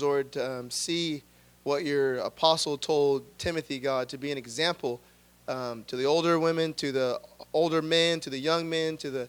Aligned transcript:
Lord, 0.00 0.36
um, 0.38 0.72
see 0.72 1.22
what 1.62 1.84
your 1.84 2.16
apostle 2.16 2.76
told 2.76 3.22
Timothy, 3.38 3.78
God, 3.78 4.08
to 4.08 4.18
be 4.18 4.32
an 4.32 4.38
example 4.38 5.00
um, 5.46 5.84
to 5.84 5.94
the 5.94 6.04
older 6.04 6.40
women, 6.40 6.74
to 6.74 6.90
the 6.90 7.20
older 7.52 7.80
men, 7.80 8.18
to 8.18 8.28
the 8.28 8.36
young 8.36 8.68
men, 8.68 8.96
to 8.96 9.10
the 9.10 9.28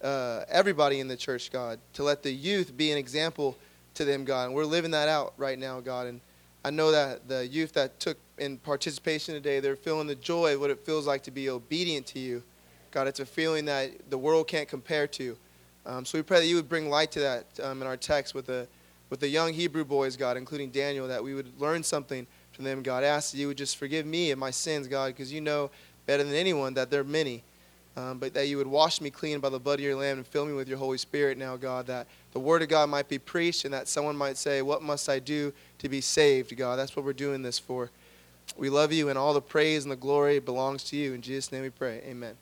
uh, 0.00 0.44
everybody 0.48 1.00
in 1.00 1.08
the 1.08 1.16
church, 1.16 1.50
God, 1.50 1.80
to 1.94 2.04
let 2.04 2.22
the 2.22 2.30
youth 2.30 2.76
be 2.76 2.92
an 2.92 2.96
example 2.96 3.58
to 3.94 4.04
them, 4.04 4.24
God. 4.24 4.46
And 4.46 4.54
we're 4.54 4.66
living 4.66 4.92
that 4.92 5.08
out 5.08 5.34
right 5.36 5.58
now, 5.58 5.80
God. 5.80 6.06
And 6.06 6.20
I 6.64 6.70
know 6.70 6.92
that 6.92 7.26
the 7.26 7.44
youth 7.44 7.72
that 7.72 7.98
took 7.98 8.18
in 8.38 8.58
participation 8.58 9.34
today, 9.34 9.58
they're 9.58 9.74
feeling 9.74 10.06
the 10.06 10.14
joy 10.14 10.54
of 10.54 10.60
what 10.60 10.70
it 10.70 10.78
feels 10.86 11.08
like 11.08 11.24
to 11.24 11.32
be 11.32 11.50
obedient 11.50 12.06
to 12.06 12.20
you. 12.20 12.44
God, 12.92 13.08
it's 13.08 13.18
a 13.18 13.26
feeling 13.26 13.64
that 13.64 13.90
the 14.10 14.18
world 14.18 14.46
can't 14.46 14.68
compare 14.68 15.08
to. 15.08 15.36
Um, 15.84 16.04
so 16.04 16.18
we 16.18 16.22
pray 16.22 16.38
that 16.38 16.46
you 16.46 16.54
would 16.54 16.68
bring 16.68 16.88
light 16.88 17.10
to 17.10 17.18
that 17.18 17.46
um, 17.64 17.82
in 17.82 17.88
our 17.88 17.96
text 17.96 18.32
with 18.32 18.46
the, 18.46 18.68
with 19.10 19.20
the 19.20 19.28
young 19.28 19.52
Hebrew 19.52 19.84
boys, 19.84 20.16
God, 20.16 20.36
including 20.36 20.70
Daniel, 20.70 21.08
that 21.08 21.22
we 21.22 21.34
would 21.34 21.58
learn 21.60 21.82
something 21.82 22.26
from 22.52 22.64
them, 22.64 22.82
God. 22.82 23.04
I 23.04 23.06
ask 23.06 23.32
that 23.32 23.38
you 23.38 23.48
would 23.48 23.56
just 23.56 23.76
forgive 23.76 24.06
me 24.06 24.30
and 24.30 24.40
my 24.40 24.50
sins, 24.50 24.86
God, 24.86 25.08
because 25.08 25.32
you 25.32 25.40
know 25.40 25.70
better 26.06 26.24
than 26.24 26.34
anyone 26.34 26.74
that 26.74 26.90
they're 26.90 27.04
many. 27.04 27.42
Um, 27.96 28.18
but 28.18 28.32
that 28.34 28.46
you 28.46 28.58
would 28.58 28.68
wash 28.68 29.00
me 29.00 29.10
clean 29.10 29.40
by 29.40 29.48
the 29.48 29.58
blood 29.58 29.80
of 29.80 29.84
your 29.84 29.96
Lamb 29.96 30.18
and 30.18 30.26
fill 30.26 30.46
me 30.46 30.52
with 30.52 30.68
your 30.68 30.78
Holy 30.78 30.98
Spirit 30.98 31.36
now, 31.36 31.56
God, 31.56 31.88
that 31.88 32.06
the 32.32 32.38
Word 32.38 32.62
of 32.62 32.68
God 32.68 32.88
might 32.88 33.08
be 33.08 33.18
preached 33.18 33.64
and 33.64 33.74
that 33.74 33.88
someone 33.88 34.16
might 34.16 34.36
say, 34.36 34.62
What 34.62 34.82
must 34.82 35.08
I 35.08 35.18
do 35.18 35.52
to 35.78 35.88
be 35.88 36.00
saved, 36.00 36.56
God? 36.56 36.76
That's 36.76 36.94
what 36.94 37.04
we're 37.04 37.12
doing 37.12 37.42
this 37.42 37.58
for. 37.58 37.90
We 38.56 38.70
love 38.70 38.92
you, 38.92 39.08
and 39.08 39.18
all 39.18 39.34
the 39.34 39.40
praise 39.40 39.84
and 39.84 39.90
the 39.90 39.96
glory 39.96 40.38
belongs 40.38 40.84
to 40.84 40.96
you. 40.96 41.12
In 41.12 41.22
Jesus' 41.22 41.50
name 41.50 41.62
we 41.62 41.70
pray. 41.70 42.00
Amen. 42.06 42.34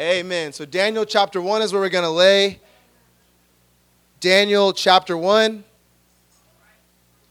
Amen. 0.00 0.52
So, 0.54 0.64
Daniel 0.64 1.04
chapter 1.04 1.42
1 1.42 1.60
is 1.60 1.72
where 1.72 1.82
we're 1.82 1.90
going 1.90 2.04
to 2.04 2.10
lay. 2.10 2.60
Daniel 4.20 4.74
chapter 4.74 5.16
1. 5.16 5.64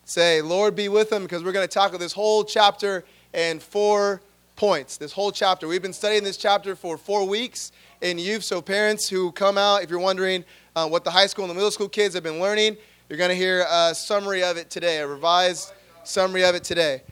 Say, 0.05 0.41
Lord 0.41 0.75
be 0.75 0.89
with 0.89 1.11
them, 1.11 1.21
because 1.21 1.43
we're 1.43 1.51
going 1.51 1.67
to 1.67 1.71
tackle 1.71 1.99
this 1.99 2.13
whole 2.13 2.43
chapter 2.43 3.05
in 3.31 3.59
four 3.59 4.23
points. 4.55 4.97
This 4.97 5.11
whole 5.11 5.31
chapter. 5.31 5.67
We've 5.67 5.83
been 5.83 5.93
studying 5.93 6.23
this 6.23 6.35
chapter 6.35 6.75
for 6.75 6.97
four 6.97 7.27
weeks 7.27 7.71
in 8.01 8.17
youth. 8.17 8.43
So, 8.43 8.59
parents 8.59 9.07
who 9.07 9.31
come 9.33 9.55
out, 9.55 9.83
if 9.83 9.91
you're 9.91 9.99
wondering 9.99 10.43
uh, 10.75 10.87
what 10.87 11.03
the 11.03 11.11
high 11.11 11.27
school 11.27 11.45
and 11.45 11.51
the 11.51 11.53
middle 11.53 11.69
school 11.69 11.87
kids 11.87 12.15
have 12.15 12.23
been 12.23 12.39
learning, 12.39 12.75
you're 13.07 13.19
going 13.19 13.29
to 13.29 13.35
hear 13.35 13.67
a 13.69 13.93
summary 13.93 14.41
of 14.43 14.57
it 14.57 14.71
today, 14.71 14.97
a 14.97 15.05
revised 15.05 15.71
summary 16.03 16.43
of 16.43 16.55
it 16.55 16.63
today. 16.63 17.03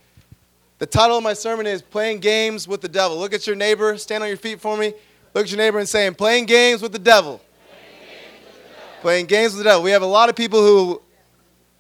The 0.80 0.88
title 0.88 1.18
of 1.18 1.24
my 1.24 1.34
sermon 1.34 1.68
is 1.68 1.84
Playing 1.84 2.20
Games 2.20 2.68
with 2.68 2.82
the 2.82 2.90
Devil. 2.90 3.20
Look 3.20 3.32
at 3.32 3.46
your 3.46 3.56
neighbor, 3.56 3.96
stand 4.00 4.24
on 4.24 4.30
your 4.30 4.38
feet 4.38 4.60
for 4.60 4.76
me. 4.76 4.96
Look 5.36 5.46
at 5.46 5.52
your 5.52 5.60
neighbor 5.60 5.78
and 5.78 5.88
say, 5.88 6.10
Playing 6.10 6.48
games 6.48 6.82
with 6.82 6.94
the 6.94 7.00
devil. 7.00 7.42
Playing 9.02 9.28
games 9.28 9.54
with 9.54 9.60
the 9.60 9.70
devil. 9.70 9.84
We 9.84 9.92
have 9.92 10.02
a 10.02 10.08
lot 10.08 10.30
of 10.30 10.36
people 10.36 10.60
who 10.60 11.02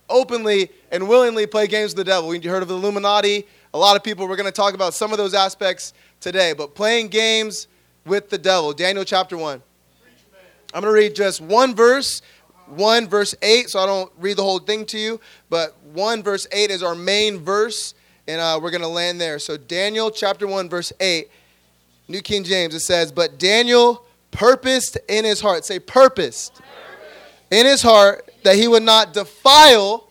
openly 0.09 0.69
and 0.91 1.07
willingly 1.07 1.47
play 1.47 1.67
games 1.67 1.91
with 1.91 2.05
the 2.05 2.11
devil. 2.11 2.29
We 2.29 2.39
heard 2.39 2.61
of 2.61 2.69
the 2.69 2.75
Illuminati, 2.75 3.47
a 3.73 3.77
lot 3.77 3.95
of 3.95 4.03
people. 4.03 4.27
We're 4.27 4.35
going 4.35 4.45
to 4.45 4.51
talk 4.51 4.73
about 4.73 4.93
some 4.93 5.11
of 5.11 5.17
those 5.17 5.33
aspects 5.33 5.93
today. 6.19 6.53
But 6.53 6.75
playing 6.75 7.07
games 7.09 7.67
with 8.05 8.29
the 8.29 8.37
devil, 8.37 8.71
Daniel 8.73 9.03
chapter 9.03 9.37
1. 9.37 9.61
I'm 10.73 10.81
going 10.81 10.93
to 10.93 10.99
read 10.99 11.15
just 11.15 11.41
one 11.41 11.75
verse, 11.75 12.21
1 12.67 13.07
verse 13.07 13.33
8, 13.41 13.69
so 13.69 13.79
I 13.79 13.85
don't 13.85 14.11
read 14.17 14.37
the 14.37 14.43
whole 14.43 14.59
thing 14.59 14.85
to 14.87 14.97
you. 14.99 15.19
But 15.49 15.75
1 15.93 16.23
verse 16.23 16.45
8 16.51 16.69
is 16.69 16.83
our 16.83 16.95
main 16.95 17.39
verse, 17.39 17.95
and 18.27 18.39
uh, 18.39 18.59
we're 18.61 18.71
going 18.71 18.81
to 18.81 18.87
land 18.87 19.19
there. 19.19 19.39
So, 19.39 19.57
Daniel 19.57 20.11
chapter 20.11 20.45
1, 20.45 20.69
verse 20.69 20.93
8, 20.99 21.29
New 22.09 22.21
King 22.21 22.43
James, 22.43 22.75
it 22.75 22.81
says, 22.81 23.11
But 23.11 23.39
Daniel 23.39 24.05
purposed 24.31 24.97
in 25.07 25.25
his 25.25 25.41
heart, 25.41 25.65
say, 25.65 25.79
purposed, 25.79 26.55
purposed. 26.55 26.86
In 27.51 27.65
his 27.65 27.81
heart 27.81 28.29
that 28.43 28.55
he 28.55 28.67
would 28.67 28.83
not 28.83 29.13
defile 29.13 30.07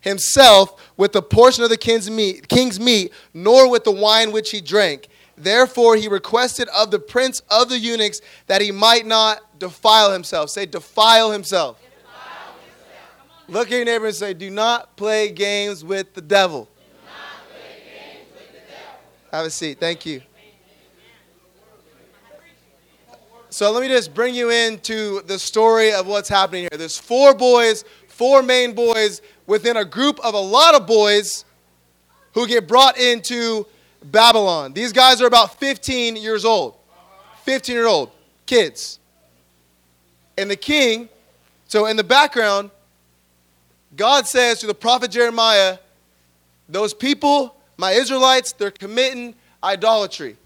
himself 0.00 0.80
with 0.96 1.12
the 1.12 1.22
portion 1.22 1.64
of 1.64 1.70
the 1.70 1.76
king's 1.76 2.10
meat, 2.10 2.48
king's 2.48 2.80
meat, 2.80 3.12
nor 3.34 3.70
with 3.70 3.84
the 3.84 3.90
wine 3.90 4.32
which 4.32 4.50
he 4.50 4.60
drank. 4.60 5.08
Therefore, 5.36 5.96
he 5.96 6.08
requested 6.08 6.68
of 6.76 6.90
the 6.90 6.98
prince 6.98 7.42
of 7.50 7.68
the 7.68 7.78
eunuchs 7.78 8.20
that 8.46 8.60
he 8.60 8.72
might 8.72 9.06
not 9.06 9.58
defile 9.58 10.12
himself. 10.12 10.50
Say, 10.50 10.66
defile 10.66 11.30
himself. 11.30 11.78
Look 13.48 13.68
at 13.68 13.76
your 13.76 13.84
neighbor 13.84 14.06
and 14.06 14.14
say, 14.14 14.34
Do 14.34 14.50
not 14.50 14.94
play 14.96 15.30
games 15.30 15.82
with 15.82 16.12
the 16.12 16.20
devil. 16.20 16.68
With 18.34 18.52
the 18.52 18.58
devil. 18.58 19.00
Have 19.32 19.46
a 19.46 19.50
seat. 19.50 19.80
Thank 19.80 20.04
you. 20.04 20.20
So 23.58 23.72
let 23.72 23.82
me 23.82 23.88
just 23.88 24.14
bring 24.14 24.36
you 24.36 24.50
into 24.50 25.20
the 25.22 25.36
story 25.36 25.92
of 25.92 26.06
what's 26.06 26.28
happening 26.28 26.68
here. 26.70 26.78
There's 26.78 26.96
four 26.96 27.34
boys, 27.34 27.84
four 28.06 28.40
main 28.40 28.72
boys 28.72 29.20
within 29.48 29.76
a 29.76 29.84
group 29.84 30.20
of 30.20 30.34
a 30.34 30.38
lot 30.38 30.76
of 30.76 30.86
boys 30.86 31.44
who 32.34 32.46
get 32.46 32.68
brought 32.68 32.96
into 32.96 33.66
Babylon. 34.00 34.74
These 34.74 34.92
guys 34.92 35.20
are 35.20 35.26
about 35.26 35.58
15 35.58 36.14
years 36.14 36.44
old. 36.44 36.76
15 37.46 37.74
year 37.74 37.88
old 37.88 38.12
kids. 38.46 39.00
And 40.36 40.48
the 40.48 40.54
king, 40.54 41.08
so 41.66 41.86
in 41.86 41.96
the 41.96 42.04
background, 42.04 42.70
God 43.96 44.28
says 44.28 44.60
to 44.60 44.68
the 44.68 44.74
prophet 44.74 45.10
Jeremiah, 45.10 45.78
those 46.68 46.94
people, 46.94 47.56
my 47.76 47.90
Israelites, 47.90 48.52
they're 48.52 48.70
committing 48.70 49.34
idolatry. 49.64 50.36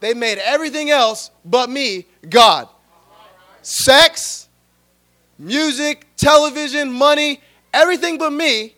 They 0.00 0.12
made 0.12 0.38
everything 0.38 0.90
else 0.90 1.30
but 1.44 1.70
me, 1.70 2.04
God. 2.30 2.68
Sex, 3.62 4.48
music, 5.38 6.06
television, 6.16 6.92
money, 6.92 7.40
everything 7.72 8.18
but 8.18 8.30
me, 8.30 8.74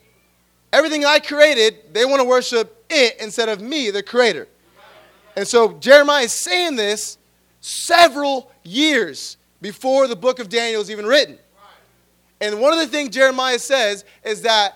everything 0.73 1.05
I 1.05 1.19
created, 1.19 1.93
they 1.93 2.05
want 2.05 2.21
to 2.21 2.25
worship 2.25 2.85
it 2.91 3.17
instead 3.21 3.49
of 3.49 3.61
me, 3.61 3.91
the 3.91 4.03
creator. 4.03 4.49
And 5.37 5.47
so 5.47 5.75
Jeremiah 5.75 6.25
is 6.25 6.33
saying 6.33 6.77
this 6.77 7.19
several 7.61 8.51
years 8.63 9.37
before 9.61 10.09
the 10.09 10.17
book 10.17 10.39
of 10.39 10.49
Daniel 10.49 10.81
is 10.81 10.91
even 10.91 11.07
written. 11.07 11.39
And 12.41 12.61
one 12.61 12.73
of 12.73 12.79
the 12.79 12.87
things 12.87 13.11
Jeremiah 13.11 13.59
says 13.59 14.05
is 14.25 14.43
that 14.43 14.75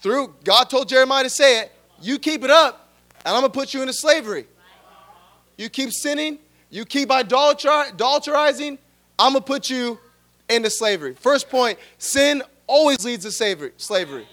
through 0.00 0.34
God 0.44 0.64
told 0.70 0.88
Jeremiah 0.88 1.22
to 1.22 1.30
say 1.30 1.60
it, 1.60 1.72
you 2.00 2.18
keep 2.18 2.42
it 2.42 2.50
up, 2.50 2.88
and 3.24 3.34
I'm 3.34 3.42
going 3.42 3.52
to 3.52 3.58
put 3.58 3.72
you 3.72 3.80
into 3.80 3.92
slavery. 3.92 4.46
You 5.56 5.68
keep 5.68 5.92
sinning, 5.92 6.38
you 6.74 6.84
keep 6.84 7.08
idolatrizing, 7.08 8.78
I'm 9.16 9.32
going 9.32 9.34
to 9.34 9.46
put 9.46 9.70
you 9.70 9.96
into 10.48 10.68
slavery. 10.70 11.14
First 11.14 11.48
point 11.48 11.78
sin 11.98 12.42
always 12.66 13.04
leads 13.04 13.24
to 13.24 13.30
slavery. 13.30 13.70
slavery. 13.76 14.26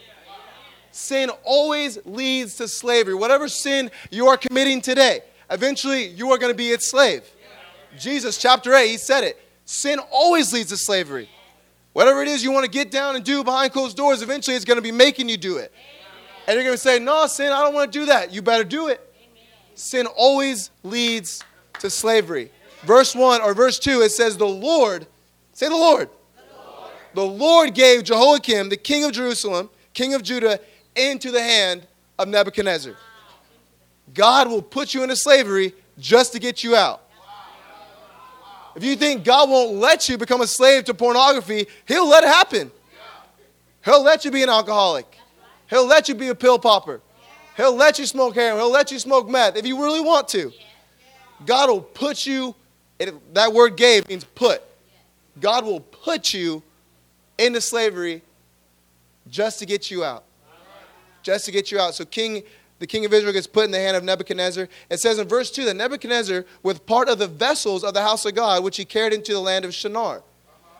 Sin 0.90 1.30
always 1.44 2.04
leads 2.04 2.56
to 2.56 2.68
slavery. 2.68 3.14
Whatever 3.14 3.48
sin 3.48 3.92
you 4.10 4.28
are 4.28 4.38
committing 4.38 4.82
today, 4.82 5.20
eventually 5.52 6.08
you 6.08 6.32
are 6.32 6.40
going 6.40 6.52
to 6.52 6.58
be 6.58 6.70
its 6.70 6.90
slave. 6.90 7.22
Jesus, 8.00 8.40
chapter 8.40 8.74
8, 8.74 8.90
he 8.90 8.98
said 8.98 9.24
it. 9.24 9.40
Sin 9.66 10.00
always 10.12 10.52
leads 10.52 10.70
to 10.70 10.78
slavery. 10.78 11.30
Whatever 11.94 12.24
it 12.24 12.28
is 12.28 12.44
you 12.44 12.52
want 12.52 12.66
to 12.66 12.72
get 12.72 12.90
down 12.90 13.16
and 13.16 13.24
do 13.24 13.44
behind 13.44 13.72
closed 13.72 13.96
doors, 13.96 14.24
eventually 14.24 14.56
it's 14.56 14.66
going 14.66 14.80
to 14.80 14.82
be 14.82 14.92
making 14.92 15.30
you 15.30 15.38
do 15.38 15.58
it. 15.58 15.72
And 16.48 16.56
you're 16.56 16.64
going 16.64 16.74
to 16.74 16.82
say, 16.82 16.98
No, 16.98 17.28
sin, 17.28 17.52
I 17.52 17.62
don't 17.62 17.76
want 17.76 17.94
to 17.94 18.00
do 18.00 18.06
that. 18.08 18.34
You 18.34 18.42
better 18.42 18.64
do 18.64 18.88
it. 18.88 19.00
Sin 19.76 20.08
always 20.08 20.72
leads 20.84 21.44
to 21.82 21.90
slavery. 21.90 22.52
Verse 22.84 23.16
1 23.16 23.42
or 23.42 23.54
verse 23.54 23.78
2, 23.78 24.02
it 24.02 24.12
says, 24.12 24.38
The 24.38 24.48
Lord, 24.48 25.06
say 25.54 25.68
the 25.68 25.76
Lord. 25.76 26.10
The 27.14 27.26
Lord 27.26 27.74
gave 27.74 28.04
Jehoiakim, 28.04 28.70
the 28.70 28.78
king 28.78 29.04
of 29.04 29.12
Jerusalem, 29.12 29.70
king 29.94 30.14
of 30.14 30.24
Judah, 30.24 30.60
into 30.96 31.30
the 31.32 31.42
hand 31.42 31.86
of 32.18 32.28
Nebuchadnezzar. 32.28 32.96
God 34.14 34.50
will 34.50 34.62
put 34.62 34.94
you 34.94 35.04
into 35.04 35.16
slavery 35.16 35.74
just 36.00 36.32
to 36.34 36.40
get 36.40 36.64
you 36.64 36.76
out. 36.76 37.02
If 38.76 38.84
you 38.84 38.96
think 38.96 39.26
God 39.26 39.50
won't 39.50 39.74
let 39.74 40.08
you 40.08 40.18
become 40.18 40.42
a 40.42 40.48
slave 40.48 40.86
to 40.86 40.94
pornography, 40.94 41.68
He'll 41.86 42.08
let 42.08 42.24
it 42.24 42.28
happen. 42.28 42.72
He'll 43.84 44.04
let 44.04 44.24
you 44.24 44.32
be 44.32 44.44
an 44.44 44.50
alcoholic. 44.50 45.06
He'll 45.70 45.88
let 45.88 46.08
you 46.08 46.16
be 46.16 46.30
a 46.30 46.36
pill 46.36 46.60
popper. 46.60 47.02
He'll 47.58 47.76
let 47.76 48.00
you 48.00 48.06
smoke 48.06 48.36
heroin. 48.36 48.62
He'll 48.62 48.72
let 48.72 48.92
you 48.92 49.00
smoke 49.00 49.28
meth 49.28 49.58
if 49.58 49.66
you 49.66 49.82
really 49.82 50.00
want 50.00 50.28
to. 50.30 50.52
God 51.46 51.70
will 51.70 51.82
put 51.82 52.26
you, 52.26 52.56
that 53.34 53.54
word 53.54 53.78
gave 53.78 54.08
means 54.08 54.24
put. 54.24 54.62
God 55.40 55.66
will 55.66 55.80
put 55.80 56.34
you 56.34 56.62
into 57.38 57.62
slavery 57.62 58.22
just 59.30 59.60
to 59.60 59.66
get 59.66 59.90
you 59.90 60.04
out. 60.04 60.24
Just 61.24 61.46
to 61.46 61.52
get 61.52 61.72
you 61.72 61.80
out. 61.80 61.96
So 61.96 62.06
King 62.06 62.44
the 62.82 62.88
king 62.88 63.06
of 63.06 63.14
Israel 63.14 63.32
gets 63.32 63.46
put 63.46 63.66
in 63.66 63.70
the 63.70 63.78
hand 63.78 63.96
of 63.96 64.04
Nebuchadnezzar. 64.04 64.68
It 64.90 65.00
says 65.00 65.20
in 65.20 65.28
verse 65.28 65.52
2 65.52 65.66
that 65.66 65.76
Nebuchadnezzar, 65.76 66.46
with 66.64 66.84
part 66.88 67.10
of 67.10 67.20
the 67.20 67.28
vessels 67.28 67.84
of 67.84 67.94
the 67.94 68.02
house 68.02 68.26
of 68.26 68.34
God, 68.34 68.64
which 68.64 68.76
he 68.76 68.86
carried 68.86 69.14
into 69.14 69.34
the 69.34 69.40
land 69.40 69.66
of 69.66 69.74
Shinar. 69.74 70.24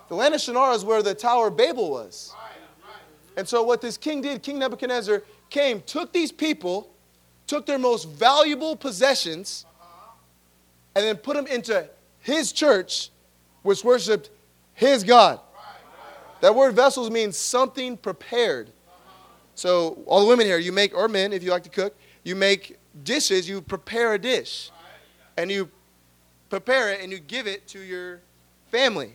The 0.10 0.16
land 0.16 0.34
of 0.34 0.42
Shinar 0.42 0.74
is 0.74 0.84
where 0.84 1.04
the 1.04 1.14
Tower 1.14 1.50
of 1.50 1.58
Babel 1.58 1.92
was. 1.92 2.34
And 3.38 3.48
so, 3.48 3.62
what 3.62 3.82
this 3.82 3.98
king 3.98 4.22
did, 4.22 4.42
King 4.42 4.58
Nebuchadnezzar 4.58 5.22
came, 5.52 5.82
took 5.82 6.12
these 6.12 6.32
people, 6.32 6.90
took 7.46 7.68
their 7.68 7.78
most 7.78 8.10
valuable 8.10 8.76
possessions, 8.76 9.68
and 10.96 11.06
then 11.06 11.18
put 11.18 11.36
them 11.36 11.48
into 11.48 11.88
his 12.20 12.52
church, 12.52 13.10
which 13.64 13.84
worshiped 13.84 14.30
his 14.74 15.04
God. 15.04 15.40
That 16.42 16.56
word 16.56 16.76
vessels 16.76 17.10
means 17.10 17.38
something 17.38 17.98
prepared. 17.98 18.72
So, 19.54 20.02
all 20.08 20.22
the 20.22 20.28
women 20.28 20.48
here, 20.48 20.58
you 20.58 20.72
make, 20.72 20.96
or 20.96 21.08
men, 21.08 21.34
if 21.34 21.44
you 21.44 21.52
like 21.52 21.64
to 21.64 21.70
cook, 21.70 21.96
you 22.24 22.36
make 22.36 22.78
dishes, 23.04 23.48
you 23.48 23.62
prepare 23.62 24.14
a 24.14 24.20
dish. 24.20 24.72
And 25.38 25.52
you 25.52 25.70
prepare 26.50 26.92
it 26.92 27.02
and 27.02 27.12
you 27.12 27.20
give 27.20 27.48
it 27.48 27.68
to 27.70 27.80
your 27.80 28.22
family. 28.72 29.14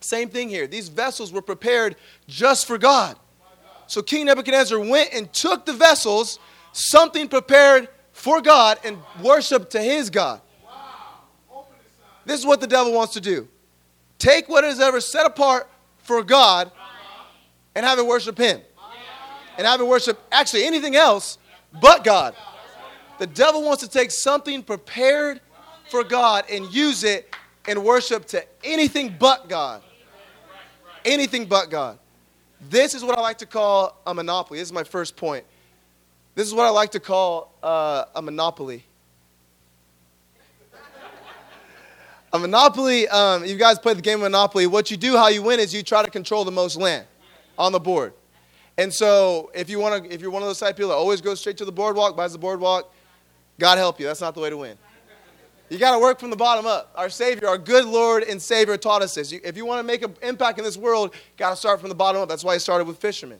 Same 0.00 0.28
thing 0.28 0.48
here. 0.48 0.66
These 0.66 0.88
vessels 0.88 1.32
were 1.32 1.42
prepared 1.42 1.96
just 2.26 2.66
for 2.66 2.78
God. 2.78 3.16
So 3.86 4.02
King 4.02 4.26
Nebuchadnezzar 4.26 4.78
went 4.78 5.10
and 5.12 5.32
took 5.32 5.66
the 5.66 5.72
vessels, 5.72 6.38
something 6.72 7.28
prepared 7.28 7.88
for 8.12 8.40
God, 8.40 8.78
and 8.84 8.98
worshiped 9.22 9.72
to 9.72 9.82
his 9.82 10.10
God. 10.10 10.40
This 12.24 12.40
is 12.40 12.46
what 12.46 12.60
the 12.60 12.66
devil 12.66 12.92
wants 12.92 13.14
to 13.14 13.20
do 13.20 13.48
take 14.18 14.48
what 14.48 14.64
is 14.64 14.78
ever 14.78 15.00
set 15.00 15.26
apart 15.26 15.68
for 15.98 16.22
God 16.22 16.70
and 17.74 17.84
have 17.84 17.98
it 17.98 18.06
worship 18.06 18.38
him. 18.38 18.60
And 19.58 19.66
have 19.66 19.80
it 19.80 19.86
worship 19.86 20.20
actually 20.30 20.64
anything 20.64 20.96
else 20.96 21.38
but 21.80 22.04
God. 22.04 22.34
The 23.18 23.26
devil 23.26 23.62
wants 23.62 23.82
to 23.82 23.88
take 23.88 24.10
something 24.10 24.62
prepared 24.62 25.40
for 25.90 26.04
God 26.04 26.44
and 26.50 26.72
use 26.72 27.04
it 27.04 27.34
and 27.68 27.84
worship 27.84 28.24
to 28.26 28.44
anything 28.64 29.14
but 29.18 29.48
God. 29.48 29.82
Anything 31.04 31.46
but 31.46 31.70
God. 31.70 31.98
This 32.68 32.94
is 32.94 33.02
what 33.02 33.18
I 33.18 33.20
like 33.20 33.38
to 33.38 33.46
call 33.46 34.00
a 34.06 34.14
monopoly. 34.14 34.58
This 34.58 34.68
is 34.68 34.72
my 34.72 34.84
first 34.84 35.16
point. 35.16 35.44
This 36.34 36.46
is 36.46 36.54
what 36.54 36.66
I 36.66 36.70
like 36.70 36.90
to 36.92 37.00
call 37.00 37.52
uh, 37.62 38.04
a 38.14 38.22
monopoly. 38.22 38.84
A 42.32 42.38
monopoly, 42.38 43.08
um, 43.08 43.44
you 43.44 43.56
guys 43.56 43.78
play 43.78 43.94
the 43.94 44.02
game 44.02 44.16
of 44.16 44.22
Monopoly. 44.22 44.66
What 44.66 44.90
you 44.90 44.96
do, 44.96 45.16
how 45.16 45.28
you 45.28 45.42
win, 45.42 45.58
is 45.58 45.74
you 45.74 45.82
try 45.82 46.02
to 46.02 46.10
control 46.10 46.44
the 46.44 46.52
most 46.52 46.76
land 46.76 47.06
on 47.58 47.72
the 47.72 47.80
board. 47.80 48.12
And 48.78 48.92
so, 48.92 49.50
if 49.54 49.68
you 49.68 49.78
want 49.78 50.04
to, 50.04 50.14
if 50.14 50.20
you're 50.20 50.30
one 50.30 50.42
of 50.42 50.48
those 50.48 50.60
type 50.60 50.76
people 50.76 50.90
that 50.90 50.96
always 50.96 51.20
goes 51.20 51.40
straight 51.40 51.56
to 51.58 51.64
the 51.64 51.72
boardwalk, 51.72 52.16
buys 52.16 52.32
the 52.32 52.38
boardwalk, 52.38 52.92
God 53.58 53.78
help 53.78 54.00
you. 54.00 54.06
That's 54.06 54.20
not 54.20 54.34
the 54.34 54.40
way 54.40 54.50
to 54.50 54.56
win. 54.56 54.78
You 55.68 55.78
got 55.78 55.92
to 55.92 56.00
work 56.00 56.18
from 56.18 56.30
the 56.30 56.36
bottom 56.36 56.66
up. 56.66 56.90
Our 56.96 57.10
Savior, 57.10 57.46
our 57.46 57.58
good 57.58 57.84
Lord 57.84 58.24
and 58.24 58.42
Savior 58.42 58.76
taught 58.76 59.02
us 59.02 59.14
this. 59.14 59.32
if 59.32 59.56
you 59.56 59.64
want 59.64 59.78
to 59.78 59.84
make 59.84 60.02
an 60.02 60.14
impact 60.22 60.58
in 60.58 60.64
this 60.64 60.76
world, 60.76 61.14
you 61.14 61.20
got 61.36 61.50
to 61.50 61.56
start 61.56 61.78
from 61.78 61.88
the 61.88 61.94
bottom 61.94 62.20
up. 62.22 62.28
That's 62.28 62.42
why 62.42 62.54
he 62.54 62.58
started 62.58 62.88
with 62.88 62.98
fishermen. 62.98 63.38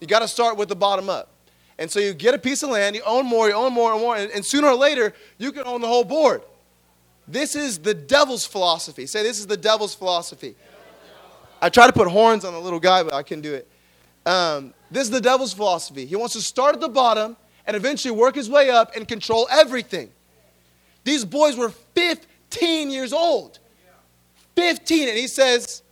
You 0.00 0.06
got 0.06 0.20
to 0.20 0.28
start 0.28 0.56
with 0.56 0.68
the 0.68 0.76
bottom 0.76 1.08
up. 1.08 1.30
And 1.78 1.90
so 1.90 1.98
you 1.98 2.14
get 2.14 2.34
a 2.34 2.38
piece 2.38 2.62
of 2.62 2.70
land, 2.70 2.94
you 2.94 3.02
own 3.04 3.26
more, 3.26 3.48
you 3.48 3.54
own 3.54 3.72
more 3.72 3.92
and 3.92 4.00
more, 4.00 4.16
and, 4.16 4.30
and 4.30 4.44
sooner 4.44 4.68
or 4.68 4.74
later, 4.76 5.12
you 5.38 5.50
can 5.50 5.64
own 5.64 5.80
the 5.80 5.88
whole 5.88 6.04
board. 6.04 6.42
This 7.26 7.54
is 7.54 7.78
the 7.78 7.94
devil's 7.94 8.46
philosophy. 8.46 9.06
Say, 9.06 9.22
this 9.22 9.38
is 9.38 9.46
the 9.46 9.56
devil's 9.56 9.94
philosophy. 9.94 10.56
I 11.60 11.68
try 11.68 11.86
to 11.86 11.92
put 11.92 12.08
horns 12.08 12.44
on 12.44 12.52
the 12.52 12.60
little 12.60 12.80
guy, 12.80 13.02
but 13.02 13.14
I 13.14 13.22
couldn't 13.22 13.42
do 13.42 13.54
it. 13.54 13.68
Um, 14.26 14.74
this 14.90 15.04
is 15.04 15.10
the 15.10 15.20
devil's 15.20 15.52
philosophy. 15.52 16.04
He 16.06 16.16
wants 16.16 16.34
to 16.34 16.40
start 16.40 16.74
at 16.74 16.80
the 16.80 16.88
bottom 16.88 17.36
and 17.66 17.76
eventually 17.76 18.12
work 18.12 18.34
his 18.34 18.50
way 18.50 18.70
up 18.70 18.94
and 18.96 19.06
control 19.06 19.46
everything. 19.50 20.10
These 21.04 21.24
boys 21.24 21.56
were 21.56 21.70
15 21.70 22.90
years 22.90 23.12
old. 23.12 23.58
15. 24.56 25.08
And 25.08 25.18
he 25.18 25.28
says, 25.28 25.82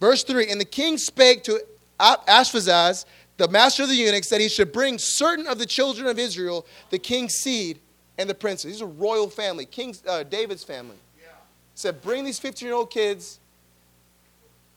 verse 0.00 0.22
3 0.24 0.50
And 0.50 0.60
the 0.60 0.64
king 0.64 0.98
spake 0.98 1.44
to 1.44 1.60
Ashpenaz, 2.00 3.04
the 3.36 3.48
master 3.48 3.84
of 3.84 3.88
the 3.88 3.94
eunuchs, 3.94 4.28
that 4.28 4.40
he 4.40 4.48
should 4.48 4.72
bring 4.72 4.98
certain 4.98 5.46
of 5.46 5.58
the 5.58 5.66
children 5.66 6.06
of 6.06 6.18
Israel, 6.18 6.66
the 6.90 6.98
king's 6.98 7.34
seed, 7.34 7.80
and 8.18 8.28
the 8.28 8.34
princes. 8.34 8.72
These 8.72 8.82
are 8.82 8.86
royal 8.86 9.28
family, 9.28 9.64
King 9.64 9.94
uh, 10.06 10.22
David's 10.22 10.64
family. 10.64 10.96
He 11.16 11.78
said, 11.78 12.02
Bring 12.02 12.24
these 12.24 12.38
15 12.38 12.66
year 12.66 12.74
old 12.74 12.90
kids 12.90 13.40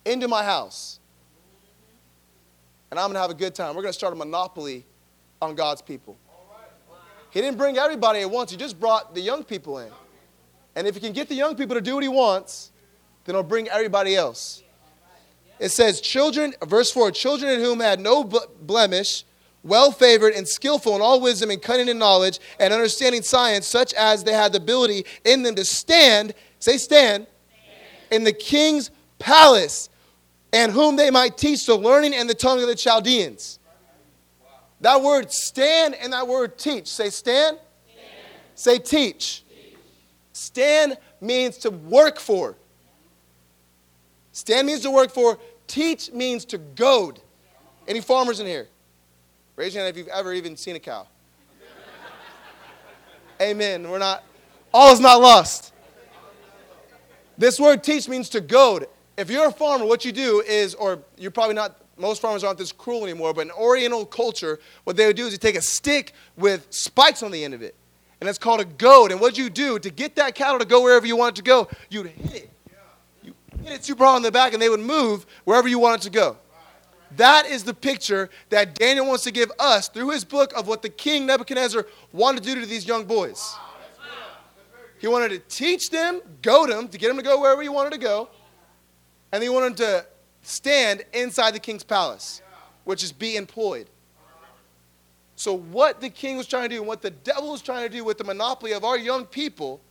into 0.06 0.28
my 0.28 0.44
house, 0.44 1.00
and 2.92 3.00
I'm 3.00 3.08
going 3.08 3.16
to 3.16 3.22
have 3.22 3.32
a 3.32 3.36
good 3.36 3.56
time. 3.56 3.76
We're 3.76 3.82
going 3.82 3.94
to 3.94 3.98
start 3.98 4.14
a 4.14 4.16
monopoly 4.16 4.86
on 5.42 5.56
God's 5.56 5.82
people. 5.82 6.18
He 7.32 7.42
didn't 7.42 7.58
bring 7.58 7.78
everybody 7.78 8.22
at 8.22 8.32
once, 8.32 8.52
he 8.52 8.58
just 8.58 8.80
brought 8.80 9.14
the 9.14 9.22
young 9.22 9.44
people 9.44 9.80
in. 9.80 9.92
And 10.76 10.88
if 10.88 10.96
he 10.96 11.02
can 11.02 11.14
get 11.14 11.28
the 11.30 11.36
young 11.36 11.56
people 11.56 11.76
to 11.76 11.82
do 11.82 11.96
what 11.96 12.04
he 12.04 12.10
wants, 12.10 12.72
then 13.26 13.36
he'll 13.36 13.44
bring 13.44 13.68
everybody 13.70 14.16
else. 14.16 14.64
It 15.60 15.70
says, 15.70 16.02
Children, 16.02 16.54
verse 16.66 16.92
4 16.92 17.12
children 17.12 17.52
in 17.52 17.60
whom 17.62 17.80
had 17.80 18.00
no 18.00 18.24
blemish, 18.24 19.24
well 19.66 19.92
favored 19.92 20.34
and 20.34 20.48
skillful 20.48 20.96
in 20.96 21.02
all 21.02 21.20
wisdom 21.20 21.50
and 21.50 21.62
cunning 21.62 21.90
and 21.90 22.00
knowledge 22.00 22.40
and 22.60 22.72
understanding 22.72 23.24
science, 23.24 23.66
such 23.66 23.94
as 23.96 24.24
they 24.24 24.32
had 24.32 24.54
the 24.54 24.60
ability 24.60 25.06
in 25.26 25.42
them 25.42 25.56
to 25.56 25.66
stand, 25.66 26.34
say, 26.60 26.78
stand, 26.78 27.26
stand. 27.26 28.12
in 28.12 28.24
the 28.24 28.32
king's 28.32 28.92
palace, 29.18 29.90
and 30.54 30.72
whom 30.72 30.96
they 30.96 31.10
might 31.10 31.36
teach 31.38 31.66
the 31.66 31.76
learning 31.76 32.14
and 32.14 32.30
the 32.30 32.36
tongue 32.36 32.62
of 32.62 32.68
the 32.68 32.76
Chaldeans. 32.76 33.60
That 34.82 35.02
word 35.02 35.32
stand 35.32 35.96
and 35.96 36.14
that 36.14 36.28
word 36.28 36.58
teach. 36.60 36.88
Say 36.88 37.10
stand. 37.10 37.58
stand. 37.58 38.08
Say 38.54 38.78
teach. 38.78 39.44
teach. 39.50 39.76
Stand 40.32 40.98
means 41.20 41.58
to 41.58 41.72
work 41.72 42.20
for. 42.20 42.56
Stand 44.32 44.68
means 44.68 44.82
to 44.82 44.92
work 44.92 45.12
for. 45.12 45.40
Teach 45.66 46.12
means 46.12 46.46
to 46.46 46.60
goad. 46.60 47.20
Any 47.88 48.02
farmers 48.02 48.40
in 48.40 48.46
here? 48.46 48.68
Raise 49.56 49.74
your 49.74 49.84
hand 49.84 49.96
if 49.96 49.98
you've 49.98 50.08
ever 50.10 50.34
even 50.34 50.58
seen 50.58 50.76
a 50.76 50.80
cow. 50.80 51.08
Amen. 53.42 53.90
We're 53.90 54.00
not, 54.00 54.24
all 54.74 54.94
is 54.94 55.00
not 55.00 55.22
lost. 55.22 55.74
This 57.38 57.60
word 57.60 57.84
teach 57.84 58.08
means 58.08 58.30
to 58.30 58.42
goad. 58.42 58.88
If 59.18 59.30
you're 59.30 59.48
a 59.48 59.52
farmer, 59.52 59.86
what 59.86 60.06
you 60.06 60.12
do 60.12 60.42
is, 60.46 60.74
or 60.76 61.00
you're 61.18 61.32
probably 61.32 61.56
not 61.56 61.78
most 61.98 62.22
farmers 62.22 62.44
aren't 62.44 62.58
this 62.58 62.72
cruel 62.72 63.04
anymore, 63.04 63.34
but 63.34 63.42
in 63.42 63.52
Oriental 63.52 64.06
culture, 64.06 64.60
what 64.84 64.98
they 64.98 65.08
would 65.08 65.16
do 65.16 65.26
is 65.26 65.32
you 65.32 65.38
take 65.38 65.56
a 65.56 65.62
stick 65.62 66.14
with 66.36 66.68
spikes 66.70 67.24
on 67.24 67.32
the 67.32 67.44
end 67.44 67.54
of 67.54 67.62
it. 67.62 67.76
And 68.20 68.30
it's 68.30 68.38
called 68.38 68.60
a 68.60 68.66
goad. 68.66 69.12
And 69.12 69.22
what 69.22 69.38
you 69.38 69.50
do 69.50 69.80
to 69.80 69.90
get 69.90 70.16
that 70.16 70.36
cattle 70.36 70.60
to 70.60 70.66
go 70.66 70.82
wherever 70.82 71.06
you 71.06 71.16
want 71.16 71.36
it 71.36 71.36
to 71.38 71.44
go, 71.44 71.70
you'd 71.90 72.08
hit 72.08 72.44
it. 72.44 72.50
You 73.24 73.34
hit 73.64 73.74
it 73.74 73.86
super 73.86 74.04
hard 74.04 74.18
on 74.18 74.22
the 74.22 74.32
back, 74.32 74.54
and 74.54 74.62
they 74.62 74.70
would 74.70 74.80
move 74.80 75.26
wherever 75.44 75.68
you 75.68 75.80
want 75.80 76.02
it 76.02 76.04
to 76.06 76.10
go. 76.10 76.38
That 77.18 77.46
is 77.46 77.64
the 77.64 77.74
picture 77.74 78.30
that 78.50 78.76
Daniel 78.76 79.08
wants 79.08 79.24
to 79.24 79.32
give 79.32 79.52
us 79.60 79.88
through 79.88 80.10
his 80.10 80.26
book 80.26 80.54
of 80.54 80.68
what 80.68 80.82
the 80.82 80.90
king 80.90 81.26
Nebuchadnezzar 81.26 81.86
wanted 82.12 82.44
to 82.44 82.54
do 82.54 82.62
to 82.62 82.66
these 82.66 82.88
young 82.88 83.06
boys. 83.06 83.56
He 85.00 85.08
wanted 85.08 85.30
to 85.30 85.40
teach 85.40 85.90
them, 85.90 86.22
goad 86.42 86.70
them, 86.70 86.88
to 86.88 86.98
get 86.98 87.10
them 87.10 87.18
to 87.18 87.24
go 87.24 87.40
wherever 87.40 87.62
he 87.62 87.70
wanted 87.70 87.92
to 87.92 88.00
go. 88.00 88.30
And 89.32 89.44
he 89.44 89.50
wanted 89.50 89.78
to 89.78 90.06
stand 90.42 91.04
inside 91.14 91.54
the 91.54 91.60
king's 91.60 91.84
palace, 91.84 92.42
which 92.86 93.04
is 93.04 93.12
be 93.12 93.36
employed. 93.36 93.88
So, 95.36 95.58
what 95.58 96.00
the 96.00 96.10
king 96.10 96.38
was 96.38 96.48
trying 96.48 96.70
to 96.70 96.76
do, 96.76 96.80
and 96.80 96.88
what 96.88 97.02
the 97.02 97.12
devil 97.12 97.52
was 97.52 97.62
trying 97.62 97.84
to 97.84 97.90
do 97.90 98.06
with 98.06 98.18
the 98.18 98.24
monopoly 98.24 98.72
of 98.72 98.86
our 98.86 98.98
young 98.98 99.26
people, 99.26 99.82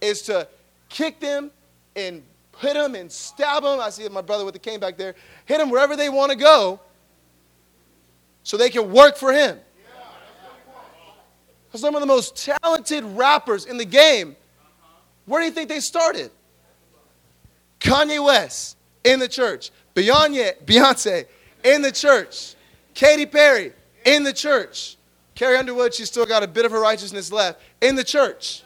is 0.00 0.22
to 0.22 0.46
kick 0.88 1.18
them 1.18 1.50
and 1.96 2.22
hit 2.58 2.74
them 2.74 2.94
and 2.94 3.10
stab 3.10 3.62
them. 3.62 3.80
I 3.80 3.90
see 3.90 4.08
my 4.08 4.20
brother 4.20 4.44
with 4.44 4.54
the 4.54 4.60
cane 4.60 4.80
back 4.80 4.96
there. 4.96 5.14
Hit 5.44 5.58
them 5.58 5.70
wherever 5.70 5.96
they 5.96 6.08
want 6.08 6.32
to 6.32 6.36
go 6.36 6.80
so 8.42 8.56
they 8.56 8.70
can 8.70 8.92
work 8.92 9.16
for 9.16 9.32
him. 9.32 9.58
Some 11.74 11.94
of 11.94 12.00
the 12.00 12.06
most 12.06 12.36
talented 12.36 13.04
rappers 13.04 13.66
in 13.66 13.76
the 13.76 13.84
game, 13.84 14.34
where 15.26 15.42
do 15.42 15.46
you 15.46 15.52
think 15.52 15.68
they 15.68 15.80
started? 15.80 16.30
Kanye 17.80 18.24
West, 18.24 18.76
in 19.04 19.18
the 19.18 19.28
church. 19.28 19.70
Beyonce, 19.94 21.26
in 21.64 21.82
the 21.82 21.92
church. 21.92 22.54
Katy 22.94 23.26
Perry 23.26 23.72
in 24.04 24.24
the 24.24 24.32
church. 24.32 24.96
Carrie 25.34 25.58
Underwood, 25.58 25.92
she's 25.92 26.08
still 26.08 26.24
got 26.24 26.42
a 26.42 26.48
bit 26.48 26.64
of 26.64 26.72
her 26.72 26.80
righteousness 26.80 27.30
left 27.30 27.60
in 27.82 27.94
the 27.94 28.04
church. 28.04 28.62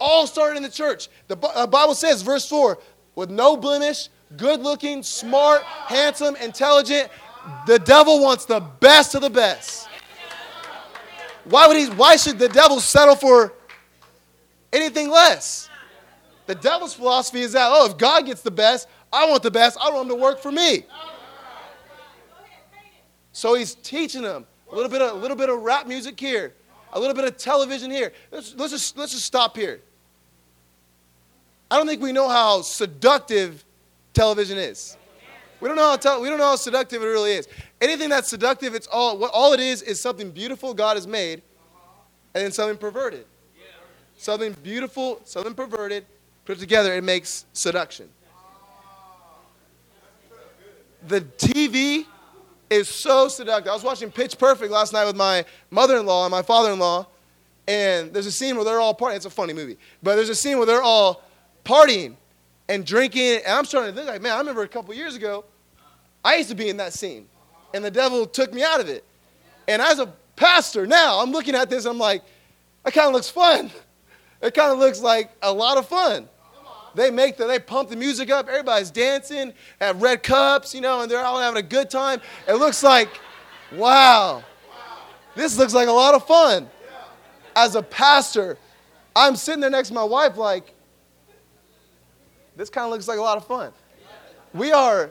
All 0.00 0.26
started 0.26 0.56
in 0.56 0.62
the 0.62 0.70
church. 0.70 1.08
The 1.28 1.36
uh, 1.38 1.66
Bible 1.66 1.94
says, 1.94 2.22
verse 2.22 2.48
4, 2.48 2.78
with 3.14 3.30
no 3.30 3.56
blemish, 3.56 4.08
good 4.36 4.60
looking, 4.60 5.02
smart, 5.02 5.62
handsome, 5.62 6.36
intelligent. 6.36 7.10
The 7.66 7.78
devil 7.78 8.20
wants 8.22 8.44
the 8.46 8.60
best 8.60 9.14
of 9.14 9.22
the 9.22 9.30
best. 9.30 9.88
Why 11.44 11.66
would 11.66 11.76
he 11.76 11.86
why 11.86 12.16
should 12.16 12.38
the 12.38 12.48
devil 12.48 12.80
settle 12.80 13.16
for 13.16 13.54
anything 14.72 15.10
less? 15.10 15.68
The 16.46 16.54
devil's 16.54 16.94
philosophy 16.94 17.40
is 17.40 17.52
that, 17.52 17.68
oh, 17.72 17.86
if 17.86 17.96
God 17.96 18.26
gets 18.26 18.42
the 18.42 18.50
best, 18.50 18.88
I 19.12 19.28
want 19.28 19.42
the 19.42 19.50
best. 19.50 19.78
I 19.80 19.90
want 19.90 20.08
them 20.08 20.16
to 20.16 20.22
work 20.22 20.40
for 20.40 20.52
me. 20.52 20.84
So 23.32 23.54
he's 23.54 23.74
teaching 23.76 24.22
them 24.22 24.46
a 24.70 24.74
little 24.74 24.90
bit 24.90 25.00
of, 25.00 25.12
a 25.12 25.14
little 25.14 25.36
bit 25.36 25.48
of 25.48 25.62
rap 25.62 25.86
music 25.86 26.18
here, 26.18 26.54
a 26.92 27.00
little 27.00 27.14
bit 27.14 27.24
of 27.24 27.36
television 27.36 27.90
here. 27.90 28.12
Let's, 28.30 28.54
let's, 28.56 28.72
just, 28.72 28.98
let's 28.98 29.12
just 29.12 29.24
stop 29.24 29.56
here. 29.56 29.80
I 31.70 31.76
don't 31.76 31.86
think 31.86 32.02
we 32.02 32.12
know 32.12 32.28
how 32.28 32.62
seductive 32.62 33.64
television 34.12 34.58
is. 34.58 34.96
We 35.60 35.68
don't 35.68 35.76
know 35.76 35.96
how 36.02 36.20
we 36.20 36.28
don't 36.28 36.38
know 36.38 36.46
how 36.46 36.56
seductive 36.56 37.02
it 37.02 37.06
really 37.06 37.32
is. 37.32 37.46
Anything 37.80 38.08
that's 38.08 38.28
seductive, 38.28 38.74
it's 38.74 38.86
all 38.86 39.18
what 39.18 39.30
all 39.32 39.52
it 39.52 39.60
is 39.60 39.82
is 39.82 40.00
something 40.00 40.30
beautiful 40.30 40.74
God 40.74 40.96
has 40.96 41.06
made, 41.06 41.42
and 42.34 42.44
then 42.44 42.52
something 42.52 42.78
perverted. 42.78 43.26
Something 44.16 44.54
beautiful, 44.62 45.20
something 45.24 45.54
perverted, 45.54 46.04
put 46.44 46.58
together, 46.58 46.92
it 46.94 47.04
makes 47.04 47.46
seduction. 47.52 48.08
the 51.06 51.20
TV 51.22 52.04
is 52.68 52.88
so 52.88 53.28
seductive. 53.28 53.70
I 53.70 53.74
was 53.74 53.82
watching 53.82 54.10
Pitch 54.10 54.38
Perfect 54.38 54.70
last 54.70 54.92
night 54.92 55.06
with 55.06 55.16
my 55.16 55.44
mother-in-law 55.70 56.26
and 56.26 56.30
my 56.30 56.42
father-in-law, 56.42 57.06
and 57.66 58.12
there's 58.12 58.26
a 58.26 58.32
scene 58.32 58.56
where 58.56 58.64
they're 58.64 58.80
all 58.80 58.94
partying. 58.94 59.16
It's 59.16 59.26
a 59.26 59.30
funny 59.30 59.52
movie, 59.52 59.78
but 60.02 60.16
there's 60.16 60.28
a 60.28 60.34
scene 60.34 60.58
where 60.58 60.66
they're 60.66 60.82
all 60.82 61.22
partying 61.64 62.16
and 62.68 62.84
drinking, 62.86 63.40
and 63.44 63.52
I'm 63.52 63.64
starting 63.64 63.92
to 63.92 63.96
think 63.96 64.10
like, 64.10 64.22
man, 64.22 64.32
I 64.32 64.38
remember 64.38 64.62
a 64.62 64.68
couple 64.68 64.94
years 64.94 65.16
ago, 65.16 65.44
I 66.24 66.36
used 66.36 66.50
to 66.50 66.54
be 66.54 66.68
in 66.68 66.76
that 66.76 66.92
scene, 66.92 67.28
and 67.74 67.84
the 67.84 67.90
devil 67.90 68.26
took 68.26 68.52
me 68.52 68.62
out 68.62 68.80
of 68.80 68.88
it. 68.88 69.04
And 69.68 69.80
as 69.80 69.98
a 69.98 70.06
pastor 70.36 70.86
now, 70.86 71.20
I'm 71.20 71.32
looking 71.32 71.54
at 71.54 71.70
this, 71.70 71.84
I'm 71.84 71.98
like, 71.98 72.22
that 72.84 72.94
kind 72.94 73.08
of 73.08 73.14
looks 73.14 73.30
fun. 73.30 73.70
It 74.42 74.54
kind 74.54 74.72
of 74.72 74.78
looks 74.78 75.02
like 75.02 75.30
a 75.42 75.52
lot 75.52 75.76
of 75.76 75.86
fun. 75.86 76.26
They 76.94 77.10
make 77.10 77.36
the, 77.36 77.46
they 77.46 77.58
pump 77.58 77.90
the 77.90 77.96
music 77.96 78.30
up. 78.30 78.48
Everybody's 78.48 78.90
dancing, 78.90 79.52
have 79.80 80.00
red 80.00 80.22
cups, 80.22 80.74
you 80.74 80.80
know, 80.80 81.02
and 81.02 81.10
they're 81.10 81.22
all 81.22 81.38
having 81.38 81.58
a 81.58 81.66
good 81.66 81.90
time. 81.90 82.20
It 82.48 82.54
looks 82.54 82.82
like, 82.82 83.08
wow, 83.72 84.42
this 85.36 85.58
looks 85.58 85.74
like 85.74 85.88
a 85.88 85.92
lot 85.92 86.14
of 86.14 86.26
fun. 86.26 86.68
As 87.54 87.74
a 87.74 87.82
pastor, 87.82 88.56
I'm 89.14 89.36
sitting 89.36 89.60
there 89.60 89.70
next 89.70 89.88
to 89.88 89.94
my 89.94 90.04
wife, 90.04 90.36
like, 90.36 90.74
this 92.60 92.68
kind 92.68 92.84
of 92.84 92.90
looks 92.90 93.08
like 93.08 93.18
a 93.18 93.22
lot 93.22 93.38
of 93.38 93.46
fun. 93.46 93.72
We 94.52 94.70
are, 94.70 95.10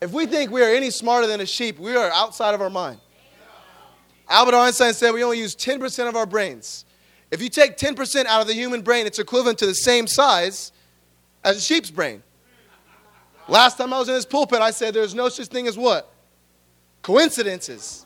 if 0.00 0.10
we 0.10 0.26
think 0.26 0.50
we 0.50 0.60
are 0.60 0.68
any 0.68 0.90
smarter 0.90 1.28
than 1.28 1.40
a 1.40 1.46
sheep, 1.46 1.78
we 1.78 1.94
are 1.94 2.10
outside 2.10 2.52
of 2.52 2.60
our 2.60 2.68
mind. 2.68 2.98
Albert 4.28 4.56
Einstein 4.56 4.92
said 4.92 5.12
we 5.12 5.22
only 5.22 5.38
use 5.38 5.54
10% 5.54 6.08
of 6.08 6.16
our 6.16 6.26
brains. 6.26 6.84
If 7.30 7.40
you 7.40 7.48
take 7.48 7.76
10% 7.76 8.26
out 8.26 8.40
of 8.40 8.48
the 8.48 8.54
human 8.54 8.80
brain, 8.80 9.06
it's 9.06 9.20
equivalent 9.20 9.58
to 9.58 9.66
the 9.66 9.74
same 9.74 10.08
size 10.08 10.72
as 11.44 11.58
a 11.58 11.60
sheep's 11.60 11.92
brain. 11.92 12.24
Last 13.46 13.78
time 13.78 13.92
I 13.92 14.00
was 14.00 14.08
in 14.08 14.14
this 14.14 14.26
pulpit, 14.26 14.60
I 14.60 14.72
said 14.72 14.94
there's 14.94 15.14
no 15.14 15.28
such 15.28 15.46
thing 15.46 15.68
as 15.68 15.78
what? 15.78 16.12
Coincidences. 17.02 18.04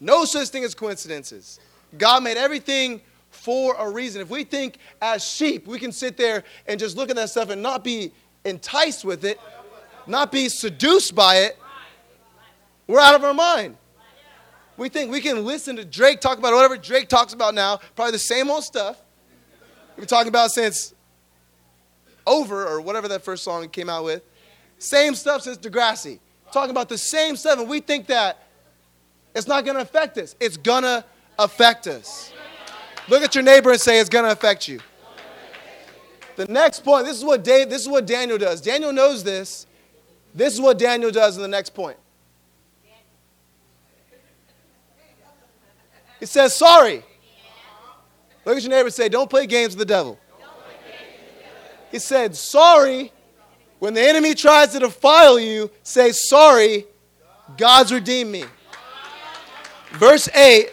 No 0.00 0.24
such 0.24 0.48
thing 0.48 0.64
as 0.64 0.74
coincidences. 0.74 1.60
God 1.96 2.24
made 2.24 2.36
everything 2.36 3.00
for 3.40 3.74
a 3.78 3.90
reason. 3.90 4.20
If 4.20 4.28
we 4.28 4.44
think 4.44 4.76
as 5.00 5.24
sheep, 5.24 5.66
we 5.66 5.78
can 5.78 5.92
sit 5.92 6.18
there 6.18 6.44
and 6.66 6.78
just 6.78 6.96
look 6.96 7.08
at 7.08 7.16
that 7.16 7.30
stuff 7.30 7.48
and 7.48 7.62
not 7.62 7.82
be 7.82 8.12
enticed 8.44 9.02
with 9.04 9.24
it, 9.24 9.40
not 10.06 10.30
be 10.30 10.48
seduced 10.50 11.14
by 11.14 11.36
it, 11.36 11.58
we're 12.86 13.00
out 13.00 13.14
of 13.14 13.24
our 13.24 13.32
mind. 13.32 13.76
We 14.76 14.88
think 14.88 15.10
we 15.10 15.20
can 15.20 15.44
listen 15.46 15.76
to 15.76 15.84
Drake 15.84 16.20
talk 16.20 16.38
about 16.38 16.52
whatever 16.52 16.76
Drake 16.76 17.08
talks 17.08 17.32
about 17.32 17.54
now, 17.54 17.80
probably 17.96 18.12
the 18.12 18.18
same 18.18 18.50
old 18.50 18.64
stuff. 18.64 19.00
We've 19.90 20.02
been 20.02 20.06
talking 20.06 20.28
about 20.28 20.50
since 20.50 20.94
over, 22.26 22.66
or 22.66 22.80
whatever 22.80 23.08
that 23.08 23.22
first 23.22 23.42
song 23.42 23.68
came 23.68 23.88
out 23.88 24.04
with. 24.04 24.22
Same 24.78 25.14
stuff 25.14 25.42
since 25.42 25.56
Degrassi. 25.56 26.18
Talking 26.52 26.70
about 26.70 26.88
the 26.88 26.98
same 26.98 27.36
stuff, 27.36 27.58
and 27.58 27.68
we 27.68 27.80
think 27.80 28.06
that 28.08 28.42
it's 29.34 29.46
not 29.46 29.64
to 29.76 29.82
affect 29.82 30.18
us. 30.18 30.34
It's 30.40 30.56
to 30.84 31.04
affect 31.38 31.86
us. 31.86 32.32
Look 33.10 33.22
at 33.22 33.34
your 33.34 33.44
neighbor 33.44 33.70
and 33.70 33.80
say, 33.80 34.00
it's 34.00 34.08
going 34.08 34.24
to 34.24 34.32
affect 34.32 34.66
you. 34.68 34.80
The 36.36 36.46
next 36.46 36.84
point, 36.84 37.04
this 37.04 37.18
is 37.18 37.24
what 37.24 37.44
Dave, 37.44 37.68
this 37.68 37.82
is 37.82 37.88
what 37.88 38.06
Daniel 38.06 38.38
does. 38.38 38.62
Daniel 38.62 38.92
knows 38.92 39.22
this. 39.22 39.66
This 40.34 40.54
is 40.54 40.60
what 40.60 40.78
Daniel 40.78 41.10
does 41.10 41.36
in 41.36 41.42
the 41.42 41.48
next 41.48 41.74
point. 41.74 41.98
He 46.18 46.26
says, 46.26 46.54
sorry. 46.56 47.02
Look 48.46 48.56
at 48.56 48.62
your 48.62 48.70
neighbor 48.70 48.86
and 48.86 48.94
say, 48.94 49.08
don't 49.10 49.28
play 49.28 49.46
games 49.46 49.76
with 49.76 49.80
the 49.80 49.92
devil. 49.92 50.18
He 51.90 51.98
said, 51.98 52.36
Sorry. 52.36 53.12
When 53.78 53.94
the 53.94 54.02
enemy 54.02 54.34
tries 54.34 54.72
to 54.72 54.78
defile 54.78 55.40
you, 55.40 55.70
say, 55.82 56.12
Sorry, 56.12 56.86
God's 57.56 57.92
redeemed 57.92 58.30
me. 58.30 58.44
Verse 59.92 60.28
8, 60.34 60.70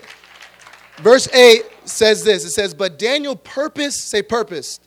verse 0.98 1.27
8 1.34 1.63
says 1.89 2.24
this 2.24 2.46
it 2.46 2.51
says, 2.51 2.74
But 2.74 3.00
Daniel 3.00 3.36
purposed, 3.36 4.08
say, 4.08 4.22
purposed, 4.22 4.82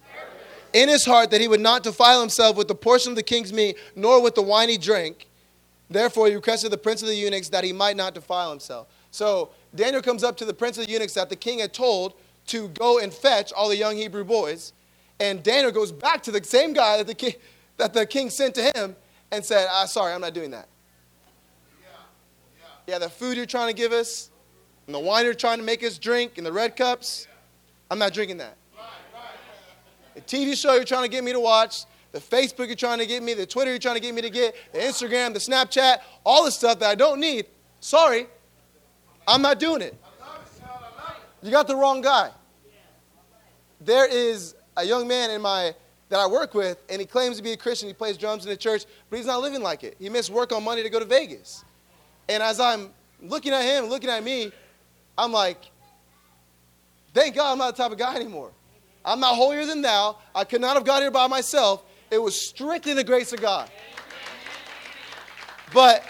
in 0.73 0.89
his 0.89 1.05
heart 1.05 1.31
that 1.31 1.41
he 1.41 1.49
would 1.49 1.61
not 1.61 1.83
defile 1.83 2.21
himself 2.21 2.57
with 2.57 2.69
the 2.69 2.75
portion 2.75 3.13
of 3.13 3.17
the 3.17 3.23
king's 3.23 3.53
meat, 3.53 3.77
nor 3.97 4.23
with 4.23 4.35
the 4.35 4.43
wine 4.43 4.69
he 4.69 4.79
drank. 4.79 5.27
Therefore, 5.89 6.29
he 6.29 6.35
requested 6.35 6.71
the 6.71 6.79
prince 6.79 7.03
of 7.03 7.09
the 7.09 7.15
eunuchs 7.15 7.49
that 7.49 7.65
he 7.65 7.73
might 7.73 7.97
not 7.97 8.15
defile 8.15 8.51
himself. 8.51 8.87
So 9.11 9.51
Daniel 9.75 10.03
comes 10.03 10.23
up 10.23 10.37
to 10.37 10.45
the 10.45 10.55
prince 10.55 10.79
of 10.79 10.87
the 10.87 10.93
eunuchs 10.93 11.15
that 11.15 11.29
the 11.29 11.37
king 11.37 11.59
had 11.59 11.73
told 11.73 12.15
to 12.47 12.69
go 12.69 13.01
and 13.01 13.13
fetch 13.13 13.53
all 13.53 13.69
the 13.69 13.77
young 13.77 13.97
Hebrew 13.97 14.25
boys. 14.25 14.73
And 15.19 15.43
Daniel 15.43 15.73
goes 15.73 15.91
back 15.93 16.23
to 16.25 16.31
the 16.31 16.43
same 16.43 16.73
guy 16.73 16.97
that 16.99 17.07
the 17.07 17.15
king, 17.15 17.35
that 17.77 17.93
the 17.93 18.07
king 18.07 18.31
sent 18.31 18.55
to 18.55 18.71
him 18.75 18.97
and 19.31 19.45
said, 19.45 19.67
ah, 19.71 19.85
Sorry, 19.85 20.13
I'm 20.13 20.21
not 20.21 20.35
doing 20.35 20.53
that. 20.53 20.69
Yeah, 21.81 21.89
yeah. 22.87 22.95
yeah, 22.95 22.99
the 22.99 23.11
food 23.11 23.37
you're 23.37 23.47
trying 23.47 23.69
to 23.69 23.75
give 23.75 23.93
us, 23.93 24.30
and 24.95 25.07
the 25.07 25.23
you're 25.23 25.35
trying 25.35 25.59
to 25.59 25.65
make 25.65 25.85
us 25.85 25.99
drink, 25.99 26.37
in 26.37 26.43
the 26.43 26.51
red 26.51 26.75
cups, 26.75 27.29
I'm 27.93 28.01
not 28.01 28.13
drinking 28.13 28.39
that. 28.39 28.57
The 30.17 30.21
TV 30.23 30.61
show 30.61 30.75
you're 30.75 30.83
trying 30.83 31.05
to 31.05 31.09
get 31.09 31.23
me 31.23 31.33
to 31.33 31.39
watch, 31.39 31.85
the 32.11 32.19
Facebook 32.19 32.67
you're 32.67 32.75
trying 32.75 32.99
to 32.99 33.07
get 33.07 33.23
me, 33.23 33.35
the 33.35 33.47
Twitter 33.47 33.71
you're 33.71 33.79
trying 33.79 33.95
to 33.95 34.01
get 34.01 34.13
me 34.13 34.23
to 34.23 34.31
get, 34.31 34.57
the 34.73 34.81
Instagram, 34.81 35.33
the 35.33 35.39
Snapchat, 35.39 35.99
all 36.27 36.45
the 36.45 36.51
stuff 36.51 36.81
that 36.81 36.91
I 36.91 36.97
don't 36.97 37.21
need. 37.21 37.47
Sorry, 37.79 38.27
I'm 39.29 39.43
not 39.43 39.61
doing 39.61 39.81
it. 39.81 39.97
You 41.41 41.53
got 41.53 41.69
the 41.69 41.77
wrong 41.77 42.01
guy. 42.01 42.33
There 43.81 44.09
is 44.09 44.57
a 44.77 44.85
young 44.85 45.07
man 45.07 45.31
in 45.31 45.41
my 45.41 45.73
that 46.09 46.19
I 46.19 46.27
work 46.27 46.53
with, 46.53 46.83
and 46.89 47.01
he 47.01 47.07
claims 47.07 47.37
to 47.37 47.45
be 47.45 47.53
a 47.53 47.57
Christian. 47.57 47.87
He 47.87 47.95
plays 47.95 48.19
drums 48.19 48.45
in 48.45 48.51
the 48.51 48.57
church, 48.57 48.87
but 49.09 49.19
he's 49.19 49.27
not 49.27 49.41
living 49.41 49.63
like 49.63 49.85
it. 49.85 49.95
He 50.01 50.09
missed 50.09 50.31
work 50.31 50.51
on 50.51 50.65
Monday 50.65 50.83
to 50.83 50.91
go 50.91 50.99
to 50.99 51.05
Vegas. 51.05 51.65
And 52.29 52.43
as 52.43 52.59
I'm 52.59 52.91
looking 53.23 53.53
at 53.53 53.63
him, 53.63 53.85
looking 53.87 54.11
at 54.11 54.25
me, 54.25 54.51
I'm 55.21 55.33
like, 55.33 55.59
thank 57.13 57.35
God 57.35 57.53
I'm 57.53 57.59
not 57.59 57.77
the 57.77 57.83
type 57.83 57.93
of 57.93 57.99
guy 57.99 58.17
anymore. 58.17 58.53
I'm 59.05 59.21
not 59.21 59.35
holier 59.37 59.67
than 59.67 59.83
thou. 59.83 60.17
I 60.35 60.45
could 60.45 60.63
not 60.63 60.77
have 60.77 60.85
got 60.85 61.03
here 61.03 61.11
by 61.11 61.27
myself. 61.27 61.85
It 62.11 62.19
was 62.19 62.41
strictly 62.41 62.95
the 62.95 63.05
grace 63.05 63.33
of 63.35 63.41
God. 63.41 63.71
But 65.75 66.05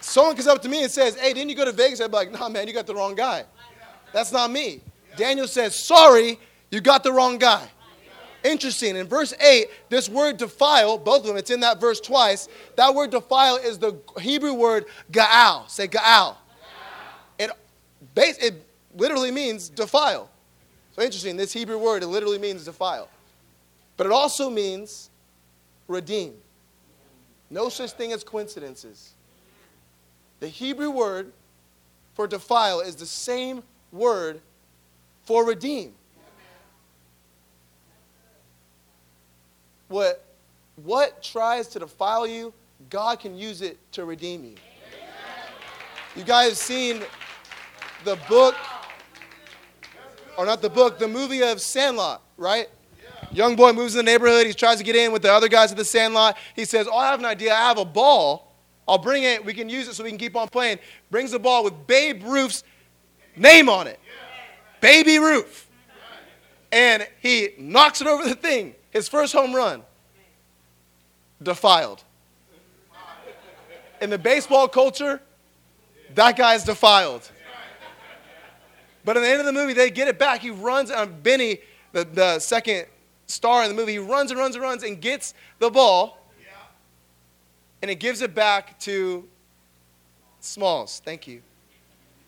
someone 0.00 0.34
comes 0.34 0.46
up 0.46 0.60
to 0.62 0.68
me 0.68 0.82
and 0.82 0.92
says, 0.92 1.18
Hey, 1.18 1.32
didn't 1.32 1.48
you 1.48 1.56
go 1.56 1.64
to 1.64 1.72
Vegas? 1.72 2.02
I'd 2.02 2.08
be 2.10 2.16
like, 2.16 2.32
Nah, 2.32 2.50
man, 2.50 2.68
you 2.68 2.74
got 2.74 2.86
the 2.86 2.94
wrong 2.94 3.14
guy. 3.14 3.44
That's 4.12 4.30
not 4.30 4.50
me. 4.50 4.82
Daniel 5.16 5.48
says, 5.48 5.74
Sorry, 5.86 6.38
you 6.70 6.80
got 6.80 7.02
the 7.02 7.12
wrong 7.12 7.38
guy. 7.38 7.66
Interesting. 8.44 8.96
In 8.96 9.06
verse 9.06 9.34
8, 9.40 9.68
this 9.88 10.08
word 10.08 10.36
defile, 10.36 10.98
both 10.98 11.20
of 11.20 11.26
them, 11.26 11.36
it's 11.36 11.50
in 11.50 11.60
that 11.60 11.80
verse 11.80 12.00
twice. 12.00 12.48
That 12.76 12.94
word 12.94 13.10
defile 13.10 13.56
is 13.56 13.78
the 13.78 13.98
Hebrew 14.18 14.54
word 14.54 14.86
gaal. 15.10 15.68
Say 15.68 15.88
gaal. 15.88 16.36
It, 18.16 18.42
it 18.42 18.66
literally 18.96 19.30
means 19.30 19.68
defile. 19.68 20.30
So 20.96 21.02
interesting. 21.02 21.36
This 21.36 21.52
Hebrew 21.52 21.78
word, 21.78 22.02
it 22.02 22.08
literally 22.08 22.38
means 22.38 22.64
defile. 22.64 23.08
But 23.96 24.06
it 24.06 24.12
also 24.12 24.50
means 24.50 25.10
redeem. 25.88 26.34
No 27.50 27.68
such 27.68 27.92
thing 27.92 28.12
as 28.12 28.24
coincidences. 28.24 29.12
The 30.40 30.48
Hebrew 30.48 30.90
word 30.90 31.32
for 32.14 32.26
defile 32.26 32.80
is 32.80 32.96
the 32.96 33.06
same 33.06 33.62
word 33.92 34.40
for 35.24 35.44
redeem. 35.44 35.94
what, 39.90 40.24
what 40.76 41.22
tries 41.22 41.66
to 41.68 41.80
defile 41.80 42.26
you, 42.26 42.54
God 42.88 43.20
can 43.20 43.36
use 43.36 43.60
it 43.60 43.76
to 43.92 44.04
redeem 44.04 44.44
you. 44.44 44.54
You 46.16 46.24
guys 46.24 46.50
have 46.50 46.58
seen 46.58 47.02
the 48.04 48.16
book, 48.28 48.54
or 50.36 50.46
not 50.46 50.62
the 50.62 50.70
book, 50.70 50.98
the 50.98 51.08
movie 51.08 51.42
of 51.42 51.60
Sandlot, 51.60 52.22
right? 52.36 52.68
Young 53.32 53.54
boy 53.56 53.72
moves 53.72 53.94
in 53.94 54.04
the 54.04 54.10
neighborhood. 54.10 54.46
He 54.46 54.52
tries 54.52 54.78
to 54.78 54.84
get 54.84 54.96
in 54.96 55.12
with 55.12 55.22
the 55.22 55.32
other 55.32 55.48
guys 55.48 55.70
at 55.70 55.76
the 55.76 55.84
Sandlot. 55.84 56.36
He 56.56 56.64
says, 56.64 56.88
Oh, 56.90 56.96
I 56.96 57.10
have 57.10 57.20
an 57.20 57.26
idea. 57.26 57.54
I 57.54 57.68
have 57.68 57.78
a 57.78 57.84
ball. 57.84 58.56
I'll 58.88 58.98
bring 58.98 59.22
it. 59.22 59.44
We 59.44 59.54
can 59.54 59.68
use 59.68 59.86
it 59.86 59.94
so 59.94 60.02
we 60.02 60.10
can 60.10 60.18
keep 60.18 60.34
on 60.34 60.48
playing. 60.48 60.78
Brings 61.10 61.30
the 61.30 61.38
ball 61.38 61.62
with 61.62 61.86
Babe 61.86 62.24
Ruth's 62.24 62.64
name 63.36 63.68
on 63.68 63.86
it. 63.86 64.00
Baby 64.80 65.18
Ruth. 65.18 65.68
And 66.72 67.06
he 67.20 67.50
knocks 67.58 68.00
it 68.00 68.06
over 68.06 68.28
the 68.28 68.34
thing. 68.34 68.74
His 68.90 69.08
first 69.08 69.32
home 69.32 69.54
run. 69.54 69.82
Defiled. 71.42 72.02
In 74.00 74.10
the 74.10 74.18
baseball 74.18 74.66
culture, 74.66 75.20
that 76.14 76.36
guy's 76.36 76.64
defiled. 76.64 77.30
But 79.04 79.16
at 79.16 79.20
the 79.20 79.28
end 79.28 79.40
of 79.40 79.46
the 79.46 79.52
movie, 79.52 79.72
they 79.72 79.90
get 79.90 80.08
it 80.08 80.18
back. 80.18 80.40
He 80.40 80.50
runs, 80.50 80.90
on 80.90 80.98
uh, 80.98 81.06
Benny, 81.06 81.58
the, 81.92 82.04
the 82.04 82.38
second 82.38 82.86
star 83.26 83.62
in 83.62 83.68
the 83.68 83.74
movie, 83.74 83.92
he 83.92 83.98
runs 83.98 84.30
and 84.30 84.38
runs 84.38 84.54
and 84.54 84.62
runs 84.62 84.82
and 84.82 85.00
gets 85.00 85.34
the 85.58 85.70
ball. 85.70 86.18
And 87.82 87.90
it 87.90 87.94
gives 87.94 88.20
it 88.20 88.34
back 88.34 88.78
to 88.80 89.26
Smalls. 90.40 91.00
Thank 91.02 91.26
you. 91.26 91.40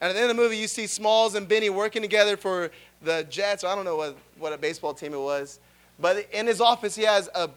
And 0.00 0.09
at 0.09 0.14
the 0.14 0.21
end 0.21 0.31
of 0.31 0.37
the 0.37 0.43
movie, 0.43 0.57
you 0.57 0.67
see 0.67 0.87
Smalls 0.87 1.35
and 1.35 1.47
Benny 1.47 1.69
working 1.69 2.00
together 2.00 2.38
for 2.38 2.71
the 3.02 3.26
Jets. 3.29 3.62
I 3.62 3.75
don't 3.75 3.85
know 3.85 3.97
what, 3.97 4.17
what 4.38 4.52
a 4.55 4.59
baseball 4.59 4.95
team 4.95 5.12
it 5.12 5.21
was. 5.21 5.61
But 6.00 6.26
in 6.33 6.47
his 6.47 6.61
office, 6.62 6.95
he 6.95 7.02
has 7.02 7.29
a, 7.35 7.50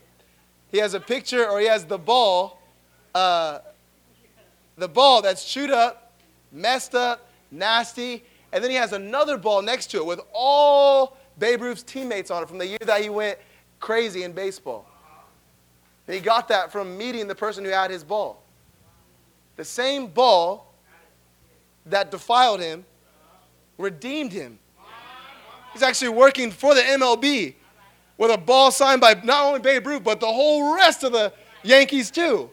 he 0.71 0.79
has 0.79 0.93
a 0.93 0.99
picture 0.99 1.47
or 1.47 1.61
he 1.61 1.67
has 1.67 1.85
the 1.85 1.97
ball 1.97 2.59
uh, 3.15 3.59
the 4.77 4.89
ball 4.89 5.21
that's 5.21 5.45
chewed 5.45 5.71
up, 5.71 6.11
messed 6.51 6.93
up, 6.93 7.29
nasty, 7.49 8.23
and 8.55 8.63
then 8.63 8.71
he 8.71 8.77
has 8.77 8.93
another 8.93 9.37
ball 9.37 9.61
next 9.61 9.87
to 9.87 9.97
it 9.97 10.05
with 10.05 10.21
all 10.33 11.17
Babe 11.37 11.61
Ruth's 11.61 11.83
teammates 11.83 12.31
on 12.31 12.41
it 12.41 12.47
from 12.47 12.57
the 12.57 12.65
year 12.65 12.77
that 12.85 13.01
he 13.01 13.09
went 13.09 13.37
crazy 13.81 14.23
in 14.23 14.31
baseball. 14.31 14.87
he 16.07 16.21
got 16.21 16.47
that 16.47 16.71
from 16.71 16.97
meeting 16.97 17.27
the 17.27 17.35
person 17.35 17.65
who 17.65 17.71
had 17.71 17.91
his 17.91 18.01
ball. 18.01 18.41
The 19.57 19.65
same 19.65 20.07
ball 20.07 20.73
that 21.85 22.11
defiled 22.11 22.61
him 22.61 22.85
redeemed 23.77 24.31
him. 24.31 24.57
He's 25.73 25.83
actually 25.83 26.09
working 26.09 26.49
for 26.49 26.73
the 26.73 26.81
MLB 26.81 27.55
with 28.17 28.31
a 28.31 28.37
ball 28.37 28.71
signed 28.71 29.01
by 29.01 29.19
not 29.21 29.47
only 29.47 29.59
Babe 29.59 29.85
Ruth, 29.85 30.05
but 30.05 30.21
the 30.21 30.31
whole 30.31 30.73
rest 30.73 31.03
of 31.03 31.11
the 31.11 31.33
Yankees, 31.61 32.09
too. 32.09 32.49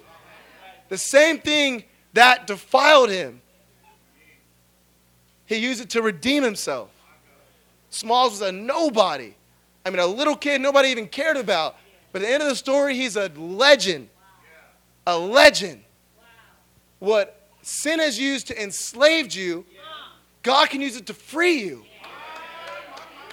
The 0.89 0.99
same 0.99 1.39
thing 1.39 1.85
that 2.13 2.49
defiled 2.49 3.11
him, 3.11 3.41
he 5.47 5.57
used 5.57 5.81
it 5.81 5.91
to 5.91 6.03
redeem 6.03 6.43
himself. 6.43 6.91
Smalls 7.91 8.33
was 8.33 8.41
a 8.43 8.53
nobody. 8.53 9.35
I 9.85 9.91
mean, 9.91 9.99
a 9.99 10.07
little 10.07 10.37
kid 10.37 10.61
nobody 10.61 10.89
even 10.89 11.09
cared 11.09 11.37
about. 11.37 11.77
But 12.13 12.23
at 12.23 12.29
the 12.29 12.35
end 12.35 12.43
of 12.43 12.49
the 12.49 12.57
story, 12.57 12.95
he's 12.95 13.17
a 13.17 13.29
legend. 13.37 14.09
A 15.07 15.19
legend. 15.19 15.83
What 16.99 17.49
sin 17.63 17.99
has 17.99 18.19
used 18.19 18.47
to 18.49 18.63
enslave 18.63 19.35
you, 19.35 19.65
God 20.43 20.71
can 20.71 20.81
use 20.81 20.97
it 20.97 21.07
to 21.07 21.15
free 21.15 21.61
you. 21.63 21.85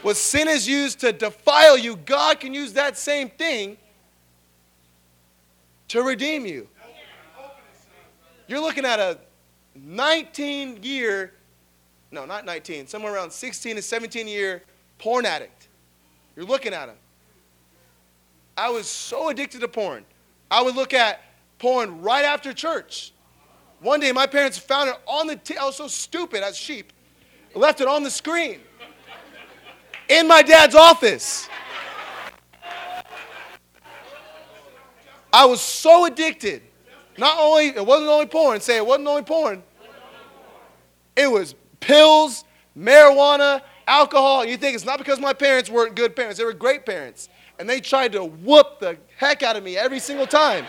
What 0.02 0.16
sin 0.16 0.48
has 0.48 0.68
used 0.68 1.02
to 1.02 1.12
defile 1.12 1.78
you, 1.78 1.98
God 1.98 2.40
can 2.40 2.54
use 2.54 2.74
that 2.74 2.98
same 2.98 3.30
thing 3.30 3.78
to 5.90 6.02
redeem 6.02 6.46
you. 6.46 6.68
You're 8.48 8.62
looking 8.62 8.86
at 8.86 9.00
a 9.00 9.20
19 9.76 10.80
year, 10.82 11.34
no, 12.12 12.26
not 12.26 12.46
19, 12.46 12.88
somewhere 12.88 13.14
around 13.14 13.32
16 13.32 13.76
to 13.76 13.82
17 13.82 14.28
year 14.28 14.64
porn 14.98 15.26
addict. 15.26 15.68
You're 16.36 16.46
looking 16.46 16.74
at 16.74 16.90
him. 16.90 16.96
I 18.58 18.70
was 18.70 18.88
so 18.88 19.30
addicted 19.30 19.62
to 19.62 19.68
porn. 19.68 20.06
I 20.52 20.62
would 20.62 20.76
look 20.76 20.94
at 20.94 21.22
porn 21.60 22.02
right 22.02 22.26
after 22.26 22.54
church. 22.54 23.14
One 23.82 24.00
day, 24.00 24.12
my 24.12 24.26
parents 24.26 24.58
found 24.58 24.90
it 24.90 24.96
on 25.06 25.28
the. 25.28 25.36
T- 25.38 25.56
I 25.56 25.66
was 25.66 25.76
so 25.76 25.88
stupid 25.88 26.44
as 26.44 26.58
sheep. 26.58 26.92
left 27.56 27.80
it 27.80 27.88
on 27.88 28.04
the 28.04 28.12
screen 28.12 28.60
in 30.10 30.28
my 30.28 30.42
dad's 30.42 30.76
office. 30.76 31.48
I 35.32 35.46
was 35.46 35.62
so 35.62 36.06
addicted. 36.06 36.64
Not 37.18 37.38
only, 37.40 37.68
it 37.68 37.86
wasn't 37.86 38.10
only 38.10 38.26
porn, 38.26 38.60
say 38.60 38.78
it 38.78 38.86
wasn't 38.86 39.08
only 39.08 39.22
porn. 39.22 39.64
It 41.16 41.30
was 41.30 41.54
pills, 41.80 42.44
marijuana, 42.78 43.62
alcohol. 43.88 44.46
You 44.46 44.58
think 44.58 44.76
it's 44.76 44.86
not 44.86 44.98
because 44.98 45.20
my 45.20 45.34
parents 45.34 45.70
weren't 45.70 45.96
good 45.96 46.16
parents, 46.16 46.38
they 46.38 46.46
were 46.46 46.54
great 46.54 46.86
parents. 46.86 47.30
And 47.58 47.70
they 47.70 47.82
tried 47.82 48.14
to 48.14 48.24
whoop 48.24 48.80
the 48.80 48.98
heck 49.18 49.44
out 49.44 49.58
of 49.58 49.64
me 49.64 49.78
every 49.78 50.00
single 50.00 50.28
time. 50.28 50.66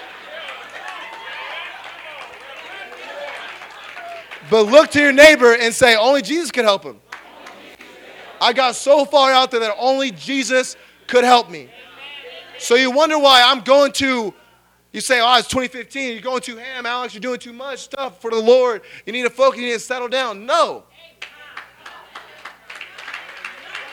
But 4.50 4.66
look 4.66 4.90
to 4.90 5.00
your 5.00 5.12
neighbor 5.12 5.54
and 5.54 5.72
say, 5.72 5.94
only 5.94 6.22
Jesus 6.22 6.50
could 6.50 6.64
help 6.64 6.82
him. 6.82 7.00
I 8.40 8.52
got 8.52 8.74
so 8.74 9.04
far 9.04 9.30
out 9.30 9.52
there 9.52 9.60
that 9.60 9.76
only 9.78 10.10
Jesus 10.10 10.76
could 11.06 11.22
help 11.22 11.48
me. 11.48 11.68
So 12.58 12.74
you 12.74 12.90
wonder 12.90 13.18
why 13.18 13.42
I'm 13.42 13.60
going 13.60 13.92
to, 13.92 14.34
you 14.92 15.00
say, 15.00 15.20
oh, 15.20 15.38
it's 15.38 15.46
2015, 15.48 16.12
you're 16.12 16.20
going 16.20 16.40
too 16.40 16.56
ham, 16.56 16.84
Alex, 16.84 17.14
you're 17.14 17.20
doing 17.20 17.38
too 17.38 17.52
much 17.52 17.78
stuff 17.80 18.20
for 18.20 18.30
the 18.30 18.40
Lord. 18.40 18.82
You 19.06 19.12
need 19.12 19.22
to 19.22 19.30
focus, 19.30 19.60
you 19.60 19.66
need 19.66 19.74
to 19.74 19.78
settle 19.78 20.08
down. 20.08 20.46
No. 20.46 20.84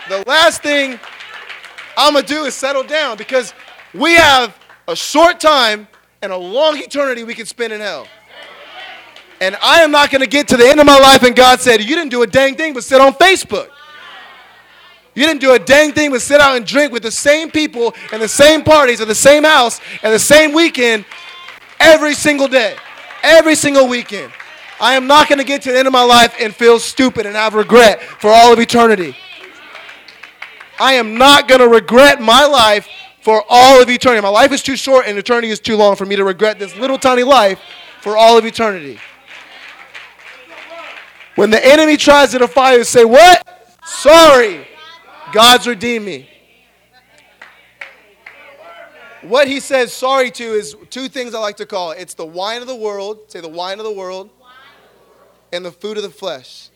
The 0.10 0.24
last 0.26 0.64
thing 0.64 1.00
I'm 1.98 2.14
going 2.14 2.26
to 2.26 2.34
do 2.34 2.46
is 2.46 2.56
settle 2.56 2.84
down 2.84 3.18
because 3.18 3.54
we 3.94 4.14
have 4.16 4.58
a 4.88 4.96
short 4.96 5.40
time 5.40 5.88
and 6.22 6.32
a 6.32 6.38
long 6.38 6.78
eternity 6.78 7.26
we 7.26 7.34
can 7.34 7.46
spend 7.46 7.74
in 7.74 7.82
hell. 7.82 8.08
And 9.42 9.58
I 9.62 9.82
am 9.82 9.92
not 9.92 10.10
going 10.10 10.22
to 10.22 10.28
get 10.28 10.48
to 10.50 10.58
the 10.58 10.66
end 10.66 10.80
of 10.80 10.86
my 10.86 10.98
life 10.98 11.24
and 11.24 11.36
God 11.36 11.60
said, 11.60 11.82
You 11.82 11.96
didn't 11.96 12.10
do 12.10 12.24
a 12.24 12.28
dang 12.28 12.56
thing 12.56 12.74
but 12.74 12.84
sit 12.84 13.02
on 13.02 13.14
Facebook. 13.14 13.70
You 15.14 15.26
didn't 15.26 15.42
do 15.42 15.54
a 15.54 15.60
dang 15.60 15.92
thing 15.92 16.12
but 16.12 16.22
sit 16.22 16.40
out 16.40 16.56
and 16.56 16.66
drink 16.66 16.94
with 16.94 17.04
the 17.04 17.12
same 17.12 17.52
people 17.52 17.94
and 18.14 18.22
the 18.22 18.28
same 18.28 18.64
parties 18.64 19.02
at 19.02 19.08
the 19.08 19.16
same 19.16 19.44
house 19.44 19.82
and 20.04 20.14
the 20.14 20.20
same 20.20 20.54
weekend 20.54 21.06
every 21.80 22.14
single 22.14 22.48
day, 22.48 22.78
every 23.24 23.56
single 23.56 23.88
weekend. 23.88 24.32
I 24.80 24.94
am 24.94 25.08
not 25.08 25.28
going 25.28 25.40
to 25.40 25.44
get 25.44 25.64
to 25.64 25.72
the 25.72 25.80
end 25.80 25.88
of 25.88 25.92
my 25.92 26.04
life 26.04 26.36
and 26.40 26.56
feel 26.56 26.80
stupid 26.80 27.26
and 27.26 27.36
have 27.36 27.56
regret 27.56 28.02
for 28.02 28.30
all 28.30 28.54
of 28.54 28.60
eternity. 28.60 29.16
I 30.80 30.94
am 30.94 31.18
not 31.18 31.48
going 31.48 31.62
to 31.62 31.68
regret 31.68 32.22
my 32.22 32.46
life 32.46 32.88
for 33.22 33.44
all 33.50 33.82
of 33.82 33.90
eternity. 33.90 34.22
My 34.22 34.30
life 34.30 34.52
is 34.52 34.62
too 34.62 34.78
short 34.78 35.06
and 35.08 35.18
eternity 35.18 35.50
is 35.50 35.60
too 35.60 35.76
long 35.76 35.96
for 35.96 36.06
me 36.06 36.16
to 36.16 36.24
regret 36.24 36.60
this 36.60 36.76
little 36.76 36.98
tiny 36.98 37.24
life 37.24 37.60
for 38.02 38.16
all 38.16 38.38
of 38.38 38.46
eternity. 38.46 39.00
When 41.36 41.50
the 41.50 41.64
enemy 41.64 41.98
tries 41.98 42.32
to 42.32 42.40
defy 42.40 42.76
you, 42.76 42.84
say, 42.84 43.06
What? 43.06 43.48
Sorry. 43.86 44.68
God's 45.34 45.68
redeemed 45.68 46.06
me. 46.06 46.30
What 49.22 49.48
he 49.48 49.60
says 49.60 49.92
sorry 49.92 50.32
to 50.32 50.44
is 50.44 50.76
two 50.90 51.10
things 51.10 51.34
I 51.34 51.40
like 51.40 51.58
to 51.58 51.66
call 51.66 51.92
it. 51.92 52.00
It's 52.00 52.14
the 52.14 52.26
wine 52.26 52.62
of 52.62 52.68
the 52.68 52.76
world, 52.76 53.20
say 53.28 53.42
the 53.42 53.50
wine 53.50 53.80
of 53.80 53.86
the 53.86 53.92
world, 53.92 54.30
and 55.52 55.66
the 55.66 55.72
food 55.72 55.98
of 55.98 56.04
the 56.04 56.10
flesh. 56.10 56.70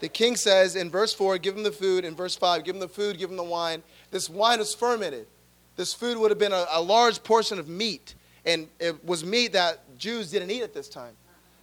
The 0.00 0.08
king 0.08 0.36
says 0.36 0.76
in 0.76 0.90
verse 0.90 1.12
4, 1.12 1.38
give 1.38 1.56
him 1.56 1.62
the 1.62 1.72
food. 1.72 2.04
In 2.04 2.14
verse 2.14 2.36
5, 2.36 2.64
give 2.64 2.74
him 2.74 2.80
the 2.80 2.88
food, 2.88 3.18
give 3.18 3.30
him 3.30 3.36
the 3.36 3.42
wine. 3.42 3.82
This 4.10 4.30
wine 4.30 4.60
is 4.60 4.74
fermented. 4.74 5.26
This 5.76 5.92
food 5.94 6.18
would 6.18 6.30
have 6.30 6.38
been 6.38 6.52
a, 6.52 6.66
a 6.72 6.82
large 6.82 7.22
portion 7.22 7.58
of 7.58 7.68
meat, 7.68 8.14
and 8.44 8.68
it 8.78 9.04
was 9.04 9.24
meat 9.24 9.52
that 9.52 9.80
Jews 9.98 10.30
didn't 10.30 10.50
eat 10.50 10.62
at 10.62 10.74
this 10.74 10.88
time. 10.88 11.14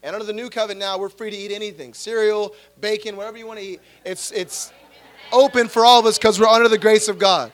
And 0.03 0.13
under 0.13 0.25
the 0.25 0.33
new 0.33 0.49
covenant 0.49 0.79
now, 0.79 0.97
we're 0.97 1.09
free 1.09 1.31
to 1.31 1.35
eat 1.35 1.51
anything 1.51 1.93
cereal, 1.93 2.53
bacon, 2.79 3.17
whatever 3.17 3.37
you 3.37 3.47
want 3.47 3.59
to 3.59 3.65
eat. 3.65 3.81
It's, 4.05 4.31
it's 4.31 4.71
open 5.31 5.67
for 5.67 5.83
all 5.83 5.99
of 5.99 6.05
us 6.05 6.17
because 6.17 6.39
we're 6.39 6.47
under 6.47 6.69
the 6.69 6.77
grace 6.77 7.07
of 7.07 7.17
God. 7.17 7.51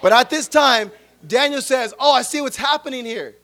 But 0.00 0.12
at 0.12 0.30
this 0.30 0.46
time, 0.48 0.92
Daniel 1.26 1.60
says, 1.60 1.94
Oh, 1.98 2.12
I 2.12 2.22
see 2.22 2.40
what's 2.40 2.56
happening 2.56 3.04
here. 3.04 3.34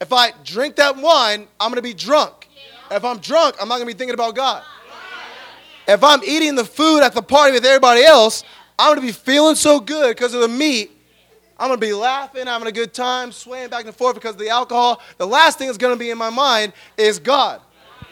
If 0.00 0.12
I 0.12 0.32
drink 0.44 0.76
that 0.76 0.96
wine, 0.96 1.46
I'm 1.58 1.70
going 1.70 1.76
to 1.76 1.82
be 1.82 1.94
drunk. 1.94 2.48
If 2.90 3.04
I'm 3.04 3.18
drunk, 3.18 3.56
I'm 3.60 3.68
not 3.68 3.76
going 3.76 3.88
to 3.88 3.94
be 3.94 3.98
thinking 3.98 4.14
about 4.14 4.34
God. 4.34 4.62
If 5.90 6.04
I'm 6.04 6.22
eating 6.22 6.54
the 6.54 6.64
food 6.64 7.00
at 7.02 7.14
the 7.14 7.22
party 7.22 7.50
with 7.50 7.64
everybody 7.64 8.04
else, 8.04 8.44
I'm 8.78 8.94
going 8.94 9.00
to 9.00 9.12
be 9.12 9.12
feeling 9.12 9.56
so 9.56 9.80
good 9.80 10.14
because 10.14 10.34
of 10.34 10.40
the 10.40 10.46
meat. 10.46 10.92
I'm 11.58 11.66
going 11.66 11.80
to 11.80 11.84
be 11.84 11.92
laughing, 11.92 12.46
having 12.46 12.68
a 12.68 12.72
good 12.72 12.94
time, 12.94 13.32
swaying 13.32 13.70
back 13.70 13.86
and 13.86 13.94
forth 13.94 14.14
because 14.14 14.34
of 14.34 14.38
the 14.38 14.50
alcohol. 14.50 15.02
The 15.18 15.26
last 15.26 15.58
thing 15.58 15.66
that's 15.66 15.78
going 15.78 15.92
to 15.92 15.98
be 15.98 16.10
in 16.10 16.16
my 16.16 16.30
mind 16.30 16.74
is 16.96 17.18
God. 17.18 17.60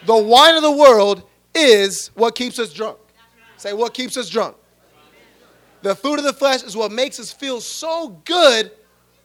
The 0.07 0.17
wine 0.17 0.57
of 0.57 0.63
the 0.63 0.73
world 0.73 1.23
is 1.55 2.11
what 2.15 2.35
keeps 2.35 2.59
us 2.59 2.73
drunk. 2.73 2.99
Say, 3.59 3.73
what 3.73 3.95
keeps 3.95 4.17
us 4.17 4.29
drunk? 4.29 4.57
The 5.83 5.95
food 5.95 6.19
of 6.19 6.25
the 6.25 6.33
flesh 6.33 6.65
is 6.65 6.77
what 6.77 6.91
makes 6.91 7.21
us 7.21 7.31
feel 7.31 7.61
so 7.61 8.09
good, 8.25 8.73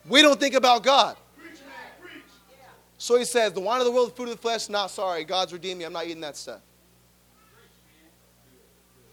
we 0.08 0.22
don't 0.22 0.40
think 0.40 0.54
about 0.54 0.84
God. 0.84 1.18
So 3.00 3.18
he 3.18 3.26
says, 3.26 3.52
the 3.52 3.62
wine 3.62 3.80
of 3.80 3.86
the 3.86 3.92
world, 3.92 4.12
the 4.12 4.16
food 4.16 4.30
of 4.30 4.36
the 4.36 4.42
flesh, 4.42 4.70
not 4.70 4.92
sorry. 4.92 5.24
God's 5.24 5.54
redeemed 5.54 5.80
me. 5.80 5.86
I'm 5.86 5.94
not 5.94 6.06
eating 6.06 6.22
that 6.22 6.38
stuff. 6.38 6.62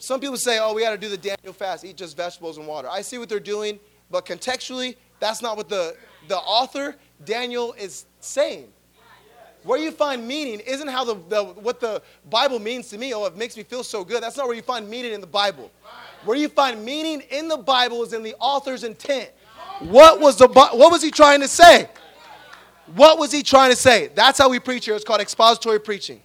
Some 0.00 0.18
people 0.18 0.38
say, 0.38 0.58
oh, 0.58 0.72
we 0.72 0.80
got 0.80 0.92
to 0.92 0.98
do 0.98 1.10
the 1.10 1.16
Daniel 1.18 1.52
fast, 1.52 1.84
eat 1.84 1.96
just 1.96 2.16
vegetables 2.16 2.56
and 2.56 2.66
water. 2.66 2.88
I 2.90 3.02
see 3.02 3.18
what 3.18 3.28
they're 3.28 3.38
doing, 3.38 3.78
but 4.10 4.24
contextually, 4.24 4.96
that's 5.20 5.42
not 5.42 5.58
what 5.58 5.68
the, 5.68 5.94
the 6.26 6.38
author, 6.38 6.96
Daniel, 7.26 7.74
is 7.74 8.06
saying. 8.18 8.68
Where 9.62 9.78
you 9.78 9.90
find 9.90 10.26
meaning 10.26 10.60
isn't 10.60 10.88
how 10.88 11.04
the, 11.04 11.16
the, 11.28 11.44
what 11.44 11.80
the 11.80 12.00
Bible 12.30 12.58
means 12.58 12.88
to 12.88 12.98
me. 12.98 13.12
Oh, 13.12 13.26
it 13.26 13.36
makes 13.36 13.58
me 13.58 13.62
feel 13.62 13.84
so 13.84 14.02
good. 14.02 14.22
That's 14.22 14.38
not 14.38 14.46
where 14.46 14.56
you 14.56 14.62
find 14.62 14.88
meaning 14.88 15.12
in 15.12 15.20
the 15.20 15.26
Bible. 15.26 15.70
Where 16.24 16.36
you 16.36 16.48
find 16.48 16.82
meaning 16.82 17.22
in 17.30 17.46
the 17.46 17.58
Bible 17.58 18.02
is 18.02 18.14
in 18.14 18.22
the 18.22 18.34
author's 18.40 18.84
intent. 18.84 19.30
What 19.80 20.18
was 20.18 20.36
the 20.36 20.48
what 20.48 20.90
was 20.90 21.02
he 21.02 21.10
trying 21.10 21.40
to 21.40 21.48
say? 21.48 21.90
What 22.94 23.18
was 23.18 23.32
he 23.32 23.42
trying 23.42 23.70
to 23.70 23.76
say? 23.76 24.08
That's 24.14 24.38
how 24.38 24.48
we 24.48 24.60
preach 24.60 24.86
here. 24.86 24.94
It's 24.94 25.04
called 25.04 25.20
expository 25.20 25.78
preaching. 25.78 26.22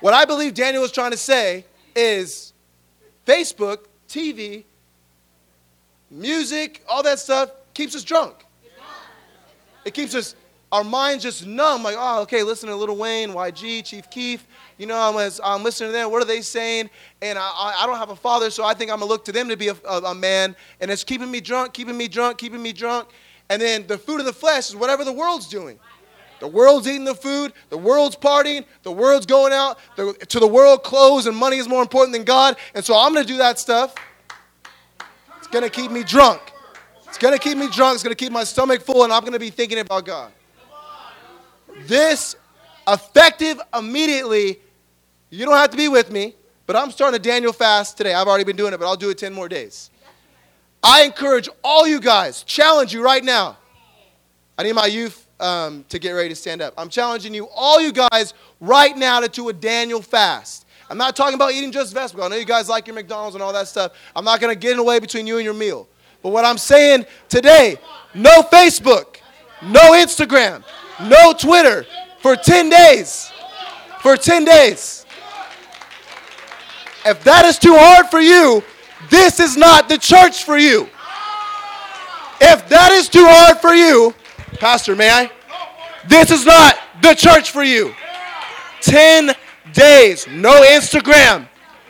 What 0.00 0.12
I 0.12 0.26
believe 0.26 0.52
Daniel 0.52 0.82
was 0.82 0.92
trying 0.92 1.10
to 1.12 1.16
say 1.16 1.64
is 2.00 2.52
Facebook, 3.26 3.84
TV, 4.08 4.64
music, 6.10 6.82
all 6.88 7.02
that 7.02 7.18
stuff 7.18 7.50
keeps 7.74 7.94
us 7.94 8.02
drunk. 8.02 8.46
It 9.84 9.94
keeps 9.94 10.14
us 10.14 10.34
our 10.72 10.84
minds 10.84 11.24
just 11.24 11.46
numb, 11.46 11.82
like, 11.82 11.96
oh, 11.98 12.22
okay, 12.22 12.42
listen 12.42 12.68
to 12.68 12.76
Lil 12.76 12.96
Wayne, 12.96 13.30
YG, 13.30 13.84
Chief 13.84 14.08
Keef. 14.08 14.46
You 14.78 14.86
know, 14.86 14.96
I'm, 14.96 15.30
I'm 15.42 15.64
listening 15.64 15.88
to 15.88 15.92
them. 15.92 16.10
What 16.12 16.22
are 16.22 16.26
they 16.26 16.42
saying? 16.42 16.90
And 17.20 17.38
I, 17.38 17.74
I 17.80 17.86
don't 17.86 17.98
have 17.98 18.10
a 18.10 18.16
father, 18.16 18.50
so 18.50 18.64
I 18.64 18.72
think 18.74 18.90
I'm 18.90 18.98
going 18.98 19.08
to 19.08 19.12
look 19.12 19.24
to 19.24 19.32
them 19.32 19.48
to 19.48 19.56
be 19.56 19.68
a, 19.68 19.76
a, 19.88 19.98
a, 19.98 20.14
man. 20.14 20.54
And 20.80 20.90
it's 20.90 21.02
keeping 21.02 21.30
me 21.30 21.40
drunk, 21.40 21.72
keeping 21.72 21.96
me 21.96 22.06
drunk, 22.06 22.38
keeping 22.38 22.62
me 22.62 22.72
drunk. 22.72 23.08
And 23.48 23.60
then 23.60 23.86
the 23.88 23.98
food 23.98 24.20
of 24.20 24.26
the 24.26 24.32
flesh 24.32 24.68
is 24.68 24.76
whatever 24.76 25.04
the 25.04 25.12
world's 25.12 25.48
doing. 25.48 25.78
The 26.40 26.48
world's 26.48 26.88
eating 26.88 27.04
the 27.04 27.14
food, 27.14 27.52
the 27.68 27.78
world's 27.78 28.16
partying, 28.16 28.64
the 28.82 28.90
world's 28.90 29.26
going 29.26 29.52
out, 29.52 29.78
the, 29.96 30.14
to 30.14 30.40
the 30.40 30.46
world, 30.46 30.82
clothes 30.82 31.26
and 31.26 31.36
money 31.36 31.58
is 31.58 31.68
more 31.68 31.82
important 31.82 32.14
than 32.14 32.24
God. 32.24 32.56
And 32.74 32.84
so 32.84 32.98
I'm 32.98 33.12
going 33.12 33.24
to 33.24 33.32
do 33.32 33.38
that 33.38 33.58
stuff. 33.58 33.94
It's 35.38 35.46
going 35.48 35.64
to 35.64 35.70
keep 35.70 35.90
me 35.90 36.02
drunk. 36.02 36.40
It's 37.06 37.18
going 37.18 37.34
to 37.34 37.40
keep 37.40 37.58
me 37.58 37.68
drunk. 37.68 37.94
It's 37.94 38.02
going 38.02 38.14
to 38.14 38.24
keep 38.24 38.32
my 38.32 38.44
stomach 38.44 38.82
full, 38.82 39.04
and 39.04 39.12
I'm 39.12 39.20
going 39.20 39.34
to 39.34 39.38
be 39.38 39.50
thinking 39.50 39.78
about 39.78 40.06
God. 40.06 40.32
This 41.86 42.36
effective 42.88 43.60
immediately. 43.76 44.60
You 45.28 45.44
don't 45.44 45.56
have 45.56 45.70
to 45.70 45.76
be 45.76 45.88
with 45.88 46.10
me, 46.10 46.34
but 46.66 46.74
I'm 46.74 46.90
starting 46.90 47.16
a 47.16 47.22
Daniel 47.22 47.52
fast 47.52 47.96
today. 47.96 48.14
I've 48.14 48.26
already 48.26 48.44
been 48.44 48.56
doing 48.56 48.72
it, 48.72 48.78
but 48.78 48.86
I'll 48.86 48.96
do 48.96 49.10
it 49.10 49.18
10 49.18 49.32
more 49.32 49.48
days. 49.48 49.90
I 50.82 51.02
encourage 51.02 51.48
all 51.62 51.86
you 51.86 52.00
guys, 52.00 52.42
challenge 52.42 52.92
you 52.92 53.02
right 53.02 53.22
now. 53.22 53.58
I 54.56 54.62
need 54.62 54.72
my 54.72 54.86
youth 54.86 55.26
um, 55.40 55.84
to 55.88 55.98
get 55.98 56.12
ready 56.12 56.28
to 56.28 56.34
stand 56.36 56.62
up. 56.62 56.74
I'm 56.76 56.88
challenging 56.88 57.34
you, 57.34 57.48
all 57.54 57.80
you 57.80 57.92
guys, 57.92 58.34
right 58.60 58.96
now 58.96 59.20
to 59.20 59.28
do 59.28 59.48
a 59.48 59.52
Daniel 59.52 60.02
fast. 60.02 60.66
I'm 60.88 60.98
not 60.98 61.16
talking 61.16 61.34
about 61.34 61.52
eating 61.52 61.72
just 61.72 61.94
vegetables. 61.94 62.26
I 62.26 62.28
know 62.28 62.36
you 62.36 62.44
guys 62.44 62.68
like 62.68 62.86
your 62.86 62.94
McDonald's 62.94 63.34
and 63.36 63.42
all 63.42 63.52
that 63.52 63.68
stuff. 63.68 63.92
I'm 64.14 64.24
not 64.24 64.40
going 64.40 64.52
to 64.52 64.58
get 64.58 64.72
in 64.72 64.76
the 64.76 64.84
way 64.84 64.98
between 64.98 65.26
you 65.26 65.36
and 65.36 65.44
your 65.44 65.54
meal. 65.54 65.88
But 66.22 66.30
what 66.30 66.44
I'm 66.44 66.58
saying 66.58 67.06
today, 67.28 67.76
no 68.14 68.42
Facebook, 68.42 69.16
no 69.62 69.92
Instagram, 69.92 70.64
no 71.02 71.32
Twitter 71.32 71.86
for 72.20 72.36
10 72.36 72.68
days. 72.68 73.30
For 74.02 74.16
10 74.16 74.44
days. 74.44 75.06
If 77.06 77.22
that 77.24 77.44
is 77.46 77.58
too 77.58 77.76
hard 77.76 78.08
for 78.08 78.20
you, 78.20 78.62
this 79.08 79.40
is 79.40 79.56
not 79.56 79.88
the 79.88 79.96
church 79.96 80.44
for 80.44 80.58
you. 80.58 80.88
If 82.40 82.68
that 82.68 82.90
is 82.92 83.08
too 83.08 83.24
hard 83.26 83.58
for 83.58 83.74
you, 83.74 84.14
Pastor, 84.58 84.96
may 84.96 85.10
I? 85.10 85.30
This 86.08 86.30
is 86.30 86.44
not 86.44 86.78
the 87.02 87.14
church 87.14 87.50
for 87.50 87.62
you. 87.62 87.94
10 88.80 89.32
days, 89.72 90.26
no 90.28 90.62
Instagram, 90.62 91.46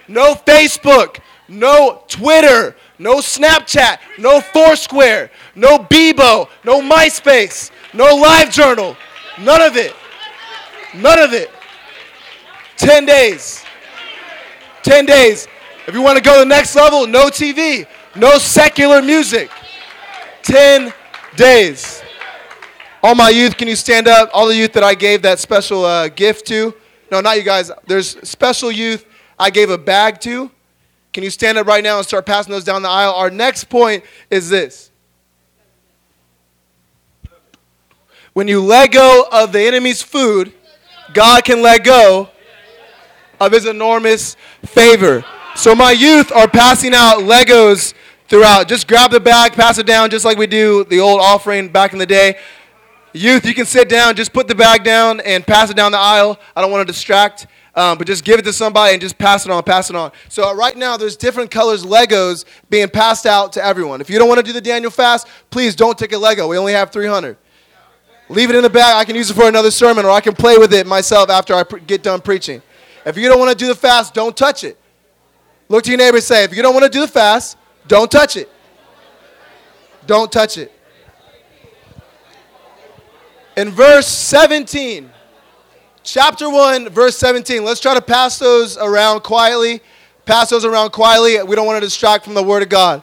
no 0.08 0.34
Facebook, 0.34 1.18
no 1.48 2.02
Twitter, 2.08 2.76
no 2.98 3.16
Snapchat, 3.16 3.98
no 4.18 4.40
Foursquare, 4.40 5.30
no 5.54 5.78
Bebo, 5.78 6.48
no 6.64 6.80
MySpace, 6.80 7.70
no 7.94 8.22
LiveJournal, 8.22 8.96
none 9.38 9.62
of 9.62 9.76
it. 9.76 9.94
None 10.94 11.18
of 11.20 11.32
it. 11.32 11.50
10 12.76 13.06
days. 13.06 13.64
10 14.82 15.06
days. 15.06 15.46
If 15.86 15.94
you 15.94 16.02
want 16.02 16.16
to 16.18 16.22
go 16.22 16.34
to 16.34 16.40
the 16.40 16.46
next 16.46 16.74
level, 16.74 17.06
no 17.06 17.26
TV, 17.26 17.86
no 18.16 18.38
secular 18.38 19.00
music. 19.02 19.50
10 20.42 20.92
days. 21.36 22.02
All 23.02 23.14
my 23.14 23.30
youth, 23.30 23.56
can 23.56 23.66
you 23.66 23.76
stand 23.76 24.08
up? 24.08 24.28
All 24.34 24.46
the 24.46 24.54
youth 24.54 24.74
that 24.74 24.84
I 24.84 24.94
gave 24.94 25.22
that 25.22 25.38
special 25.38 25.86
uh, 25.86 26.08
gift 26.08 26.46
to. 26.48 26.74
No, 27.10 27.22
not 27.22 27.38
you 27.38 27.42
guys. 27.42 27.70
There's 27.86 28.16
special 28.28 28.70
youth 28.70 29.06
I 29.38 29.48
gave 29.48 29.70
a 29.70 29.78
bag 29.78 30.20
to. 30.20 30.50
Can 31.12 31.24
you 31.24 31.30
stand 31.30 31.56
up 31.56 31.66
right 31.66 31.82
now 31.82 31.96
and 31.96 32.06
start 32.06 32.26
passing 32.26 32.52
those 32.52 32.62
down 32.62 32.82
the 32.82 32.90
aisle? 32.90 33.14
Our 33.14 33.30
next 33.30 33.64
point 33.64 34.04
is 34.30 34.50
this. 34.50 34.90
When 38.34 38.46
you 38.48 38.62
let 38.62 38.92
go 38.92 39.26
of 39.32 39.52
the 39.52 39.62
enemy's 39.62 40.02
food, 40.02 40.52
God 41.14 41.42
can 41.44 41.62
let 41.62 41.82
go 41.82 42.28
of 43.40 43.52
his 43.52 43.64
enormous 43.64 44.36
favor. 44.64 45.24
So 45.56 45.74
my 45.74 45.92
youth 45.92 46.30
are 46.32 46.46
passing 46.46 46.94
out 46.94 47.20
Legos 47.20 47.94
throughout. 48.28 48.68
Just 48.68 48.86
grab 48.86 49.10
the 49.10 49.18
bag, 49.18 49.54
pass 49.54 49.78
it 49.78 49.86
down, 49.86 50.10
just 50.10 50.24
like 50.24 50.38
we 50.38 50.46
do 50.46 50.84
the 50.84 51.00
old 51.00 51.20
offering 51.20 51.68
back 51.68 51.92
in 51.92 51.98
the 51.98 52.06
day. 52.06 52.38
Youth, 53.12 53.44
you 53.44 53.54
can 53.54 53.66
sit 53.66 53.88
down, 53.88 54.14
just 54.14 54.32
put 54.32 54.46
the 54.46 54.54
bag 54.54 54.84
down 54.84 55.20
and 55.20 55.44
pass 55.44 55.68
it 55.70 55.76
down 55.76 55.90
the 55.90 55.98
aisle. 55.98 56.38
I 56.54 56.60
don't 56.60 56.70
want 56.70 56.86
to 56.86 56.92
distract, 56.92 57.48
um, 57.74 57.98
but 57.98 58.06
just 58.06 58.24
give 58.24 58.38
it 58.38 58.44
to 58.44 58.52
somebody 58.52 58.92
and 58.92 59.02
just 59.02 59.18
pass 59.18 59.44
it 59.44 59.50
on, 59.50 59.62
pass 59.64 59.90
it 59.90 59.96
on. 59.96 60.12
So 60.28 60.48
uh, 60.48 60.54
right 60.54 60.76
now, 60.76 60.96
there's 60.96 61.16
different 61.16 61.50
colors 61.50 61.84
Legos 61.84 62.44
being 62.68 62.88
passed 62.88 63.26
out 63.26 63.52
to 63.54 63.64
everyone. 63.64 64.00
If 64.00 64.10
you 64.10 64.18
don't 64.18 64.28
want 64.28 64.38
to 64.38 64.44
do 64.44 64.52
the 64.52 64.60
Daniel 64.60 64.92
fast, 64.92 65.26
please 65.50 65.74
don't 65.74 65.98
take 65.98 66.12
a 66.12 66.18
Lego. 66.18 66.46
We 66.46 66.56
only 66.56 66.72
have 66.72 66.90
300. 66.92 67.36
Leave 68.28 68.48
it 68.48 68.54
in 68.54 68.62
the 68.62 68.70
bag. 68.70 68.94
I 68.94 69.04
can 69.04 69.16
use 69.16 69.28
it 69.28 69.34
for 69.34 69.48
another 69.48 69.72
sermon, 69.72 70.04
or 70.04 70.10
I 70.10 70.20
can 70.20 70.34
play 70.34 70.56
with 70.56 70.72
it 70.72 70.86
myself 70.86 71.30
after 71.30 71.52
I 71.52 71.64
get 71.86 72.04
done 72.04 72.20
preaching. 72.20 72.62
If 73.04 73.16
you 73.16 73.28
don't 73.28 73.40
want 73.40 73.50
to 73.50 73.56
do 73.56 73.66
the 73.66 73.74
fast, 73.74 74.14
don't 74.14 74.36
touch 74.36 74.62
it. 74.62 74.78
Look 75.68 75.82
to 75.84 75.90
your 75.90 75.98
neighbor 75.98 76.18
and 76.18 76.24
say, 76.24 76.44
if 76.44 76.54
you 76.54 76.62
don't 76.62 76.74
want 76.74 76.84
to 76.84 76.90
do 76.90 77.00
the 77.00 77.08
fast, 77.08 77.56
don't 77.88 78.10
touch 78.10 78.36
it. 78.36 78.48
Don't 80.06 80.30
touch 80.30 80.58
it. 80.58 80.72
In 83.60 83.72
verse 83.72 84.06
17, 84.06 85.10
chapter 86.02 86.48
1, 86.48 86.88
verse 86.88 87.18
17, 87.18 87.62
let's 87.62 87.78
try 87.78 87.92
to 87.92 88.00
pass 88.00 88.38
those 88.38 88.78
around 88.78 89.20
quietly. 89.20 89.82
Pass 90.24 90.48
those 90.48 90.64
around 90.64 90.92
quietly. 90.92 91.42
We 91.42 91.56
don't 91.56 91.66
want 91.66 91.76
to 91.76 91.86
distract 91.86 92.24
from 92.24 92.32
the 92.32 92.42
Word 92.42 92.62
of 92.62 92.70
God. 92.70 93.02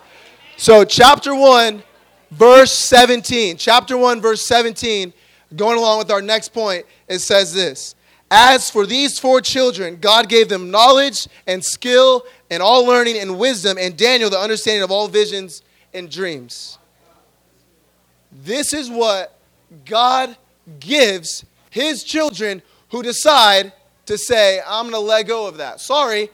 So, 0.57 0.83
chapter 0.83 1.35
1, 1.35 1.83
verse 2.31 2.71
17. 2.71 3.57
Chapter 3.57 3.99
1, 3.99 4.19
verse 4.19 4.47
17, 4.47 5.13
going 5.55 5.77
along 5.77 5.99
with 5.99 6.09
our 6.09 6.23
next 6.23 6.53
point, 6.53 6.87
it 7.07 7.19
says 7.19 7.53
this 7.53 7.93
As 8.31 8.67
for 8.67 8.87
these 8.87 9.19
four 9.19 9.41
children, 9.41 9.97
God 9.97 10.27
gave 10.27 10.49
them 10.49 10.71
knowledge 10.71 11.27
and 11.45 11.63
skill 11.63 12.23
and 12.49 12.63
all 12.63 12.83
learning 12.83 13.19
and 13.19 13.37
wisdom, 13.37 13.77
and 13.79 13.95
Daniel 13.95 14.31
the 14.31 14.39
understanding 14.39 14.81
of 14.81 14.89
all 14.89 15.07
visions 15.07 15.61
and 15.93 16.09
dreams. 16.09 16.79
This 18.31 18.73
is 18.73 18.89
what 18.89 19.37
God 19.85 20.35
gives 20.79 21.45
his 21.69 22.03
children 22.03 22.61
who 22.89 23.03
decide 23.03 23.73
to 24.05 24.17
say, 24.17 24.61
I'm 24.65 24.85
going 24.89 24.93
to 24.93 24.99
let 24.99 25.27
go 25.27 25.47
of 25.47 25.57
that. 25.57 25.81
Sorry, 25.81 26.29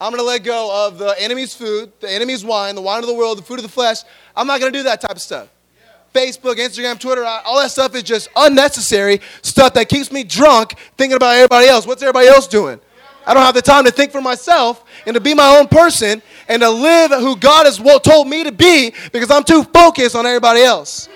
I'm 0.00 0.10
going 0.10 0.20
to 0.20 0.26
let 0.26 0.42
go 0.42 0.86
of 0.86 0.98
the 0.98 1.14
enemy's 1.18 1.54
food, 1.54 1.92
the 2.00 2.10
enemy's 2.10 2.44
wine, 2.44 2.74
the 2.74 2.82
wine 2.82 3.02
of 3.02 3.06
the 3.06 3.14
world, 3.14 3.38
the 3.38 3.42
food 3.42 3.58
of 3.58 3.62
the 3.62 3.68
flesh. 3.68 3.98
I'm 4.36 4.46
not 4.46 4.60
going 4.60 4.72
to 4.72 4.78
do 4.78 4.82
that 4.84 5.00
type 5.00 5.12
of 5.12 5.20
stuff. 5.20 5.48
Facebook, 6.14 6.56
Instagram, 6.56 6.98
Twitter, 6.98 7.24
all 7.24 7.60
that 7.60 7.70
stuff 7.70 7.94
is 7.94 8.02
just 8.02 8.28
unnecessary 8.36 9.20
stuff 9.40 9.72
that 9.74 9.88
keeps 9.88 10.12
me 10.12 10.24
drunk 10.24 10.74
thinking 10.96 11.16
about 11.16 11.34
everybody 11.34 11.68
else. 11.68 11.86
What's 11.86 12.02
everybody 12.02 12.28
else 12.28 12.46
doing? 12.46 12.80
I 13.26 13.34
don't 13.34 13.44
have 13.44 13.54
the 13.54 13.62
time 13.62 13.84
to 13.84 13.90
think 13.90 14.10
for 14.10 14.20
myself 14.20 14.84
and 15.06 15.14
to 15.14 15.20
be 15.20 15.32
my 15.32 15.56
own 15.56 15.68
person 15.68 16.20
and 16.48 16.60
to 16.60 16.70
live 16.70 17.12
who 17.12 17.36
God 17.36 17.66
has 17.66 17.78
told 18.02 18.28
me 18.28 18.44
to 18.44 18.52
be 18.52 18.92
because 19.12 19.30
I'm 19.30 19.44
too 19.44 19.62
focused 19.64 20.16
on 20.16 20.26
everybody 20.26 20.62
else. 20.62 21.08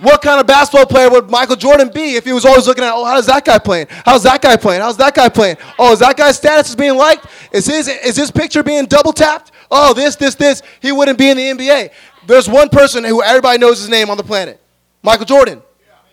What 0.00 0.22
kind 0.22 0.40
of 0.40 0.46
basketball 0.46 0.86
player 0.86 1.10
would 1.10 1.28
Michael 1.28 1.56
Jordan 1.56 1.90
be 1.92 2.14
if 2.14 2.24
he 2.24 2.32
was 2.32 2.44
always 2.44 2.66
looking 2.68 2.84
at, 2.84 2.92
oh, 2.92 3.04
how's 3.04 3.26
that 3.26 3.44
guy 3.44 3.58
playing? 3.58 3.88
How's 4.04 4.22
that 4.22 4.40
guy 4.40 4.56
playing? 4.56 4.80
How's 4.80 4.96
that 4.98 5.14
guy 5.14 5.28
playing? 5.28 5.56
Oh, 5.76 5.92
is 5.92 5.98
that 5.98 6.16
guy's 6.16 6.36
status 6.36 6.68
is 6.68 6.76
being 6.76 6.96
liked? 6.96 7.26
Is 7.50 7.66
his, 7.66 7.88
is 7.88 8.16
his 8.16 8.30
picture 8.30 8.62
being 8.62 8.86
double 8.86 9.12
tapped? 9.12 9.50
Oh, 9.70 9.92
this, 9.94 10.14
this, 10.14 10.36
this. 10.36 10.62
He 10.80 10.92
wouldn't 10.92 11.18
be 11.18 11.30
in 11.30 11.36
the 11.36 11.42
NBA. 11.42 11.90
There's 12.26 12.48
one 12.48 12.68
person 12.68 13.02
who 13.02 13.22
everybody 13.22 13.58
knows 13.58 13.80
his 13.80 13.88
name 13.88 14.08
on 14.08 14.16
the 14.16 14.22
planet 14.22 14.60
Michael 15.02 15.26
Jordan. 15.26 15.62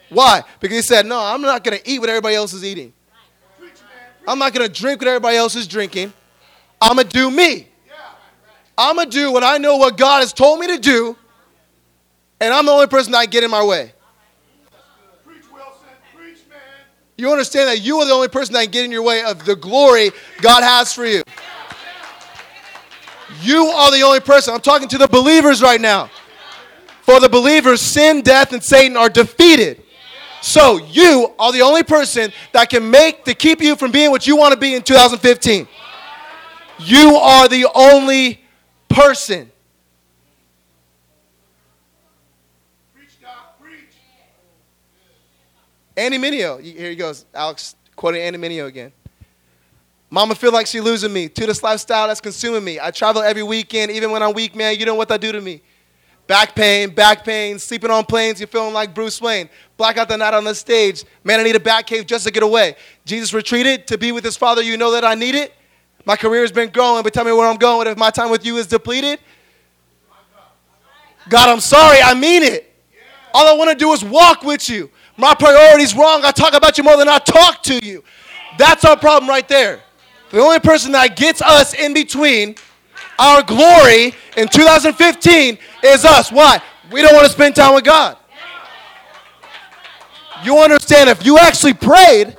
Why? 0.10 0.44
Because 0.60 0.78
he 0.78 0.82
said, 0.82 1.06
no, 1.06 1.20
I'm 1.20 1.42
not 1.42 1.64
going 1.64 1.78
to 1.78 1.90
eat 1.90 2.00
what 2.00 2.10
everybody 2.10 2.36
else 2.36 2.54
is 2.54 2.64
eating. 2.64 2.94
I'm 4.28 4.40
not 4.40 4.54
going 4.54 4.68
to 4.68 4.74
drink 4.74 5.02
what 5.02 5.08
everybody 5.08 5.38
else 5.38 5.56
is 5.56 5.68
drinking. 5.68 6.12
I'm 6.82 6.96
going 6.96 7.08
to 7.08 7.14
do 7.14 7.30
me. 7.30 7.68
I'm 8.78 8.96
going 8.96 9.10
to 9.10 9.16
do 9.16 9.32
what 9.32 9.44
I 9.44 9.58
know 9.58 9.78
what 9.78 9.98
God 9.98 10.20
has 10.20 10.34
told 10.34 10.60
me 10.60 10.68
to 10.68 10.78
do 10.78 11.16
and 12.40 12.54
I'm 12.54 12.66
the 12.66 12.72
only 12.72 12.88
person 12.88 13.12
that 13.14 13.30
get 13.32 13.44
in 13.44 13.52
my 13.52 13.64
way. 13.64 13.94
You 17.18 17.32
understand 17.32 17.70
that 17.70 17.82
you 17.82 17.98
are 18.00 18.06
the 18.06 18.12
only 18.12 18.28
person 18.28 18.54
that 18.54 18.64
can 18.64 18.72
get 18.72 18.86
in 18.86 18.92
your 18.92 19.04
way 19.04 19.24
of 19.24 19.46
the 19.46 19.56
glory 19.56 20.12
God 20.42 20.64
has 20.64 20.92
for 20.92 21.06
you. 21.06 21.24
You 23.42 23.66
are 23.68 23.92
the 23.92 24.02
only 24.02 24.20
person. 24.20 24.54
I'm 24.54 24.62
talking 24.62 24.88
to 24.90 24.98
the 24.98 25.08
believers 25.08 25.62
right 25.62 25.80
now. 25.80 26.10
For 27.04 27.20
the 27.20 27.30
believers, 27.30 27.82
sin, 27.82 28.22
death, 28.22 28.52
and 28.52 28.64
Satan 28.64 28.98
are 28.98 29.10
defeated. 29.10 29.84
So 30.42 30.78
you 30.78 31.34
are 31.40 31.52
the 31.52 31.62
only 31.62 31.84
person 31.84 32.34
that 32.52 32.70
can 32.70 32.90
make 32.90 33.26
to 33.26 33.34
keep 33.34 33.62
you 33.62 33.76
from 33.76 33.92
being 33.92 34.12
what 34.12 34.28
you 34.28 34.36
want 34.36 34.54
to 34.54 34.60
be 34.60 34.76
in 34.76 34.82
2015. 34.82 35.68
You 36.80 37.16
are 37.16 37.48
the 37.48 37.68
only 37.74 38.42
person. 38.90 39.52
Andy 45.98 46.18
Mineo. 46.18 46.62
Here 46.62 46.90
he 46.90 46.96
goes. 46.96 47.26
Alex 47.34 47.76
quoting 47.96 48.22
Andy 48.22 48.40
Mineo 48.40 48.68
again. 48.68 48.92
Mama 50.10 50.36
feel 50.36 50.52
like 50.52 50.68
she 50.68 50.80
losing 50.80 51.12
me. 51.12 51.28
To 51.30 51.46
this 51.46 51.64
lifestyle 51.64 52.08
that's 52.08 52.22
consuming 52.22 52.64
me. 52.64 52.80
I 52.80 52.92
travel 52.92 53.22
every 53.22 53.44
weekend, 53.44 53.92
even 53.92 54.12
when 54.12 54.22
I'm 54.22 54.34
weak, 54.34 54.56
man. 54.56 54.78
You 54.80 54.86
know 54.86 54.96
what 54.96 55.10
that 55.10 55.22
do 55.22 55.32
to 55.32 55.42
me. 55.42 55.62
Back 56.28 56.56
pain, 56.56 56.90
back 56.90 57.24
pain, 57.24 57.60
sleeping 57.60 57.92
on 57.92 58.04
planes, 58.04 58.40
you're 58.40 58.48
feeling 58.48 58.74
like 58.74 58.96
Bruce 58.96 59.22
Wayne. 59.22 59.48
Black 59.78 59.98
out 59.98 60.10
the 60.10 60.18
night 60.18 60.34
on 60.34 60.44
the 60.44 60.56
stage. 60.56 61.04
Man, 61.24 61.40
I 61.40 61.44
need 61.44 61.56
a 61.56 61.60
bat 61.60 61.86
cave 61.86 62.08
just 62.08 62.26
to 62.26 62.32
get 62.32 62.42
away. 62.42 62.76
Jesus 63.06 63.32
retreated 63.32 63.86
to 63.88 63.98
be 63.98 64.12
with 64.12 64.24
his 64.24 64.36
father. 64.36 64.64
You 64.64 64.76
know 64.76 64.92
that 64.92 65.06
I 65.06 65.14
need 65.14 65.36
it. 65.36 65.54
My 66.04 66.16
career 66.16 66.42
has 66.42 66.52
been 66.52 66.70
growing, 66.70 67.04
but 67.04 67.14
tell 67.14 67.26
me 67.26 67.32
where 67.32 67.48
I'm 67.48 67.58
going 67.58 67.88
if 67.88 67.98
my 67.98 68.10
time 68.10 68.32
with 68.32 68.44
you 68.44 68.58
is 68.58 68.66
depleted. 68.66 69.20
God, 71.30 71.50
I'm 71.50 71.60
sorry, 71.60 72.00
I 72.02 72.14
mean 72.16 72.42
it. 72.42 72.74
All 73.34 73.48
I 73.48 73.58
want 73.58 73.70
to 73.72 73.76
do 73.76 73.92
is 73.92 74.04
walk 74.04 74.44
with 74.44 74.68
you. 74.70 74.90
My 75.18 75.34
priority's 75.34 75.96
wrong. 75.96 76.26
I 76.26 76.32
talk 76.32 76.54
about 76.54 76.78
you 76.78 76.84
more 76.84 76.98
than 76.98 77.08
I 77.08 77.20
talk 77.20 77.64
to 77.64 77.86
you. 77.86 78.04
That's 78.58 78.84
our 78.86 78.98
problem 78.98 79.30
right 79.30 79.48
there. 79.48 79.82
The 80.32 80.40
only 80.40 80.60
person 80.60 80.92
that 80.94 81.16
gets 81.16 81.42
us 81.42 81.74
in 81.74 81.94
between 81.94 82.56
our 83.18 83.42
glory 83.44 84.14
in 84.36 84.48
2015 84.48 85.58
is 85.84 86.06
us. 86.06 86.32
Why? 86.32 86.62
We 86.92 87.02
don't 87.02 87.14
want 87.14 87.26
to 87.26 87.32
spend 87.32 87.56
time 87.56 87.74
with 87.76 87.86
God. 87.86 88.18
You 90.44 90.60
understand 90.60 91.10
if 91.10 91.26
you 91.26 91.38
actually 91.38 91.74
prayed, 91.74 92.38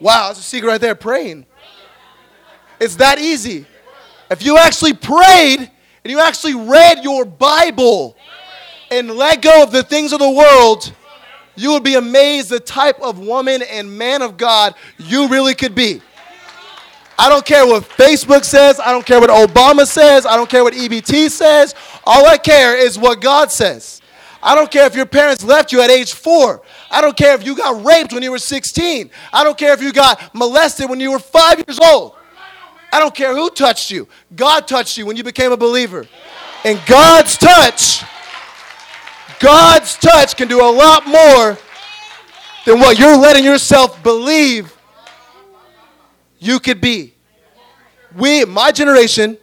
wow, 0.00 0.28
that's 0.28 0.40
a 0.40 0.42
secret 0.42 0.68
right 0.68 0.80
there, 0.80 0.94
praying. 0.94 1.46
It's 2.80 2.96
that 2.96 3.18
easy. 3.18 3.66
If 4.30 4.44
you 4.44 4.56
actually 4.58 4.94
prayed 4.94 5.58
and 5.58 6.10
you 6.10 6.20
actually 6.20 6.54
read 6.54 7.04
your 7.04 7.24
Bible 7.24 8.16
and 8.90 9.10
let 9.10 9.42
go 9.42 9.62
of 9.62 9.70
the 9.70 9.82
things 9.82 10.12
of 10.12 10.18
the 10.18 10.30
world, 10.30 10.92
you 11.56 11.72
would 11.72 11.84
be 11.84 11.94
amazed 11.94 12.50
the 12.50 12.60
type 12.60 13.00
of 13.00 13.18
woman 13.18 13.62
and 13.62 13.96
man 13.96 14.22
of 14.22 14.36
God 14.36 14.74
you 14.98 15.28
really 15.28 15.54
could 15.54 15.74
be. 15.74 16.02
I 17.18 17.28
don't 17.30 17.46
care 17.46 17.66
what 17.66 17.84
Facebook 17.84 18.44
says. 18.44 18.78
I 18.78 18.92
don't 18.92 19.06
care 19.06 19.20
what 19.20 19.30
Obama 19.30 19.86
says. 19.86 20.26
I 20.26 20.36
don't 20.36 20.50
care 20.50 20.62
what 20.62 20.74
EBT 20.74 21.30
says. 21.30 21.74
All 22.04 22.26
I 22.26 22.36
care 22.36 22.76
is 22.76 22.98
what 22.98 23.20
God 23.20 23.50
says. 23.50 24.02
I 24.42 24.54
don't 24.54 24.70
care 24.70 24.86
if 24.86 24.94
your 24.94 25.06
parents 25.06 25.42
left 25.42 25.72
you 25.72 25.80
at 25.80 25.90
age 25.90 26.12
four. 26.12 26.62
I 26.90 27.00
don't 27.00 27.16
care 27.16 27.34
if 27.34 27.44
you 27.44 27.56
got 27.56 27.84
raped 27.84 28.12
when 28.12 28.22
you 28.22 28.30
were 28.30 28.38
16. 28.38 29.10
I 29.32 29.44
don't 29.44 29.56
care 29.56 29.72
if 29.72 29.82
you 29.82 29.92
got 29.92 30.34
molested 30.34 30.90
when 30.90 31.00
you 31.00 31.10
were 31.10 31.18
five 31.18 31.64
years 31.66 31.80
old. 31.80 32.14
I 32.92 33.00
don't 33.00 33.14
care 33.14 33.34
who 33.34 33.50
touched 33.50 33.90
you. 33.90 34.06
God 34.34 34.68
touched 34.68 34.96
you 34.96 35.06
when 35.06 35.16
you 35.16 35.24
became 35.24 35.52
a 35.52 35.56
believer. 35.56 36.06
And 36.64 36.80
God's 36.86 37.36
touch, 37.36 38.04
God's 39.40 39.96
touch 39.96 40.36
can 40.36 40.48
do 40.48 40.60
a 40.60 40.70
lot 40.70 41.06
more 41.06 41.58
than 42.64 42.80
what 42.80 42.98
you're 42.98 43.16
letting 43.16 43.44
yourself 43.44 44.02
believe 44.02 44.76
you 46.38 46.58
could 46.58 46.80
be. 46.80 47.14
We, 48.16 48.44
my 48.44 48.72
generation, 48.72 49.36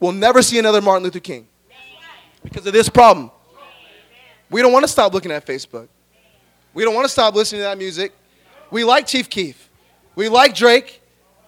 will 0.00 0.12
never 0.12 0.42
see 0.42 0.58
another 0.58 0.80
Martin 0.80 1.04
Luther 1.04 1.20
King 1.20 1.48
because 2.42 2.66
of 2.66 2.72
this 2.72 2.88
problem. 2.88 3.30
We 4.50 4.62
don't 4.62 4.72
want 4.72 4.84
to 4.84 4.88
stop 4.88 5.12
looking 5.12 5.32
at 5.32 5.44
Facebook. 5.44 5.88
We 6.72 6.84
don't 6.84 6.94
want 6.94 7.04
to 7.04 7.10
stop 7.10 7.34
listening 7.34 7.60
to 7.60 7.64
that 7.64 7.78
music. 7.78 8.12
We 8.70 8.84
like 8.84 9.06
Chief 9.06 9.28
Keef. 9.28 9.68
We 10.14 10.28
like 10.28 10.54
Drake. 10.54 11.02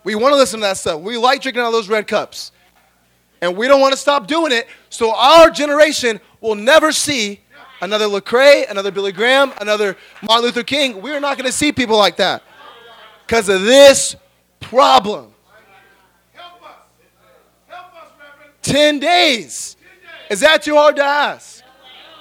We 0.04 0.14
want 0.14 0.32
to 0.32 0.36
listen 0.36 0.60
to 0.60 0.66
that 0.66 0.76
stuff. 0.76 1.00
We 1.00 1.16
like 1.16 1.42
drinking 1.42 1.62
out 1.62 1.66
of 1.66 1.72
those 1.72 1.88
red 1.88 2.06
cups. 2.06 2.52
And 3.40 3.56
we 3.56 3.68
don't 3.68 3.80
want 3.80 3.92
to 3.92 3.98
stop 3.98 4.26
doing 4.26 4.52
it. 4.52 4.66
So 4.90 5.14
our 5.14 5.50
generation 5.50 6.20
will 6.40 6.54
never 6.54 6.92
see 6.92 7.40
another 7.80 8.06
Lecrae, 8.06 8.70
another 8.70 8.90
Billy 8.90 9.12
Graham, 9.12 9.52
another 9.60 9.96
Martin 10.22 10.44
Luther 10.46 10.62
King. 10.62 11.02
We're 11.02 11.20
not 11.20 11.36
going 11.36 11.46
to 11.46 11.56
see 11.56 11.72
people 11.72 11.96
like 11.96 12.16
that 12.16 12.42
because 13.26 13.48
of 13.48 13.62
this 13.62 14.16
problem. 14.60 15.32
10 18.62 18.98
days. 18.98 19.76
Is 20.30 20.40
that 20.40 20.62
too 20.62 20.74
hard 20.74 20.96
to 20.96 21.02
ask? 21.02 21.62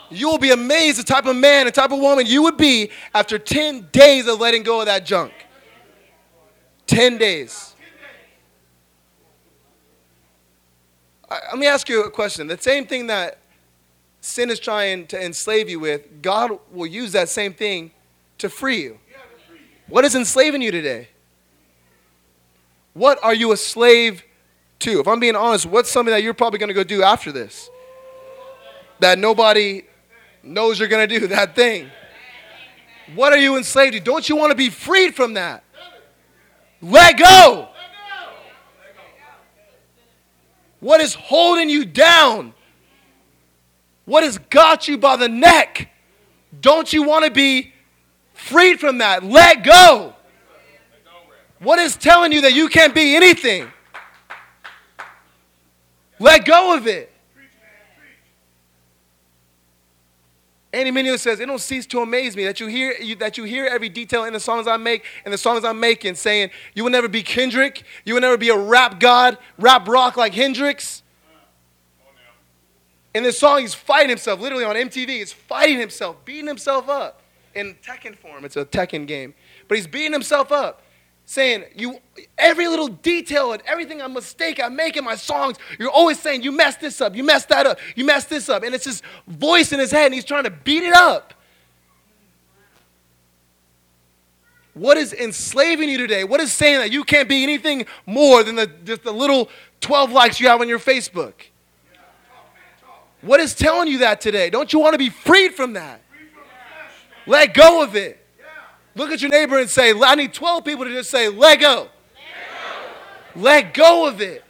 You 0.10 0.30
will 0.30 0.39
be 0.39 0.52
amazed 0.52 0.98
the 0.98 1.04
type 1.04 1.26
of 1.26 1.36
man, 1.36 1.65
the 1.65 1.72
type 1.72 1.91
of 1.91 2.00
woman 2.00 2.26
you 2.26 2.41
would 2.43 2.58
be 2.58 2.89
after 3.13 3.38
10 3.38 3.89
days 3.91 4.28
of 4.28 4.39
letting 4.39 4.63
go 4.63 4.80
of 4.80 4.88
that 4.88 5.06
junk. 5.06 5.32
10 6.88 7.17
days. 7.17 7.76
let 11.30 11.58
me 11.58 11.67
ask 11.67 11.88
you 11.89 12.04
a 12.04 12.10
question. 12.10 12.48
The 12.48 12.58
same 12.58 12.86
thing 12.86 13.08
that 13.08 13.38
sin 14.21 14.49
is 14.49 14.60
trying 14.60 15.08
to 15.08 15.23
enslave 15.23 15.69
you 15.69 15.79
with, 15.79 16.21
God 16.21 16.60
will 16.71 16.88
use 16.88 17.12
that 17.13 17.29
same 17.29 17.53
thing 17.53 17.91
to 18.38 18.49
free 18.49 18.84
you. 18.84 18.99
What 19.88 20.05
is 20.05 20.15
enslaving 20.15 20.62
you 20.62 20.71
today? 20.71 21.10
What 22.93 23.19
are 23.23 23.34
you 23.34 23.51
a 23.51 23.58
slave 23.58 24.23
to? 24.79 24.99
If 24.99 25.08
I'm 25.08 25.19
being 25.19 25.36
honest, 25.36 25.65
what's 25.65 25.89
something 25.89 26.12
that 26.13 26.23
you're 26.23 26.34
probably 26.34 26.60
going 26.60 26.69
to 26.69 26.73
go 26.73 26.84
do 26.84 27.03
after 27.03 27.32
this? 27.32 27.69
That 28.99 29.17
nobody 29.17 29.84
knows 30.43 30.79
you're 30.79 30.89
going 30.89 31.08
to 31.08 31.19
do, 31.19 31.27
that 31.36 31.55
thing. 31.55 31.89
What 33.15 33.34
are 33.34 33.38
you 33.38 33.58
enslaved 33.58 33.93
to? 33.93 33.99
Don't 33.99 34.27
you 34.29 34.36
want 34.36 34.51
to 34.51 34.55
be 34.55 34.69
freed 34.69 35.15
from 35.15 35.34
that? 35.34 35.63
Let 36.82 37.17
go. 37.17 37.69
What 40.79 41.01
is 41.01 41.13
holding 41.13 41.69
you 41.69 41.84
down? 41.84 42.53
What 44.10 44.24
has 44.24 44.39
got 44.39 44.88
you 44.88 44.98
by 44.98 45.17
the 45.17 45.30
neck? 45.30 45.91
Don't 46.62 46.91
you 46.91 47.04
want 47.04 47.26
to 47.26 47.32
be 47.32 47.74
freed 48.34 48.80
from 48.80 48.98
that? 48.98 49.24
Let 49.24 49.63
go. 49.63 50.15
What 51.60 51.78
is 51.78 51.95
telling 51.95 52.32
you 52.32 52.41
that 52.41 52.54
you 52.54 52.69
can't 52.69 52.95
be 52.95 53.15
anything? 53.15 53.72
Let 56.17 56.43
go 56.43 56.76
of 56.76 56.88
it. 56.88 57.13
Andy 60.74 60.89
Mineo 60.91 61.19
says, 61.19 61.39
It 61.39 61.45
don't 61.45 61.62
cease 61.62 61.86
to 61.86 62.00
amaze 62.00 62.36
me 62.36 62.45
that 62.45 62.60
you 62.60 62.65
hear 62.65 62.95
you, 63.00 63.15
that 63.17 63.38
you 63.38 63.43
hear 63.43 63.67
every 63.67 63.89
detail 63.89 64.24
in 64.24 64.34
the 64.34 64.39
songs 64.39 64.67
I 64.67 64.78
make 64.78 65.06
and 65.24 65.32
the 65.32 65.38
songs 65.38 65.63
I'm 65.63 65.80
making, 65.80 66.15
saying, 66.15 66.50
You 66.74 66.84
will 66.84 66.91
never 66.91 67.08
be 67.08 67.22
Kendrick, 67.22 67.84
you 68.06 68.15
will 68.15 68.22
never 68.22 68.38
be 68.38 68.50
a 68.50 68.58
rap 68.58 69.00
god, 69.00 69.38
rap 69.60 69.88
rock 69.88 70.17
like 70.17 70.34
Hendrix. 70.34 71.04
In 73.13 73.24
this 73.24 73.39
song, 73.39 73.62
he's 73.62 73.74
fighting 73.74 74.10
himself, 74.10 74.39
literally 74.39 74.63
on 74.63 74.76
MTV, 74.76 75.10
he's 75.10 75.34
fighting 75.34 75.80
himself, 75.80 76.24
beating 76.26 76.48
himself 76.48 76.88
up 76.89 77.22
in 77.56 77.76
Tekken 77.84 78.15
form. 78.15 78.45
It's 78.45 78.56
a 78.56 78.65
Tekken 78.65 79.08
game. 79.08 79.34
But 79.67 79.78
he's 79.78 79.88
beating 79.88 80.13
himself 80.13 80.52
up 80.52 80.84
saying 81.26 81.63
you 81.76 82.00
every 82.39 82.67
little 82.67 82.88
detail 82.88 83.54
and 83.54 83.62
everything 83.67 84.02
I 84.02 84.08
mistake 84.08 84.60
I 84.60 84.67
make 84.67 84.98
in 84.98 85.04
my 85.04 85.15
songs, 85.15 85.58
you're 85.78 85.91
always 85.91 86.19
saying 86.19 86.41
you 86.41 86.52
messed 86.52 86.82
this 86.82 87.02
up, 87.02 87.15
you 87.15 87.24
messed 87.24 87.50
that 87.50 87.67
up, 87.67 87.78
you 87.95 88.04
messed 88.04 88.32
this 88.32 88.50
up. 88.50 88.63
And 88.63 88.74
it's 88.74 88.86
this 88.86 89.04
voice 89.28 89.72
in 89.72 89.80
his 89.80 89.91
head 89.91 90.06
and 90.06 90.15
he's 90.15 90.26
trying 90.26 90.45
to 90.45 90.50
beat 90.50 90.82
it 90.82 90.95
up. 90.95 91.36
What 94.74 94.98
is 94.98 95.13
enslaving 95.13 95.89
you 95.89 95.98
today? 95.98 96.24
What 96.24 96.39
is 96.39 96.52
saying 96.52 96.80
that 96.80 96.91
you 96.91 97.04
can't 97.04 97.30
be 97.30 97.43
anything 97.43 97.86
more 98.08 98.43
than 98.43 98.56
the, 98.56 98.65
just 98.65 99.04
the 99.04 99.12
little 99.12 99.50
12 99.82 100.12
likes 100.12 100.39
you 100.39 100.48
have 100.48 100.62
on 100.62 100.67
your 100.67 100.80
Facebook? 100.80 101.34
What 103.21 103.39
is 103.39 103.53
telling 103.53 103.88
you 103.88 103.99
that 103.99 104.21
today? 104.21 104.49
Don't 104.49 104.71
you 104.71 104.79
want 104.79 104.93
to 104.93 104.97
be 104.97 105.10
freed 105.10 105.53
from 105.53 105.73
that? 105.73 106.01
Let 107.27 107.53
go 107.53 107.84
of 107.84 107.95
it. 107.95 108.25
Look 108.95 109.12
at 109.12 109.21
your 109.21 109.32
neighbor 109.32 109.60
and 109.60 109.69
say, 109.69 109.93
I 109.93 110.15
need 110.15 110.34
12 110.34 110.65
people 110.65 110.86
to 110.86 110.91
just 110.91 111.10
say, 111.10 111.29
let 111.29 111.60
go. 111.60 111.88
Let 113.36 113.73
go 113.73 114.08
of 114.08 114.21
it. 114.21 114.43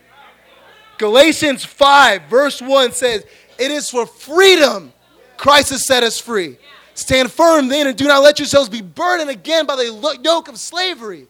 Galatians 0.98 1.64
5, 1.66 2.24
verse 2.24 2.62
1 2.62 2.92
says, 2.92 3.26
It 3.58 3.72
is 3.72 3.90
for 3.90 4.06
freedom 4.06 4.94
Christ 5.38 5.70
has 5.70 5.86
set 5.86 6.04
us 6.04 6.20
free. 6.20 6.58
Stand 6.94 7.32
firm 7.32 7.70
then 7.70 7.88
and 7.88 7.98
do 7.98 8.06
not 8.06 8.22
let 8.22 8.40
yourselves 8.40 8.68
be 8.68 8.82
burdened 8.82 9.30
again 9.30 9.66
by 9.66 9.78
the 9.78 10.20
yoke 10.22 10.50
of 10.50 10.58
slavery. 10.58 11.28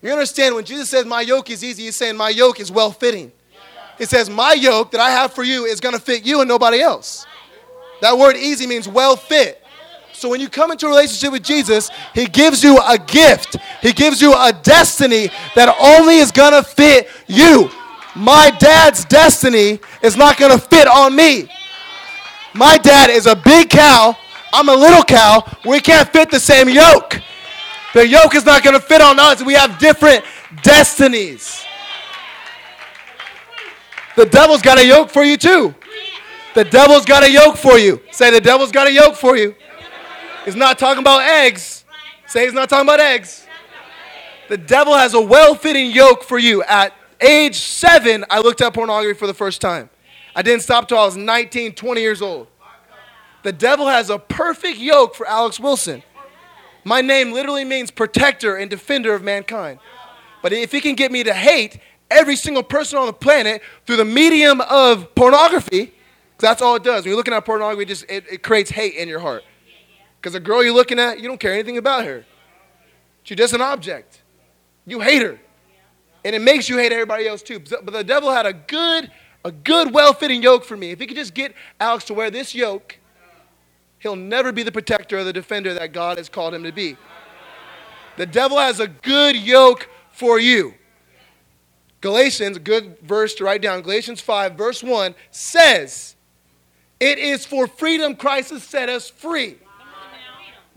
You 0.00 0.12
understand 0.12 0.54
when 0.54 0.64
Jesus 0.64 0.88
says, 0.88 1.04
My 1.04 1.20
yoke 1.20 1.50
is 1.50 1.64
easy, 1.64 1.84
he's 1.84 1.96
saying, 1.96 2.16
My 2.16 2.28
yoke 2.28 2.60
is 2.60 2.70
well 2.70 2.92
fitting. 2.92 3.32
He 4.02 4.06
says, 4.06 4.28
My 4.28 4.52
yoke 4.52 4.90
that 4.90 5.00
I 5.00 5.10
have 5.12 5.32
for 5.32 5.44
you 5.44 5.64
is 5.64 5.78
going 5.78 5.94
to 5.94 6.00
fit 6.00 6.26
you 6.26 6.40
and 6.40 6.48
nobody 6.48 6.80
else. 6.80 7.24
That 8.00 8.18
word 8.18 8.36
easy 8.36 8.66
means 8.66 8.88
well 8.88 9.14
fit. 9.14 9.62
So 10.12 10.28
when 10.28 10.40
you 10.40 10.48
come 10.48 10.72
into 10.72 10.86
a 10.86 10.88
relationship 10.88 11.30
with 11.30 11.44
Jesus, 11.44 11.88
He 12.12 12.26
gives 12.26 12.64
you 12.64 12.78
a 12.78 12.98
gift. 12.98 13.58
He 13.80 13.92
gives 13.92 14.20
you 14.20 14.32
a 14.32 14.52
destiny 14.52 15.30
that 15.54 15.76
only 15.80 16.16
is 16.16 16.32
gonna 16.32 16.64
fit 16.64 17.08
you. 17.28 17.70
My 18.16 18.50
dad's 18.58 19.04
destiny 19.04 19.78
is 20.02 20.16
not 20.16 20.36
gonna 20.36 20.58
fit 20.58 20.88
on 20.88 21.14
me. 21.14 21.48
My 22.54 22.78
dad 22.78 23.08
is 23.08 23.26
a 23.26 23.36
big 23.36 23.70
cow. 23.70 24.16
I'm 24.52 24.68
a 24.68 24.74
little 24.74 25.04
cow. 25.04 25.44
We 25.64 25.78
can't 25.78 26.08
fit 26.12 26.28
the 26.28 26.40
same 26.40 26.68
yoke. 26.68 27.20
The 27.94 28.04
yoke 28.04 28.34
is 28.34 28.44
not 28.44 28.64
gonna 28.64 28.80
fit 28.80 29.00
on 29.00 29.20
us. 29.20 29.44
We 29.44 29.54
have 29.54 29.78
different 29.78 30.24
destinies. 30.64 31.64
The 34.16 34.26
devil's 34.26 34.62
got 34.62 34.78
a 34.78 34.86
yoke 34.86 35.10
for 35.10 35.24
you 35.24 35.36
too. 35.36 35.74
The 36.54 36.64
devil's 36.64 37.04
got 37.04 37.22
a 37.22 37.30
yoke 37.30 37.56
for 37.56 37.78
you. 37.78 38.00
Say, 38.10 38.30
the 38.30 38.40
devil's 38.40 38.72
got 38.72 38.86
a 38.86 38.92
yoke 38.92 39.16
for 39.16 39.36
you. 39.36 39.54
He's 40.44 40.56
not 40.56 40.78
talking 40.78 41.00
about 41.00 41.22
eggs. 41.22 41.84
Say 42.26 42.44
he's 42.44 42.52
not 42.52 42.68
talking 42.68 42.86
about 42.86 43.00
eggs. 43.00 43.46
The 44.48 44.58
devil 44.58 44.94
has 44.94 45.14
a 45.14 45.20
well 45.20 45.54
fitting 45.54 45.90
yoke 45.90 46.24
for 46.24 46.38
you. 46.38 46.62
At 46.64 46.92
age 47.20 47.56
seven, 47.56 48.24
I 48.28 48.40
looked 48.40 48.60
at 48.60 48.74
pornography 48.74 49.18
for 49.18 49.26
the 49.26 49.34
first 49.34 49.60
time. 49.60 49.88
I 50.34 50.42
didn't 50.42 50.62
stop 50.62 50.88
till 50.88 50.98
I 50.98 51.04
was 51.04 51.16
19, 51.16 51.72
20 51.72 52.00
years 52.00 52.20
old. 52.20 52.48
The 53.42 53.52
devil 53.52 53.88
has 53.88 54.10
a 54.10 54.18
perfect 54.18 54.78
yoke 54.78 55.14
for 55.14 55.26
Alex 55.26 55.58
Wilson. 55.58 56.02
My 56.84 57.00
name 57.00 57.32
literally 57.32 57.64
means 57.64 57.90
protector 57.90 58.56
and 58.56 58.68
defender 58.68 59.14
of 59.14 59.22
mankind. 59.22 59.78
But 60.42 60.52
if 60.52 60.72
he 60.72 60.80
can 60.80 60.94
get 60.96 61.12
me 61.12 61.22
to 61.22 61.32
hate 61.32 61.78
every 62.12 62.36
single 62.36 62.62
person 62.62 62.98
on 62.98 63.06
the 63.06 63.12
planet 63.12 63.62
through 63.86 63.96
the 63.96 64.04
medium 64.04 64.60
of 64.62 65.14
pornography, 65.14 65.92
that's 66.38 66.60
all 66.60 66.74
it 66.76 66.82
does. 66.82 67.04
When 67.04 67.10
you're 67.10 67.16
looking 67.16 67.34
at 67.34 67.44
pornography, 67.44 67.82
it 67.82 67.88
just 67.88 68.04
it, 68.08 68.24
it 68.30 68.42
creates 68.42 68.70
hate 68.70 68.94
in 68.94 69.08
your 69.08 69.20
heart. 69.20 69.44
Because 70.20 70.34
the 70.34 70.40
girl 70.40 70.62
you're 70.62 70.74
looking 70.74 70.98
at, 70.98 71.20
you 71.20 71.28
don't 71.28 71.40
care 71.40 71.52
anything 71.52 71.78
about 71.78 72.04
her. 72.04 72.24
She's 73.24 73.36
just 73.36 73.54
an 73.54 73.60
object. 73.60 74.22
You 74.86 75.00
hate 75.00 75.22
her. 75.22 75.38
And 76.24 76.34
it 76.34 76.40
makes 76.40 76.68
you 76.68 76.78
hate 76.78 76.92
everybody 76.92 77.26
else 77.26 77.42
too. 77.42 77.58
But 77.58 77.92
the 77.92 78.04
devil 78.04 78.30
had 78.30 78.46
a 78.46 78.52
good, 78.52 79.10
a 79.44 79.50
good, 79.50 79.92
well-fitting 79.92 80.42
yoke 80.42 80.64
for 80.64 80.76
me. 80.76 80.90
If 80.90 81.00
he 81.00 81.06
could 81.06 81.16
just 81.16 81.34
get 81.34 81.54
Alex 81.80 82.04
to 82.04 82.14
wear 82.14 82.30
this 82.30 82.54
yoke, 82.54 82.98
he'll 83.98 84.16
never 84.16 84.52
be 84.52 84.62
the 84.62 84.72
protector 84.72 85.18
or 85.18 85.24
the 85.24 85.32
defender 85.32 85.74
that 85.74 85.92
God 85.92 86.18
has 86.18 86.28
called 86.28 86.54
him 86.54 86.62
to 86.64 86.72
be. 86.72 86.96
The 88.16 88.26
devil 88.26 88.58
has 88.58 88.78
a 88.78 88.88
good 88.88 89.36
yoke 89.36 89.88
for 90.10 90.38
you. 90.38 90.74
Galatians, 92.02 92.58
good 92.58 92.98
verse 93.00 93.32
to 93.36 93.44
write 93.44 93.62
down, 93.62 93.80
Galatians 93.80 94.20
5, 94.20 94.54
verse 94.54 94.82
1 94.82 95.14
says, 95.30 96.16
It 97.00 97.18
is 97.18 97.46
for 97.46 97.68
freedom 97.68 98.16
Christ 98.16 98.50
has 98.50 98.64
set 98.64 98.88
us 98.88 99.08
free. 99.08 99.56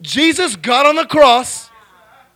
Jesus 0.01 0.55
got 0.55 0.85
on 0.85 0.95
the 0.95 1.05
cross 1.05 1.71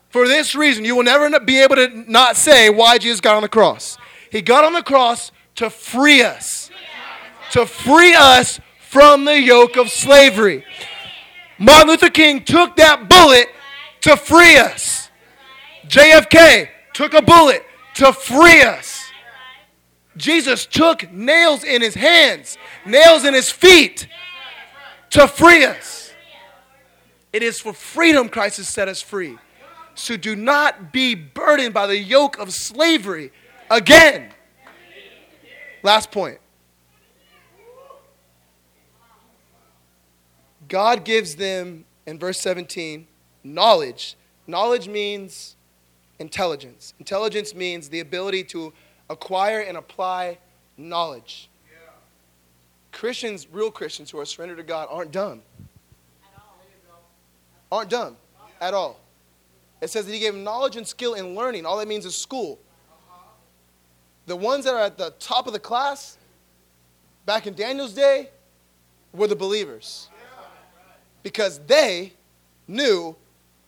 for 0.09 0.27
this 0.27 0.55
reason. 0.55 0.83
You 0.85 0.95
will 0.95 1.03
never 1.03 1.39
be 1.39 1.59
able 1.59 1.75
to 1.75 2.11
not 2.11 2.35
say 2.35 2.71
why 2.71 2.97
Jesus 2.97 3.21
got 3.21 3.35
on 3.35 3.43
the 3.43 3.49
cross. 3.49 3.97
He 4.31 4.41
got 4.41 4.63
on 4.63 4.73
the 4.73 4.81
cross 4.81 5.31
to 5.55 5.69
free 5.69 6.23
us, 6.23 6.71
to 7.51 7.67
free 7.67 8.15
us 8.15 8.59
from 8.79 9.25
the 9.25 9.39
yoke 9.39 9.77
of 9.77 9.89
slavery. 9.89 10.65
Martin 11.59 11.89
Luther 11.89 12.09
King 12.09 12.43
took 12.43 12.75
that 12.77 13.07
bullet 13.07 13.49
to 14.01 14.17
free 14.17 14.57
us. 14.57 15.11
JFK 15.87 16.69
took 16.93 17.13
a 17.13 17.21
bullet 17.21 17.63
to 17.99 18.13
free 18.13 18.61
us. 18.61 19.11
Jesus 20.15 20.65
took 20.65 21.11
nails 21.11 21.65
in 21.65 21.81
his 21.81 21.95
hands, 21.95 22.57
nails 22.85 23.25
in 23.25 23.33
his 23.33 23.51
feet 23.51 24.07
to 25.09 25.27
free 25.27 25.65
us. 25.65 26.13
It 27.33 27.43
is 27.43 27.59
for 27.59 27.73
freedom 27.73 28.29
Christ 28.29 28.55
has 28.57 28.69
set 28.69 28.87
us 28.87 29.01
free. 29.01 29.37
So 29.95 30.15
do 30.15 30.33
not 30.33 30.93
be 30.93 31.13
burdened 31.13 31.73
by 31.73 31.87
the 31.87 31.97
yoke 31.97 32.39
of 32.39 32.53
slavery 32.53 33.31
again. 33.69 34.31
Last 35.83 36.09
point. 36.09 36.39
God 40.69 41.03
gives 41.03 41.35
them, 41.35 41.83
in 42.05 42.17
verse 42.17 42.39
17, 42.39 43.07
knowledge. 43.43 44.15
Knowledge 44.47 44.87
means 44.87 45.57
intelligence. 46.19 46.93
Intelligence 46.99 47.55
means 47.55 47.89
the 47.89 48.01
ability 48.01 48.43
to 48.45 48.73
acquire 49.09 49.61
and 49.61 49.77
apply 49.77 50.37
knowledge. 50.77 51.49
Yeah. 51.71 51.89
Christians, 52.91 53.47
real 53.51 53.71
Christians 53.71 54.11
who 54.11 54.19
are 54.19 54.25
surrendered 54.25 54.57
to 54.57 54.63
God, 54.63 54.87
aren't 54.91 55.11
dumb. 55.11 55.41
Aren't 57.71 57.89
dumb 57.89 58.17
at 58.61 58.73
all. 58.73 58.99
It 59.81 59.89
says 59.89 60.05
that 60.05 60.13
He 60.13 60.19
gave 60.19 60.35
knowledge 60.35 60.75
and 60.75 60.87
skill 60.87 61.13
in 61.13 61.35
learning. 61.35 61.65
All 61.65 61.77
that 61.77 61.87
means 61.87 62.05
is 62.05 62.15
school. 62.15 62.59
Uh-huh. 62.89 63.23
The 64.25 64.35
ones 64.35 64.65
that 64.65 64.73
are 64.73 64.81
at 64.81 64.97
the 64.97 65.13
top 65.19 65.47
of 65.47 65.53
the 65.53 65.59
class, 65.59 66.17
back 67.25 67.47
in 67.47 67.53
Daniel's 67.53 67.93
day, 67.93 68.29
were 69.13 69.27
the 69.27 69.35
believers. 69.35 70.09
Because 71.21 71.59
they 71.67 72.13
knew 72.67 73.15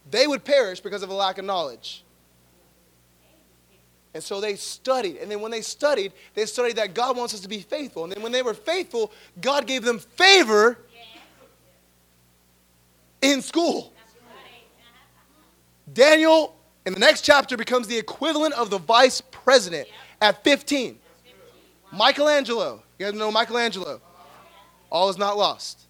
they 0.10 0.26
would 0.26 0.44
perish 0.44 0.80
because 0.80 1.04
of 1.04 1.10
a 1.10 1.14
lack 1.14 1.38
of 1.38 1.46
knowledge. 1.46 2.04
And 4.14 4.24
so 4.24 4.42
they 4.42 4.56
studied. 4.56 5.18
And 5.18 5.32
then 5.32 5.42
when 5.42 5.52
they 5.52 5.62
studied, 5.62 6.12
they 6.34 6.46
studied 6.46 6.76
that 6.76 6.94
God 6.94 7.16
wants 7.16 7.34
us 7.34 7.40
to 7.42 7.48
be 7.48 7.60
faithful. 7.60 8.04
And 8.04 8.12
then 8.12 8.22
when 8.22 8.32
they 8.32 8.42
were 8.42 8.54
faithful, 8.54 9.12
God 9.40 9.68
gave 9.68 9.84
them 9.84 10.00
favor 10.00 10.78
in 13.22 13.42
school. 13.42 13.94
Daniel, 15.94 16.56
in 16.86 16.94
the 16.94 17.00
next 17.00 17.22
chapter, 17.22 17.56
becomes 17.56 17.88
the 17.88 17.98
equivalent 17.98 18.54
of 18.56 18.70
the 18.70 18.78
vice 18.78 19.22
president 19.22 19.88
at 20.22 20.44
15. 20.44 20.98
Michelangelo. 21.92 22.82
You 22.98 23.06
guys 23.06 23.16
know 23.16 23.32
Michelangelo? 23.32 24.02
All 24.90 25.10
is 25.10 25.18
not 25.18 25.38
lost 25.38 25.88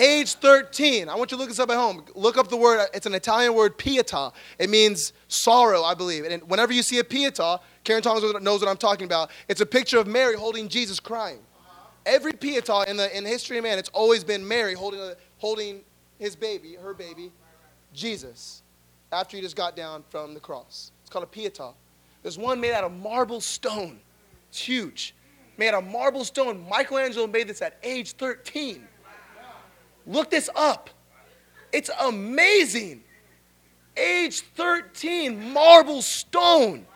age 0.00 0.34
13, 0.34 1.08
I 1.08 1.14
want 1.14 1.30
you 1.30 1.36
to 1.36 1.40
look 1.40 1.48
this 1.48 1.58
up 1.60 1.70
at 1.70 1.76
home. 1.76 2.04
Look 2.14 2.38
up 2.38 2.48
the 2.48 2.56
word, 2.56 2.86
it's 2.94 3.06
an 3.06 3.14
Italian 3.14 3.54
word, 3.54 3.78
pietà. 3.78 4.32
It 4.58 4.70
means 4.70 5.12
sorrow, 5.28 5.82
I 5.82 5.94
believe. 5.94 6.24
And 6.24 6.42
whenever 6.44 6.72
you 6.72 6.82
see 6.82 6.98
a 6.98 7.04
pietà, 7.04 7.60
Karen 7.84 8.02
Thomas 8.02 8.22
knows 8.42 8.60
what 8.60 8.68
I'm 8.68 8.76
talking 8.76 9.04
about. 9.04 9.30
It's 9.48 9.60
a 9.60 9.66
picture 9.66 9.98
of 9.98 10.06
Mary 10.06 10.34
holding 10.34 10.68
Jesus 10.68 10.98
crying. 10.98 11.38
Every 12.06 12.32
pietà 12.32 12.88
in 12.88 12.96
the 12.96 13.16
in 13.16 13.24
history 13.26 13.58
of 13.58 13.64
man, 13.64 13.78
it's 13.78 13.90
always 13.90 14.24
been 14.24 14.46
Mary 14.46 14.74
holding, 14.74 15.00
a, 15.00 15.14
holding 15.38 15.82
his 16.18 16.34
baby, 16.34 16.76
her 16.82 16.94
baby, 16.94 17.30
Jesus, 17.92 18.62
after 19.12 19.36
he 19.36 19.42
just 19.42 19.56
got 19.56 19.76
down 19.76 20.02
from 20.08 20.34
the 20.34 20.40
cross. 20.40 20.92
It's 21.02 21.10
called 21.10 21.24
a 21.24 21.26
pietà. 21.26 21.74
There's 22.22 22.38
one 22.38 22.60
made 22.60 22.72
out 22.72 22.84
of 22.84 22.92
marble 22.92 23.40
stone. 23.40 24.00
It's 24.48 24.60
huge. 24.60 25.14
Made 25.56 25.68
out 25.68 25.82
of 25.82 25.90
marble 25.90 26.24
stone. 26.24 26.66
Michelangelo 26.68 27.26
made 27.26 27.48
this 27.48 27.62
at 27.62 27.78
age 27.82 28.12
13. 28.12 28.86
Look 30.06 30.30
this 30.30 30.48
up. 30.54 30.90
It's 31.72 31.90
amazing. 32.00 33.02
Age 33.96 34.40
13, 34.40 35.52
marble 35.52 36.02
stone. 36.02 36.86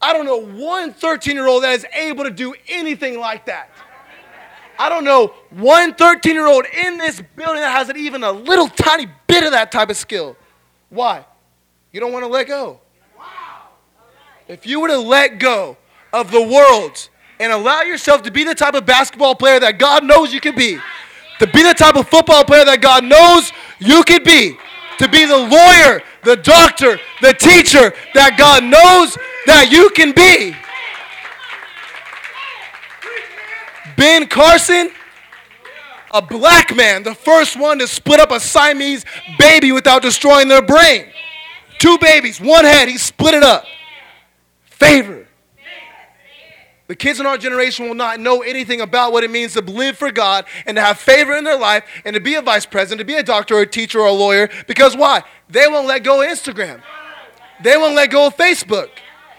I 0.00 0.12
don't 0.12 0.26
know 0.26 0.40
one 0.40 0.92
13 0.92 1.34
year 1.34 1.46
old 1.46 1.64
that 1.64 1.72
is 1.72 1.86
able 1.92 2.24
to 2.24 2.30
do 2.30 2.54
anything 2.68 3.18
like 3.18 3.46
that. 3.46 3.70
I 4.78 4.88
don't 4.88 5.02
know 5.04 5.34
one 5.50 5.94
13 5.94 6.34
year 6.34 6.46
old 6.46 6.64
in 6.66 6.98
this 6.98 7.20
building 7.34 7.60
that 7.60 7.72
has 7.72 7.94
even 7.96 8.22
a 8.22 8.30
little 8.30 8.68
tiny 8.68 9.06
bit 9.26 9.42
of 9.42 9.50
that 9.50 9.72
type 9.72 9.90
of 9.90 9.96
skill. 9.96 10.36
Why? 10.88 11.24
You 11.92 12.00
don't 12.00 12.12
want 12.12 12.24
to 12.24 12.30
let 12.30 12.46
go. 12.46 12.80
If 14.46 14.66
you 14.66 14.80
were 14.80 14.88
to 14.88 14.98
let 14.98 15.38
go 15.38 15.76
of 16.12 16.30
the 16.30 16.40
world 16.42 17.08
and 17.40 17.52
allow 17.52 17.82
yourself 17.82 18.22
to 18.22 18.30
be 18.30 18.44
the 18.44 18.54
type 18.54 18.74
of 18.74 18.86
basketball 18.86 19.34
player 19.34 19.60
that 19.60 19.78
God 19.78 20.04
knows 20.04 20.32
you 20.32 20.40
can 20.40 20.54
be, 20.54 20.78
to 21.38 21.46
be 21.46 21.62
the 21.62 21.74
type 21.74 21.96
of 21.96 22.08
football 22.08 22.44
player 22.44 22.64
that 22.64 22.80
God 22.80 23.04
knows 23.04 23.52
you 23.78 24.02
could 24.04 24.24
be, 24.24 24.56
to 24.98 25.08
be 25.08 25.24
the 25.24 25.36
lawyer, 25.36 26.02
the 26.24 26.36
doctor, 26.36 26.98
the 27.22 27.32
teacher 27.34 27.92
that 28.14 28.36
God 28.36 28.64
knows 28.64 29.16
that 29.46 29.70
you 29.70 29.90
can 29.90 30.12
be. 30.12 30.56
Ben 33.96 34.26
Carson, 34.28 34.90
a 36.12 36.22
black 36.22 36.74
man, 36.74 37.02
the 37.02 37.14
first 37.14 37.58
one 37.58 37.78
to 37.78 37.86
split 37.86 38.20
up 38.20 38.30
a 38.30 38.40
Siamese 38.40 39.04
baby 39.38 39.72
without 39.72 40.02
destroying 40.02 40.48
their 40.48 40.62
brain. 40.62 41.06
Two 41.78 41.98
babies, 41.98 42.40
one 42.40 42.64
head, 42.64 42.88
he 42.88 42.98
split 42.98 43.34
it 43.34 43.42
up. 43.42 43.64
Favor. 44.64 45.27
The 46.88 46.96
kids 46.96 47.20
in 47.20 47.26
our 47.26 47.36
generation 47.36 47.86
will 47.86 47.94
not 47.94 48.18
know 48.18 48.40
anything 48.40 48.80
about 48.80 49.12
what 49.12 49.22
it 49.22 49.30
means 49.30 49.52
to 49.52 49.60
live 49.60 49.98
for 49.98 50.10
God 50.10 50.46
and 50.64 50.76
to 50.78 50.82
have 50.82 50.98
favor 50.98 51.36
in 51.36 51.44
their 51.44 51.58
life 51.58 51.84
and 52.06 52.14
to 52.14 52.20
be 52.20 52.34
a 52.34 52.40
vice 52.40 52.64
president, 52.64 53.00
to 53.00 53.04
be 53.04 53.14
a 53.14 53.22
doctor 53.22 53.56
or 53.56 53.60
a 53.60 53.66
teacher 53.66 54.00
or 54.00 54.06
a 54.06 54.12
lawyer. 54.12 54.48
Because 54.66 54.96
why? 54.96 55.22
They 55.50 55.68
won't 55.68 55.86
let 55.86 56.02
go 56.02 56.22
of 56.22 56.28
Instagram. 56.28 56.80
They 57.62 57.76
won't 57.76 57.94
let 57.94 58.10
go 58.10 58.28
of 58.28 58.36
Facebook. 58.38 58.88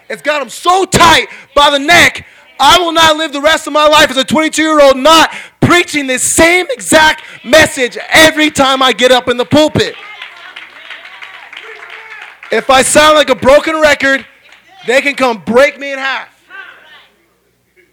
It's 0.08 0.22
got 0.22 0.38
them 0.38 0.48
so 0.48 0.84
tight 0.84 1.26
by 1.56 1.70
the 1.70 1.80
neck. 1.80 2.24
I 2.60 2.78
will 2.78 2.92
not 2.92 3.16
live 3.16 3.32
the 3.32 3.40
rest 3.40 3.66
of 3.66 3.72
my 3.72 3.86
life 3.88 4.10
as 4.10 4.16
a 4.16 4.24
22 4.24 4.62
year 4.62 4.80
old 4.80 4.96
not 4.96 5.34
preaching 5.60 6.06
this 6.06 6.36
same 6.36 6.66
exact 6.70 7.22
message 7.44 7.98
every 8.10 8.50
time 8.50 8.80
I 8.80 8.92
get 8.92 9.10
up 9.10 9.28
in 9.28 9.36
the 9.36 9.44
pulpit. 9.44 9.96
If 12.52 12.70
I 12.70 12.82
sound 12.82 13.16
like 13.16 13.30
a 13.30 13.34
broken 13.34 13.80
record, 13.80 14.24
they 14.86 15.00
can 15.00 15.16
come 15.16 15.42
break 15.44 15.78
me 15.78 15.92
in 15.92 15.98
half. 15.98 16.29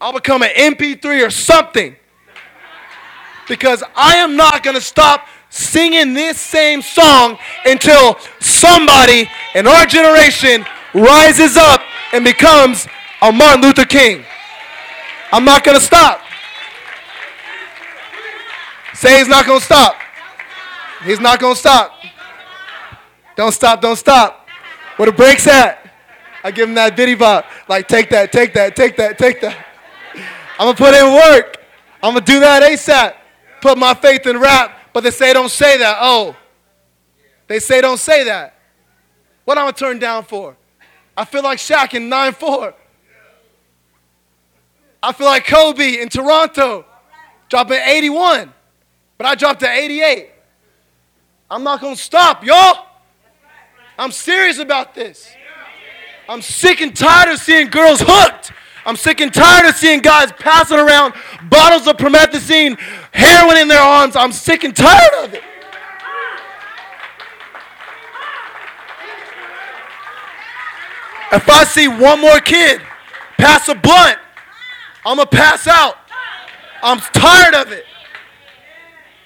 I'll 0.00 0.12
become 0.12 0.42
an 0.42 0.50
MP3 0.50 1.26
or 1.26 1.30
something. 1.30 1.96
Because 3.48 3.82
I 3.96 4.16
am 4.16 4.36
not 4.36 4.62
going 4.62 4.76
to 4.76 4.80
stop 4.82 5.26
singing 5.50 6.12
this 6.12 6.38
same 6.38 6.82
song 6.82 7.38
until 7.64 8.18
somebody 8.40 9.28
in 9.54 9.66
our 9.66 9.86
generation 9.86 10.64
rises 10.94 11.56
up 11.56 11.80
and 12.12 12.24
becomes 12.24 12.86
a 13.22 13.32
Martin 13.32 13.62
Luther 13.62 13.84
King. 13.84 14.24
I'm 15.32 15.44
not 15.44 15.64
going 15.64 15.78
to 15.78 15.84
stop. 15.84 16.20
Say 18.94 19.18
he's 19.18 19.28
not 19.28 19.46
going 19.46 19.60
to 19.60 19.64
stop. 19.64 19.96
He's 21.04 21.20
not 21.20 21.38
going 21.40 21.54
to 21.54 21.60
stop. 21.60 21.92
Don't 23.36 23.52
stop, 23.52 23.80
don't 23.80 23.96
stop. 23.96 24.46
Where 24.96 25.06
the 25.06 25.12
brakes 25.12 25.46
at? 25.46 25.78
I 26.42 26.50
give 26.50 26.68
him 26.68 26.74
that 26.74 26.96
bitty 26.96 27.14
bop. 27.14 27.46
Like, 27.68 27.88
take 27.88 28.10
that, 28.10 28.32
take 28.32 28.54
that, 28.54 28.74
take 28.74 28.96
that, 28.96 29.16
take 29.16 29.40
that. 29.40 29.67
I'm 30.58 30.66
gonna 30.66 30.76
put 30.76 30.94
in 30.94 31.14
work. 31.14 31.56
I'm 32.02 32.14
gonna 32.14 32.24
do 32.24 32.40
that 32.40 32.62
ASAP. 32.62 33.14
Put 33.60 33.78
my 33.78 33.94
faith 33.94 34.26
in 34.26 34.38
rap, 34.38 34.72
but 34.92 35.02
they 35.02 35.10
say 35.10 35.32
don't 35.32 35.50
say 35.50 35.78
that. 35.78 35.98
Oh, 36.00 36.36
they 37.46 37.58
say 37.58 37.80
don't 37.80 37.98
say 37.98 38.24
that. 38.24 38.54
What 39.44 39.58
I'm 39.58 39.64
gonna 39.64 39.72
turn 39.72 39.98
down 39.98 40.24
for? 40.24 40.56
I 41.16 41.24
feel 41.24 41.42
like 41.42 41.58
Shaq 41.58 41.94
in 41.94 42.08
9-4. 42.08 42.74
I 45.02 45.12
feel 45.12 45.26
like 45.26 45.46
Kobe 45.46 46.00
in 46.00 46.08
Toronto, 46.08 46.84
dropping 47.48 47.80
81. 47.84 48.52
But 49.16 49.26
I 49.26 49.34
dropped 49.34 49.60
to 49.60 49.68
88. 49.68 50.30
I'm 51.50 51.64
not 51.64 51.80
going 51.80 51.96
to 51.96 52.00
stop, 52.00 52.44
y'all. 52.44 52.86
I'm 53.98 54.12
serious 54.12 54.58
about 54.58 54.94
this. 54.94 55.28
I'm 56.28 56.40
sick 56.40 56.80
and 56.80 56.94
tired 56.94 57.32
of 57.32 57.40
seeing 57.40 57.68
girls 57.68 58.00
hooked. 58.04 58.52
I'm 58.88 58.96
sick 58.96 59.20
and 59.20 59.30
tired 59.30 59.68
of 59.68 59.74
seeing 59.74 60.00
guys 60.00 60.32
passing 60.32 60.78
around 60.78 61.12
bottles 61.50 61.86
of 61.86 61.98
promethazine, 61.98 62.80
heroin 63.12 63.58
in 63.58 63.68
their 63.68 63.82
arms. 63.82 64.16
I'm 64.16 64.32
sick 64.32 64.64
and 64.64 64.74
tired 64.74 65.12
of 65.24 65.34
it. 65.34 65.42
If 71.32 71.46
I 71.50 71.64
see 71.64 71.86
one 71.86 72.22
more 72.22 72.40
kid 72.40 72.80
pass 73.36 73.68
a 73.68 73.74
blunt, 73.74 74.16
I'm 75.04 75.16
going 75.16 75.28
to 75.28 75.36
pass 75.36 75.66
out. 75.66 75.98
I'm 76.82 77.00
tired 77.00 77.56
of 77.56 77.70
it. 77.70 77.84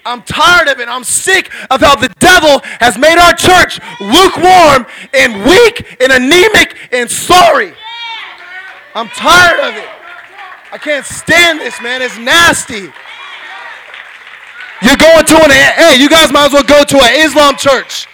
I'm 0.05 0.23
tired 0.23 0.67
of 0.67 0.81
it. 0.81 0.89
I'm 0.89 1.05
sick 1.05 1.49
of 1.71 1.79
how 1.79 1.95
the 1.95 2.09
devil 2.19 2.59
has 2.81 2.97
made 2.97 3.17
our 3.17 3.33
church 3.33 3.79
lukewarm 4.01 4.85
and 5.13 5.45
weak 5.45 6.01
and 6.01 6.11
anemic 6.11 6.75
and 6.91 7.09
sorry. 7.09 7.73
I'm 8.95 9.07
tired 9.09 9.59
of 9.59 9.75
it. 9.75 9.89
I 10.71 10.77
can't 10.77 11.05
stand 11.05 11.59
this, 11.59 11.79
man. 11.81 12.01
It's 12.01 12.17
nasty. 12.17 12.91
You're 14.81 14.97
going 14.97 15.25
to 15.25 15.35
an, 15.43 15.51
hey, 15.51 15.95
you 15.97 16.09
guys 16.09 16.31
might 16.31 16.47
as 16.47 16.53
well 16.53 16.63
go 16.63 16.83
to 16.83 16.97
an 16.97 17.25
Islam 17.25 17.55
church. 17.55 18.07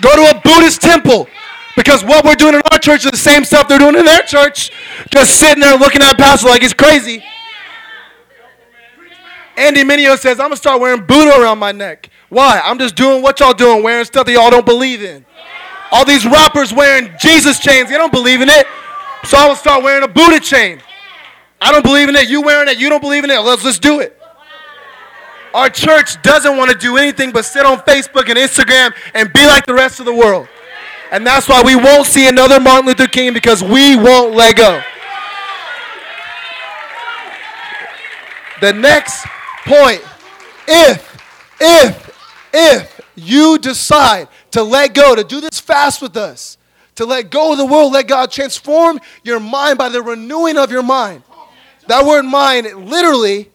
Go 0.00 0.14
to 0.14 0.36
a 0.36 0.40
Buddhist 0.40 0.80
temple. 0.80 1.28
Because 1.76 2.02
what 2.02 2.24
we're 2.24 2.34
doing 2.34 2.54
in 2.54 2.62
our 2.72 2.78
church 2.78 3.04
is 3.04 3.10
the 3.10 3.16
same 3.16 3.44
stuff 3.44 3.68
they're 3.68 3.78
doing 3.78 3.94
in 3.94 4.04
their 4.04 4.22
church. 4.22 4.72
Just 5.10 5.38
sitting 5.38 5.60
there 5.60 5.76
looking 5.76 6.02
at 6.02 6.14
a 6.14 6.16
pastor 6.16 6.48
like 6.48 6.62
he's 6.62 6.74
crazy. 6.74 7.22
Andy 9.56 9.82
Mineo 9.82 10.16
says, 10.16 10.38
I'm 10.38 10.46
going 10.46 10.52
to 10.52 10.56
start 10.56 10.80
wearing 10.80 11.04
Buddha 11.04 11.40
around 11.40 11.58
my 11.58 11.72
neck. 11.72 12.10
Why? 12.28 12.60
I'm 12.64 12.78
just 12.78 12.94
doing 12.94 13.22
what 13.22 13.40
y'all 13.40 13.54
doing, 13.54 13.82
wearing 13.82 14.04
stuff 14.04 14.26
that 14.26 14.32
y'all 14.32 14.50
don't 14.50 14.66
believe 14.66 15.02
in. 15.02 15.24
All 15.90 16.04
these 16.04 16.26
rappers 16.26 16.72
wearing 16.72 17.10
Jesus 17.18 17.58
chains, 17.58 17.90
they 17.90 17.96
don't 17.96 18.12
believe 18.12 18.40
in 18.40 18.48
it. 18.48 18.66
So 19.24 19.36
I 19.36 19.48
will 19.48 19.56
start 19.56 19.82
wearing 19.82 20.04
a 20.04 20.08
Buddha 20.08 20.40
chain. 20.40 20.80
I 21.60 21.72
don't 21.72 21.82
believe 21.82 22.08
in 22.08 22.16
it. 22.16 22.28
You 22.28 22.42
wearing 22.42 22.68
it. 22.68 22.78
You 22.78 22.88
don't 22.88 23.00
believe 23.00 23.24
in 23.24 23.30
it. 23.30 23.38
Let's 23.38 23.62
just 23.62 23.82
do 23.82 24.00
it. 24.00 24.20
Our 25.54 25.70
church 25.70 26.20
doesn't 26.22 26.56
want 26.56 26.70
to 26.70 26.76
do 26.76 26.96
anything 26.96 27.32
but 27.32 27.44
sit 27.44 27.64
on 27.64 27.78
Facebook 27.78 28.28
and 28.28 28.38
Instagram 28.38 28.92
and 29.14 29.32
be 29.32 29.46
like 29.46 29.66
the 29.66 29.74
rest 29.74 29.98
of 29.98 30.06
the 30.06 30.14
world. 30.14 30.46
And 31.10 31.26
that's 31.26 31.48
why 31.48 31.62
we 31.62 31.74
won't 31.74 32.06
see 32.06 32.28
another 32.28 32.60
Martin 32.60 32.86
Luther 32.86 33.06
King 33.06 33.32
because 33.32 33.62
we 33.62 33.96
won't 33.96 34.34
let 34.34 34.56
go. 34.56 34.80
The 38.60 38.72
next 38.72 39.24
point 39.64 40.02
if, 40.68 41.16
if, 41.60 42.50
if 42.52 43.00
you 43.16 43.58
decide 43.58 44.28
to 44.50 44.62
let 44.62 44.94
go, 44.94 45.14
to 45.14 45.24
do 45.24 45.40
this 45.40 45.58
fast 45.58 46.02
with 46.02 46.16
us, 46.16 46.58
to 46.98 47.06
let 47.06 47.30
go 47.30 47.52
of 47.52 47.58
the 47.58 47.64
world, 47.64 47.92
let 47.92 48.08
God 48.08 48.28
transform 48.32 49.00
your 49.22 49.38
mind 49.38 49.78
by 49.78 49.88
the 49.88 50.02
renewing 50.02 50.58
of 50.58 50.72
your 50.72 50.82
mind. 50.82 51.22
That 51.86 52.04
word 52.04 52.24
mind, 52.24 52.66
literally, 52.74 53.52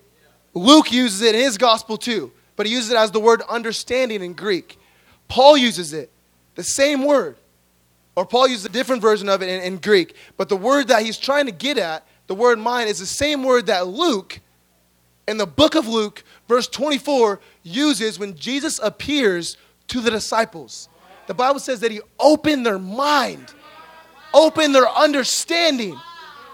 Luke 0.54 0.94
uses 0.94 1.22
it 1.22 1.36
in 1.36 1.42
his 1.42 1.58
gospel 1.58 1.98
too, 1.98 2.32
but 2.56 2.66
he 2.66 2.72
uses 2.72 2.92
it 2.92 2.96
as 2.96 3.12
the 3.12 3.20
word 3.20 3.42
understanding 3.50 4.24
in 4.24 4.32
Greek. 4.32 4.80
Paul 5.28 5.58
uses 5.58 5.92
it, 5.92 6.10
the 6.56 6.64
same 6.64 7.04
word. 7.04 7.36
Or 8.16 8.26
Paul 8.26 8.48
uses 8.48 8.64
a 8.64 8.70
different 8.70 9.02
version 9.02 9.28
of 9.28 9.44
it 9.44 9.50
in, 9.50 9.62
in 9.62 9.78
Greek. 9.78 10.16
But 10.38 10.48
the 10.48 10.56
word 10.56 10.88
that 10.88 11.04
he's 11.04 11.18
trying 11.18 11.48
to 11.48 11.52
get 11.52 11.78
at, 11.78 12.08
the 12.28 12.36
word 12.36 12.60
mind, 12.60 12.90
is 12.90 13.00
the 13.00 13.06
same 13.06 13.44
word 13.44 13.66
that 13.66 13.88
Luke, 13.88 14.40
in 15.28 15.36
the 15.36 15.46
book 15.46 15.76
of 15.76 15.86
Luke, 15.86 16.24
verse 16.48 16.70
24, 16.70 17.42
uses 17.62 18.18
when 18.18 18.38
Jesus 18.38 18.80
appears 18.82 19.58
to 19.90 20.00
the 20.00 20.12
disciples. 20.12 20.88
The 21.28 21.34
Bible 21.34 21.60
says 21.60 21.80
that 21.82 21.92
he 21.92 22.02
opened 22.20 22.66
their 22.66 22.80
mind, 22.80 23.54
opened 24.34 24.76
their 24.76 24.90
understanding. 24.90 26.00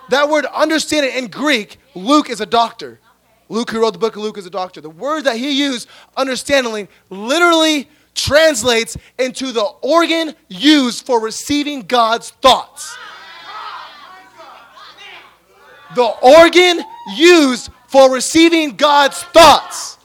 That 0.09 0.29
word 0.29 0.45
understanding 0.45 1.15
in 1.15 1.27
Greek, 1.27 1.77
Luke 1.95 2.29
is 2.29 2.41
a 2.41 2.45
doctor. 2.45 2.99
Luke, 3.47 3.71
who 3.71 3.81
wrote 3.81 3.93
the 3.93 3.99
book 3.99 4.15
of 4.15 4.21
Luke, 4.21 4.37
is 4.37 4.45
a 4.45 4.51
doctor. 4.51 4.79
The 4.79 4.89
word 4.89 5.23
that 5.23 5.37
he 5.37 5.51
used, 5.51 5.87
understanding, 6.15 6.87
literally 7.09 7.89
translates 8.13 8.97
into 9.17 9.51
the 9.51 9.63
organ 9.63 10.35
used 10.47 11.05
for 11.05 11.19
receiving 11.19 11.81
God's 11.81 12.29
thoughts. 12.29 12.95
The 15.95 16.05
organ 16.05 16.83
used 17.15 17.71
for 17.87 18.13
receiving 18.13 18.75
God's 18.75 19.23
thoughts. 19.23 19.97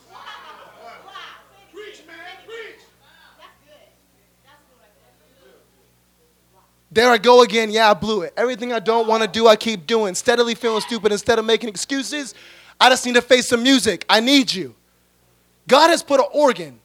There 6.95 7.11
I 7.11 7.18
go 7.18 7.42
again. 7.42 7.70
Yeah, 7.70 7.90
I 7.90 7.95
blew 7.95 8.22
it. 8.22 8.32
Everything 8.36 8.72
I 8.72 8.78
don't 8.78 9.07
want 9.07 9.22
to 9.22 9.28
do, 9.28 9.47
I 9.47 9.57
keep 9.57 9.86
doing. 9.86 10.14
Steadily 10.14 10.55
feeling 10.55 10.80
stupid 10.80 11.12
instead 11.12 11.38
of 11.38 11.45
making 11.45 11.68
excuses. 11.68 12.34
I 12.80 12.88
just 12.88 13.05
need 13.05 13.16
to 13.16 13.22
face 13.22 13.49
some 13.49 13.62
music. 13.62 14.05
I 14.09 14.20
need 14.20 14.53
you. 14.53 14.74
God 15.68 15.90
has 15.90 16.03
put 16.03 16.20
an 16.20 16.26
organ 16.32 16.80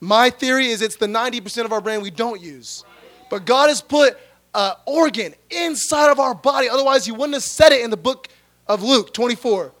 my 0.00 0.30
theory 0.30 0.66
is 0.66 0.82
it's 0.82 0.96
the 0.96 1.06
90% 1.06 1.64
of 1.64 1.72
our 1.72 1.80
brain 1.80 2.02
we 2.02 2.10
don't 2.10 2.40
use. 2.40 2.84
But 3.30 3.44
God 3.44 3.68
has 3.68 3.80
put 3.80 4.18
an 4.54 4.72
organ 4.84 5.34
inside 5.50 6.10
of 6.10 6.20
our 6.20 6.34
body. 6.34 6.68
Otherwise, 6.68 7.06
He 7.06 7.12
wouldn't 7.12 7.34
have 7.34 7.42
said 7.42 7.72
it 7.72 7.82
in 7.82 7.90
the 7.90 7.96
book 7.96 8.28
of 8.66 8.82
Luke 8.82 9.12
24. 9.12 9.72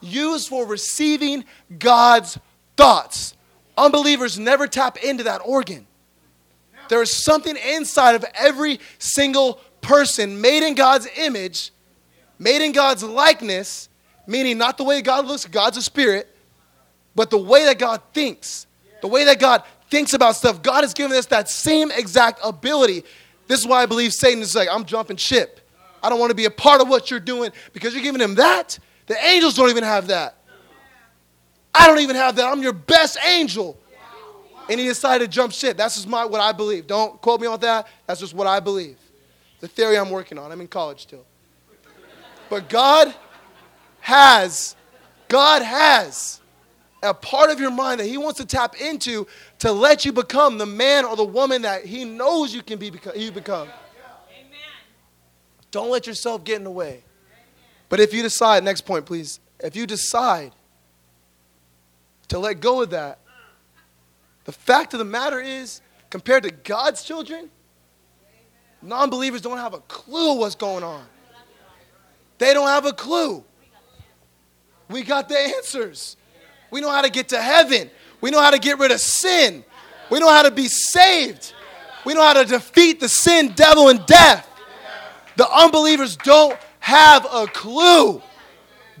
Used 0.00 0.48
for 0.48 0.66
receiving 0.66 1.44
God's 1.78 2.38
thoughts. 2.76 3.34
Unbelievers 3.76 4.38
never 4.38 4.66
tap 4.66 4.96
into 4.98 5.24
that 5.24 5.40
organ. 5.44 5.86
There 6.90 7.00
is 7.00 7.10
something 7.10 7.56
inside 7.56 8.14
of 8.14 8.24
every 8.34 8.78
single 8.98 9.54
person 9.80 10.42
made 10.42 10.62
in 10.62 10.74
God's 10.74 11.08
image, 11.16 11.72
made 12.38 12.62
in 12.62 12.72
God's 12.72 13.02
likeness, 13.02 13.88
meaning 14.26 14.58
not 14.58 14.76
the 14.76 14.84
way 14.84 15.00
God 15.00 15.24
looks, 15.24 15.46
God's 15.46 15.78
a 15.78 15.82
spirit, 15.82 16.28
but 17.14 17.30
the 17.30 17.38
way 17.38 17.64
that 17.64 17.78
God 17.78 18.02
thinks 18.12 18.66
the 19.00 19.08
way 19.08 19.24
that 19.24 19.38
God 19.38 19.62
thinks 19.90 20.12
about 20.14 20.36
stuff, 20.36 20.62
God 20.62 20.84
has 20.84 20.94
given 20.94 21.16
us 21.16 21.26
that 21.26 21.48
same 21.48 21.90
exact 21.90 22.40
ability. 22.44 23.04
This 23.46 23.60
is 23.60 23.66
why 23.66 23.82
I 23.82 23.86
believe 23.86 24.12
Satan 24.12 24.42
is 24.42 24.54
like, 24.54 24.68
I'm 24.70 24.84
jumping 24.84 25.16
ship. 25.16 25.60
I 26.02 26.08
don't 26.08 26.18
want 26.18 26.30
to 26.30 26.34
be 26.34 26.44
a 26.44 26.50
part 26.50 26.80
of 26.80 26.88
what 26.88 27.10
you're 27.10 27.20
doing 27.20 27.50
because 27.72 27.94
you're 27.94 28.02
giving 28.02 28.20
him 28.20 28.36
that. 28.36 28.78
The 29.06 29.22
angels 29.24 29.54
don't 29.54 29.70
even 29.70 29.84
have 29.84 30.06
that. 30.08 30.36
I 31.74 31.86
don't 31.86 32.00
even 32.00 32.16
have 32.16 32.36
that. 32.36 32.46
I'm 32.46 32.62
your 32.62 32.72
best 32.72 33.18
angel. 33.26 33.78
And 34.70 34.78
he 34.78 34.86
decided 34.86 35.24
to 35.24 35.28
jump 35.28 35.52
ship. 35.52 35.76
That's 35.76 35.96
just 35.96 36.06
my, 36.06 36.24
what 36.24 36.40
I 36.40 36.52
believe. 36.52 36.86
Don't 36.86 37.20
quote 37.20 37.40
me 37.40 37.48
on 37.48 37.58
that. 37.58 37.88
That's 38.06 38.20
just 38.20 38.34
what 38.34 38.46
I 38.46 38.60
believe. 38.60 38.98
The 39.58 39.66
theory 39.66 39.98
I'm 39.98 40.10
working 40.10 40.38
on. 40.38 40.52
I'm 40.52 40.60
in 40.60 40.68
college 40.68 41.00
still. 41.02 41.24
But 42.48 42.68
God 42.68 43.12
has, 43.98 44.76
God 45.26 45.62
has 45.62 46.40
a 47.02 47.12
part 47.12 47.50
of 47.50 47.58
your 47.58 47.72
mind 47.72 47.98
that 47.98 48.06
He 48.06 48.16
wants 48.16 48.38
to 48.38 48.46
tap 48.46 48.80
into 48.80 49.26
to 49.58 49.72
let 49.72 50.04
you 50.04 50.12
become 50.12 50.56
the 50.56 50.66
man 50.66 51.04
or 51.04 51.16
the 51.16 51.24
woman 51.24 51.62
that 51.62 51.84
He 51.84 52.04
knows 52.04 52.54
you 52.54 52.62
can 52.62 52.78
be 52.78 52.92
you 53.16 53.32
become. 53.32 53.66
Amen. 53.66 54.58
Don't 55.72 55.90
let 55.90 56.06
yourself 56.06 56.44
get 56.44 56.58
in 56.58 56.64
the 56.64 56.70
way. 56.70 57.02
But 57.88 57.98
if 57.98 58.14
you 58.14 58.22
decide, 58.22 58.62
next 58.62 58.82
point, 58.82 59.04
please. 59.04 59.40
If 59.58 59.74
you 59.74 59.84
decide 59.84 60.52
to 62.28 62.38
let 62.38 62.60
go 62.60 62.82
of 62.82 62.90
that, 62.90 63.18
the 64.44 64.52
fact 64.52 64.94
of 64.94 64.98
the 64.98 65.04
matter 65.04 65.40
is, 65.40 65.80
compared 66.08 66.42
to 66.44 66.50
God's 66.50 67.02
children, 67.02 67.50
non 68.82 69.10
believers 69.10 69.40
don't 69.40 69.58
have 69.58 69.74
a 69.74 69.80
clue 69.80 70.38
what's 70.38 70.54
going 70.54 70.84
on. 70.84 71.04
They 72.38 72.54
don't 72.54 72.68
have 72.68 72.86
a 72.86 72.92
clue. 72.92 73.44
We 74.88 75.02
got 75.02 75.28
the 75.28 75.38
answers. 75.38 76.16
We 76.70 76.80
know 76.80 76.90
how 76.90 77.02
to 77.02 77.10
get 77.10 77.28
to 77.28 77.40
heaven. 77.40 77.90
We 78.20 78.30
know 78.30 78.40
how 78.40 78.50
to 78.50 78.58
get 78.58 78.78
rid 78.78 78.90
of 78.90 79.00
sin. 79.00 79.64
We 80.10 80.18
know 80.18 80.28
how 80.28 80.42
to 80.42 80.50
be 80.50 80.66
saved. 80.66 81.54
We 82.04 82.14
know 82.14 82.22
how 82.22 82.32
to 82.32 82.44
defeat 82.44 82.98
the 83.00 83.08
sin, 83.08 83.52
devil, 83.54 83.88
and 83.88 84.04
death. 84.06 84.48
The 85.36 85.48
unbelievers 85.48 86.16
don't 86.16 86.58
have 86.80 87.26
a 87.32 87.46
clue. 87.46 88.22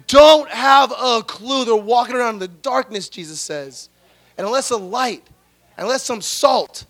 Don't 0.06 0.48
have 0.50 0.92
a 0.92 1.22
clue. 1.22 1.64
They're 1.64 1.74
walking 1.74 2.14
around 2.14 2.34
in 2.34 2.40
the 2.40 2.48
darkness, 2.48 3.08
Jesus 3.08 3.40
says. 3.40 3.88
And 4.40 4.46
unless 4.46 4.70
a 4.70 4.76
light, 4.78 5.22
unless 5.76 6.02
some 6.02 6.22
salt 6.22 6.86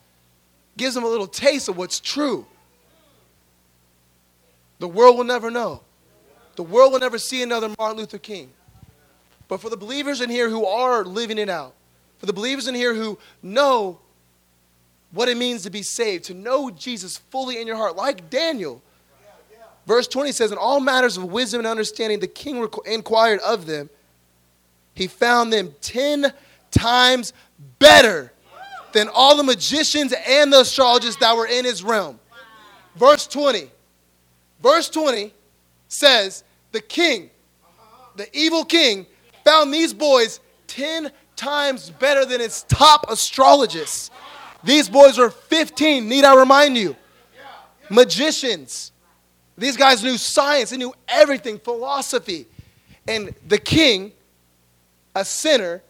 gives 0.76 0.94
them 0.94 1.02
a 1.02 1.08
little 1.08 1.26
taste 1.26 1.68
of 1.68 1.76
what's 1.76 1.98
true, 1.98 2.46
the 4.78 4.86
world 4.86 5.16
will 5.16 5.24
never 5.24 5.50
know. 5.50 5.80
The 6.54 6.62
world 6.62 6.92
will 6.92 7.00
never 7.00 7.18
see 7.18 7.42
another 7.42 7.74
Martin 7.76 7.98
Luther 7.98 8.18
King. 8.18 8.52
But 9.48 9.60
for 9.60 9.68
the 9.68 9.76
believers 9.76 10.20
in 10.20 10.30
here 10.30 10.48
who 10.48 10.64
are 10.64 11.04
living 11.04 11.38
it 11.38 11.48
out, 11.48 11.74
for 12.18 12.26
the 12.26 12.32
believers 12.32 12.68
in 12.68 12.76
here 12.76 12.94
who 12.94 13.18
know 13.42 13.98
what 15.10 15.28
it 15.28 15.36
means 15.36 15.64
to 15.64 15.70
be 15.70 15.82
saved, 15.82 16.26
to 16.26 16.34
know 16.34 16.70
Jesus 16.70 17.18
fully 17.18 17.60
in 17.60 17.66
your 17.66 17.74
heart, 17.74 17.96
like 17.96 18.30
Daniel. 18.30 18.80
Verse 19.88 20.06
20 20.06 20.30
says, 20.30 20.52
In 20.52 20.56
all 20.56 20.78
matters 20.78 21.16
of 21.16 21.24
wisdom 21.24 21.58
and 21.58 21.66
understanding, 21.66 22.20
the 22.20 22.28
king 22.28 22.64
inquired 22.86 23.40
of 23.40 23.66
them. 23.66 23.90
He 24.94 25.08
found 25.08 25.52
them 25.52 25.74
10 25.80 26.32
times 26.70 27.32
better 27.78 28.32
than 28.92 29.08
all 29.08 29.36
the 29.36 29.42
magicians 29.42 30.14
and 30.26 30.52
the 30.52 30.60
astrologers 30.60 31.16
that 31.16 31.36
were 31.36 31.46
in 31.46 31.64
his 31.64 31.82
realm. 31.82 32.18
Verse 32.96 33.26
20. 33.26 33.70
Verse 34.62 34.88
20 34.90 35.32
says, 35.88 36.44
The 36.72 36.80
king, 36.80 37.30
the 38.16 38.28
evil 38.36 38.64
king, 38.64 39.06
found 39.44 39.72
these 39.72 39.94
boys 39.94 40.40
10 40.66 41.10
times 41.36 41.90
better 41.90 42.24
than 42.24 42.40
his 42.40 42.64
top 42.64 43.06
astrologists. 43.10 44.10
These 44.62 44.88
boys 44.88 45.16
were 45.16 45.30
15, 45.30 46.08
need 46.08 46.24
I 46.24 46.34
remind 46.34 46.76
you? 46.76 46.96
Magicians. 47.88 48.92
These 49.56 49.76
guys 49.76 50.02
knew 50.02 50.16
science, 50.16 50.70
they 50.70 50.76
knew 50.76 50.94
everything, 51.08 51.58
philosophy. 51.58 52.46
And 53.08 53.34
the 53.48 53.58
king, 53.58 54.12
a 55.14 55.24
sinner, 55.24 55.82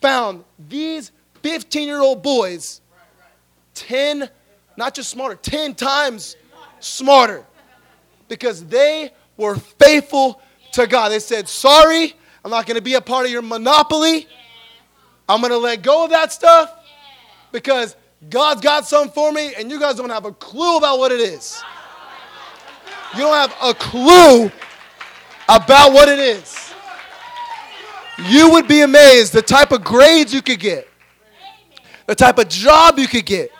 found 0.00 0.44
these 0.68 1.12
15 1.42 1.86
year 1.86 2.00
old 2.00 2.22
boys 2.22 2.80
10, 3.74 4.28
not 4.76 4.94
just 4.94 5.10
smarter, 5.10 5.36
10 5.36 5.74
times 5.74 6.36
smarter 6.80 7.44
because 8.28 8.64
they 8.66 9.10
were 9.36 9.56
faithful 9.56 10.40
to 10.72 10.86
God. 10.86 11.10
They 11.10 11.18
said, 11.18 11.48
Sorry, 11.48 12.14
I'm 12.44 12.50
not 12.50 12.66
going 12.66 12.76
to 12.76 12.82
be 12.82 12.94
a 12.94 13.00
part 13.00 13.26
of 13.26 13.32
your 13.32 13.42
monopoly. 13.42 14.26
I'm 15.28 15.40
going 15.40 15.52
to 15.52 15.58
let 15.58 15.82
go 15.82 16.04
of 16.04 16.10
that 16.10 16.32
stuff 16.32 16.72
because 17.52 17.96
God's 18.28 18.60
got 18.60 18.86
something 18.86 19.12
for 19.12 19.32
me, 19.32 19.54
and 19.54 19.70
you 19.70 19.78
guys 19.78 19.96
don't 19.96 20.10
have 20.10 20.24
a 20.24 20.32
clue 20.32 20.76
about 20.76 20.98
what 20.98 21.12
it 21.12 21.20
is. 21.20 21.62
You 23.14 23.20
don't 23.20 23.34
have 23.34 23.54
a 23.62 23.74
clue 23.74 24.50
about 25.48 25.92
what 25.92 26.08
it 26.08 26.18
is. 26.18 26.69
You 28.28 28.50
would 28.50 28.68
be 28.68 28.82
amazed 28.82 29.32
the 29.32 29.42
type 29.42 29.72
of 29.72 29.82
grades 29.82 30.34
you 30.34 30.42
could 30.42 30.60
get, 30.60 30.88
the 32.06 32.14
type 32.14 32.38
of 32.38 32.48
job 32.48 32.98
you 32.98 33.06
could 33.06 33.24
get, 33.24 33.50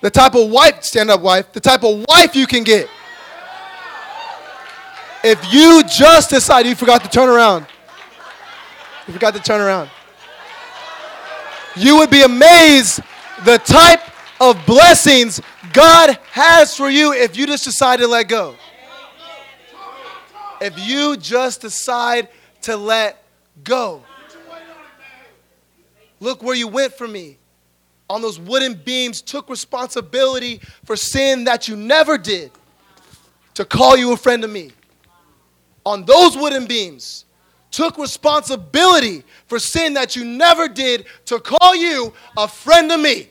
the 0.00 0.10
type 0.10 0.34
of 0.34 0.50
wife, 0.50 0.82
stand 0.82 1.10
up, 1.10 1.20
wife, 1.20 1.52
the 1.52 1.60
type 1.60 1.84
of 1.84 2.04
wife 2.08 2.34
you 2.34 2.46
can 2.46 2.62
get. 2.62 2.88
If 5.24 5.52
you 5.52 5.82
just 5.84 6.30
decide 6.30 6.66
you 6.66 6.74
forgot 6.74 7.02
to 7.02 7.10
turn 7.10 7.28
around, 7.28 7.66
you 9.06 9.12
forgot 9.12 9.34
to 9.34 9.40
turn 9.40 9.60
around, 9.60 9.90
you 11.74 11.96
would 11.98 12.10
be 12.10 12.22
amazed 12.22 13.00
the 13.44 13.58
type 13.58 14.00
of 14.40 14.64
blessings 14.66 15.40
God 15.72 16.18
has 16.30 16.76
for 16.76 16.88
you 16.88 17.12
if 17.12 17.36
you 17.36 17.46
just 17.46 17.64
decide 17.64 17.98
to 17.98 18.08
let 18.08 18.28
go. 18.28 18.54
If 20.60 20.78
you 20.78 21.16
just 21.16 21.60
decide 21.60 22.28
to 22.62 22.76
let 22.76 23.22
go. 23.66 24.02
Look 26.18 26.42
where 26.42 26.56
you 26.56 26.68
went 26.68 26.94
for 26.94 27.06
me. 27.06 27.36
On 28.08 28.22
those 28.22 28.40
wooden 28.40 28.74
beams, 28.74 29.20
took 29.20 29.50
responsibility 29.50 30.60
for 30.84 30.96
sin 30.96 31.44
that 31.44 31.68
you 31.68 31.76
never 31.76 32.16
did 32.16 32.50
to 33.54 33.64
call 33.64 33.96
you 33.96 34.12
a 34.12 34.16
friend 34.16 34.42
of 34.44 34.50
me. 34.50 34.70
On 35.84 36.04
those 36.04 36.36
wooden 36.36 36.66
beams, 36.66 37.24
took 37.70 37.98
responsibility 37.98 39.22
for 39.46 39.58
sin 39.58 39.94
that 39.94 40.16
you 40.16 40.24
never 40.24 40.68
did 40.68 41.04
to 41.26 41.38
call 41.38 41.74
you 41.74 42.12
a 42.36 42.48
friend 42.48 42.90
of 42.92 43.00
me. 43.00 43.28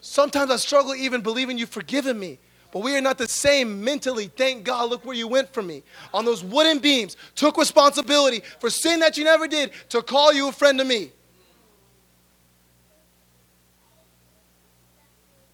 Sometimes 0.00 0.50
I 0.50 0.56
struggle 0.56 0.94
even 0.94 1.20
believing 1.20 1.58
you've 1.58 1.68
forgiven 1.68 2.18
me. 2.18 2.38
But 2.72 2.82
we 2.82 2.96
are 2.96 3.02
not 3.02 3.18
the 3.18 3.28
same 3.28 3.84
mentally. 3.84 4.28
Thank 4.34 4.64
God, 4.64 4.88
look 4.88 5.04
where 5.04 5.14
you 5.14 5.28
went 5.28 5.52
for 5.52 5.62
me. 5.62 5.82
On 6.12 6.24
those 6.24 6.42
wooden 6.42 6.78
beams, 6.78 7.18
took 7.34 7.58
responsibility 7.58 8.42
for 8.60 8.70
sin 8.70 9.00
that 9.00 9.18
you 9.18 9.24
never 9.24 9.46
did 9.46 9.72
to 9.90 10.02
call 10.02 10.32
you 10.32 10.48
a 10.48 10.52
friend 10.52 10.78
to 10.78 10.84
me. 10.84 11.12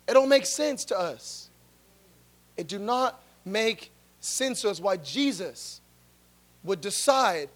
It 0.06 0.14
don't 0.14 0.28
make 0.28 0.46
sense 0.46 0.84
to 0.86 0.98
us. 0.98 1.50
It 2.56 2.68
do 2.68 2.78
not 2.78 3.20
make 3.44 3.90
sense 4.20 4.62
to 4.62 4.70
us 4.70 4.80
why 4.80 4.96
Jesus 4.96 5.80
would 6.62 6.80
decide 6.80 7.50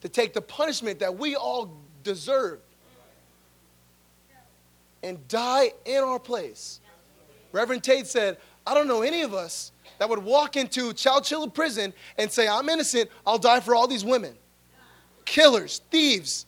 to 0.00 0.08
take 0.08 0.32
the 0.32 0.42
punishment 0.42 0.98
that 1.00 1.16
we 1.16 1.36
all 1.36 1.76
deserve 2.02 2.60
and 5.02 5.26
die 5.28 5.72
in 5.84 6.02
our 6.02 6.18
place. 6.18 6.80
Reverend 7.52 7.84
Tate 7.84 8.06
said, 8.06 8.38
I 8.66 8.74
don't 8.74 8.88
know 8.88 9.02
any 9.02 9.22
of 9.22 9.34
us 9.34 9.72
that 9.98 10.08
would 10.08 10.20
walk 10.20 10.56
into 10.56 10.92
Chowchilla 10.92 11.52
prison 11.52 11.92
and 12.18 12.30
say, 12.30 12.48
I'm 12.48 12.68
innocent, 12.68 13.10
I'll 13.26 13.38
die 13.38 13.60
for 13.60 13.74
all 13.74 13.86
these 13.86 14.04
women. 14.04 14.34
Killers, 15.24 15.80
thieves. 15.90 16.46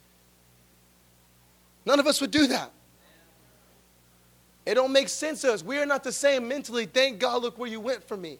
None 1.86 2.00
of 2.00 2.06
us 2.06 2.20
would 2.20 2.30
do 2.30 2.46
that. 2.48 2.70
It 4.66 4.74
don't 4.74 4.92
make 4.92 5.08
sense 5.08 5.42
to 5.42 5.52
us. 5.52 5.62
We 5.62 5.78
are 5.78 5.86
not 5.86 6.02
the 6.02 6.12
same 6.12 6.48
mentally. 6.48 6.86
Thank 6.86 7.18
God, 7.18 7.42
look 7.42 7.58
where 7.58 7.68
you 7.68 7.80
went 7.80 8.02
for 8.02 8.16
me. 8.16 8.38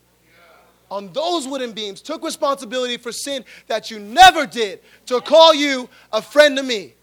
On 0.91 1.13
those 1.13 1.47
wooden 1.49 1.73
beams, 1.73 2.01
took 2.01 2.23
responsibility 2.23 2.97
for 2.97 3.11
sin 3.11 3.45
that 3.67 3.91
you 3.91 3.99
never 3.99 4.47
did 4.47 4.81
to 5.07 5.21
call 5.21 5.55
you 5.55 5.89
a 6.13 6.23
friend 6.23 6.57
to 6.57 6.63
me. 6.63 6.95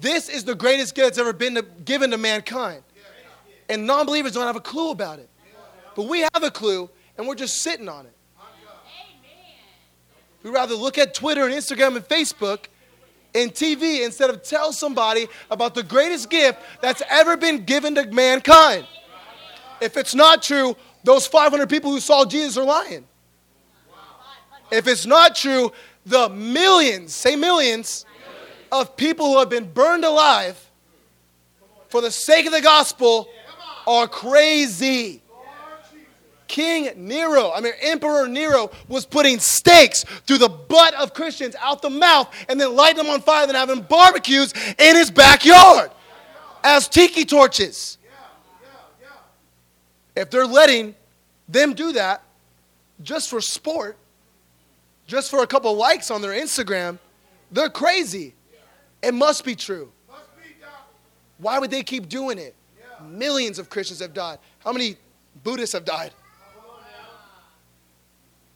This 0.00 0.28
is 0.28 0.44
the 0.44 0.54
greatest 0.54 0.94
gift 0.94 1.08
that's 1.08 1.18
ever 1.18 1.32
been 1.32 1.54
to, 1.54 1.62
given 1.62 2.10
to 2.10 2.18
mankind. 2.18 2.82
And 3.68 3.86
non 3.86 4.06
believers 4.06 4.32
don't 4.32 4.46
have 4.46 4.56
a 4.56 4.60
clue 4.60 4.90
about 4.90 5.18
it. 5.18 5.28
But 5.94 6.08
we 6.08 6.20
have 6.20 6.42
a 6.42 6.50
clue, 6.50 6.90
and 7.16 7.26
we're 7.26 7.34
just 7.34 7.58
sitting 7.58 7.88
on 7.88 8.06
it. 8.06 8.14
We 10.42 10.50
rather 10.50 10.74
look 10.74 10.98
at 10.98 11.14
Twitter 11.14 11.44
and 11.44 11.54
Instagram 11.54 11.96
and 11.96 12.06
Facebook 12.06 12.66
and 13.34 13.52
TV 13.52 14.04
instead 14.04 14.30
of 14.30 14.42
tell 14.42 14.72
somebody 14.72 15.26
about 15.50 15.74
the 15.74 15.82
greatest 15.82 16.28
gift 16.28 16.60
that's 16.82 17.02
ever 17.08 17.36
been 17.36 17.64
given 17.64 17.94
to 17.94 18.06
mankind. 18.12 18.86
If 19.80 19.96
it's 19.96 20.14
not 20.14 20.42
true, 20.42 20.76
those 21.02 21.26
500 21.26 21.68
people 21.68 21.90
who 21.90 22.00
saw 22.00 22.24
Jesus 22.24 22.56
are 22.58 22.64
lying. 22.64 23.06
If 24.70 24.86
it's 24.86 25.06
not 25.06 25.34
true, 25.34 25.72
the 26.04 26.28
millions, 26.28 27.14
say 27.14 27.36
millions, 27.36 28.04
of 28.70 28.96
people 28.96 29.26
who 29.26 29.38
have 29.38 29.48
been 29.48 29.70
burned 29.70 30.04
alive 30.04 30.58
for 31.88 32.00
the 32.00 32.10
sake 32.10 32.46
of 32.46 32.52
the 32.52 32.60
gospel 32.60 33.28
are 33.86 34.08
crazy. 34.08 35.22
King 36.54 36.92
Nero, 36.94 37.50
I 37.52 37.60
mean, 37.60 37.72
Emperor 37.80 38.28
Nero 38.28 38.70
was 38.86 39.04
putting 39.04 39.40
stakes 39.40 40.04
through 40.04 40.38
the 40.38 40.48
butt 40.48 40.94
of 40.94 41.12
Christians 41.12 41.56
out 41.60 41.82
the 41.82 41.90
mouth 41.90 42.32
and 42.48 42.60
then 42.60 42.76
lighting 42.76 43.02
them 43.02 43.12
on 43.12 43.22
fire 43.22 43.42
and 43.48 43.56
having 43.56 43.80
barbecues 43.80 44.52
in 44.78 44.94
his 44.94 45.10
backyard 45.10 45.90
as 46.62 46.86
tiki 46.86 47.24
torches. 47.24 47.98
If 50.14 50.30
they're 50.30 50.46
letting 50.46 50.94
them 51.48 51.74
do 51.74 51.90
that 51.94 52.22
just 53.02 53.30
for 53.30 53.40
sport, 53.40 53.96
just 55.08 55.32
for 55.32 55.42
a 55.42 55.48
couple 55.48 55.74
likes 55.74 56.08
on 56.12 56.22
their 56.22 56.40
Instagram, 56.40 57.00
they're 57.50 57.68
crazy. 57.68 58.32
It 59.02 59.12
must 59.12 59.44
be 59.44 59.56
true. 59.56 59.90
Why 61.38 61.58
would 61.58 61.72
they 61.72 61.82
keep 61.82 62.08
doing 62.08 62.38
it? 62.38 62.54
Millions 63.04 63.58
of 63.58 63.68
Christians 63.68 63.98
have 63.98 64.14
died. 64.14 64.38
How 64.60 64.70
many 64.70 64.94
Buddhists 65.42 65.72
have 65.72 65.84
died? 65.84 66.12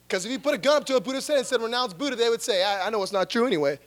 Because 0.09 0.25
if 0.25 0.33
you 0.33 0.39
put 0.39 0.55
a 0.55 0.59
gun 0.59 0.79
up 0.79 0.87
to 0.87 0.97
a 0.97 1.01
Buddhist 1.01 1.29
head 1.29 1.37
and 1.37 1.47
said, 1.47 1.61
renounce 1.61 1.93
Buddha, 1.93 2.17
they 2.17 2.31
would 2.31 2.41
say, 2.41 2.65
I, 2.65 2.87
I 2.87 2.91
know 2.91 3.03
it's 3.03 3.13
not 3.13 3.29
true 3.29 3.47
anyway. 3.47 3.79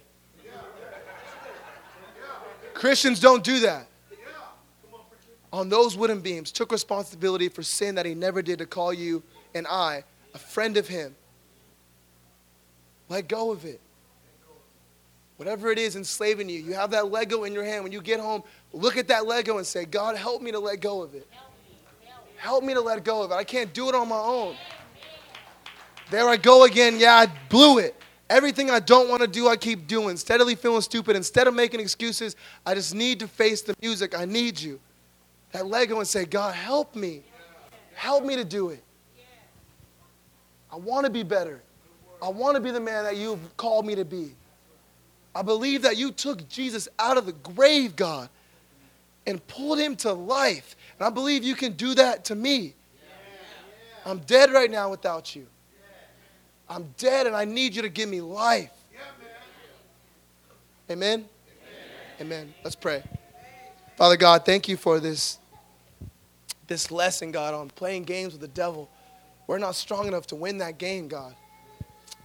Christians 2.76 3.20
don't 3.20 3.44
do 3.44 3.60
that. 3.62 3.88
On 5.52 5.68
those 5.68 5.98
wooden 5.98 6.22
beams, 6.22 6.52
took 6.52 6.72
responsibility 6.72 7.50
for 7.50 7.64
sin 7.64 7.96
that 7.96 8.06
he 8.06 8.14
never 8.14 8.42
did 8.42 8.60
to 8.60 8.66
call 8.68 8.94
you 8.94 9.24
and 9.56 9.66
I 9.68 10.04
a 10.34 10.38
friend 10.38 10.78
of 10.78 10.88
him. 10.88 11.16
Let 13.10 13.28
go 13.28 13.52
of 13.52 13.66
it. 13.66 13.82
Whatever 15.38 15.72
it 15.72 15.80
is 15.80 15.96
enslaving 15.96 16.50
you, 16.50 16.60
you 16.60 16.74
have 16.76 16.92
that 16.92 17.12
Lego 17.12 17.46
in 17.46 17.54
your 17.54 17.66
hand. 17.66 17.84
When 17.84 17.92
you 17.92 18.00
get 18.00 18.20
home, 18.20 18.44
look 18.74 18.96
at 18.96 19.08
that 19.08 19.26
Lego 19.26 19.58
and 19.58 19.66
say, 19.66 19.86
God, 19.86 20.16
help 20.16 20.44
me 20.44 20.52
to 20.52 20.60
let 20.60 20.82
go 20.82 21.02
of 21.02 21.16
it. 21.16 21.28
Help 22.38 22.64
me 22.64 22.76
to 22.76 22.82
let 22.82 23.04
go 23.04 23.24
of 23.24 23.32
it. 23.32 23.34
I 23.34 23.44
can't 23.44 23.74
do 23.74 23.90
it 23.90 23.96
on 23.96 24.08
my 24.08 24.16
own. 24.20 24.56
There 26.12 26.28
I 26.28 26.36
go 26.36 26.66
again. 26.66 27.00
Yeah, 27.00 27.16
I 27.16 27.28
blew 27.48 27.80
it. 27.80 27.96
Everything 28.30 28.70
I 28.70 28.82
don't 28.82 29.10
want 29.10 29.22
to 29.22 29.28
do, 29.28 29.48
I 29.48 29.56
keep 29.56 29.88
doing. 29.88 30.18
Steadily 30.18 30.56
feeling 30.56 30.82
stupid. 30.82 31.16
Instead 31.16 31.48
of 31.48 31.54
making 31.54 31.80
excuses, 31.80 32.36
I 32.66 32.76
just 32.76 32.94
need 32.94 33.20
to 33.22 33.28
face 33.30 33.62
the 33.62 33.74
music. 33.82 34.18
I 34.18 34.26
need 34.26 34.60
you. 34.60 34.80
That 35.54 35.68
Lego 35.68 36.00
and 36.00 36.08
say, 36.08 36.26
God, 36.26 36.54
help 36.54 36.96
me. 36.96 37.24
Help 37.94 38.26
me 38.26 38.36
to 38.36 38.44
do 38.44 38.70
it. 38.70 38.84
I 40.70 40.76
want 40.76 41.06
to 41.06 41.12
be 41.12 41.24
better. 41.24 41.62
I 42.22 42.28
want 42.28 42.56
to 42.56 42.62
be 42.62 42.72
the 42.72 42.80
man 42.80 43.06
that 43.06 43.16
you've 43.16 43.40
called 43.56 43.86
me 43.86 43.96
to 43.96 44.06
be. 44.06 44.36
I 45.34 45.42
believe 45.42 45.82
that 45.84 45.96
you 45.96 46.12
took 46.12 46.48
Jesus 46.50 46.90
out 47.00 47.18
of 47.18 47.26
the 47.26 47.32
grave, 47.32 47.96
God, 47.96 48.28
and 49.26 49.46
pulled 49.48 49.80
him 49.80 49.96
to 49.98 50.12
life. 50.12 50.76
And 51.00 51.08
I 51.08 51.10
believe 51.10 51.44
you 51.44 51.56
can 51.56 51.72
do 51.74 51.96
that 51.96 52.26
to 52.26 52.36
me. 52.36 52.74
I'm 54.06 54.20
dead 54.20 54.52
right 54.52 54.70
now 54.70 54.90
without 54.90 55.36
you. 55.36 55.48
I'm 56.72 56.94
dead 56.98 57.28
and 57.28 57.36
I 57.36 57.44
need 57.44 57.76
you 57.76 57.82
to 57.82 57.90
give 57.90 58.08
me 58.08 58.22
life. 58.22 58.72
Amen? 60.90 61.26
Amen. 61.26 61.28
Amen. 62.22 62.54
Let's 62.64 62.78
pray. 62.78 63.04
Father 63.98 64.16
God, 64.16 64.46
thank 64.46 64.70
you 64.70 64.78
for 64.78 65.02
this, 65.02 65.38
this 66.68 66.90
lesson, 66.90 67.32
God, 67.32 67.54
on 67.54 67.70
playing 67.70 68.04
games 68.04 68.32
with 68.32 68.40
the 68.40 68.48
devil. 68.48 68.90
We're 69.48 69.58
not 69.58 69.76
strong 69.76 70.08
enough 70.08 70.28
to 70.28 70.36
win 70.36 70.60
that 70.60 70.78
game, 70.78 71.10
God. 71.10 71.36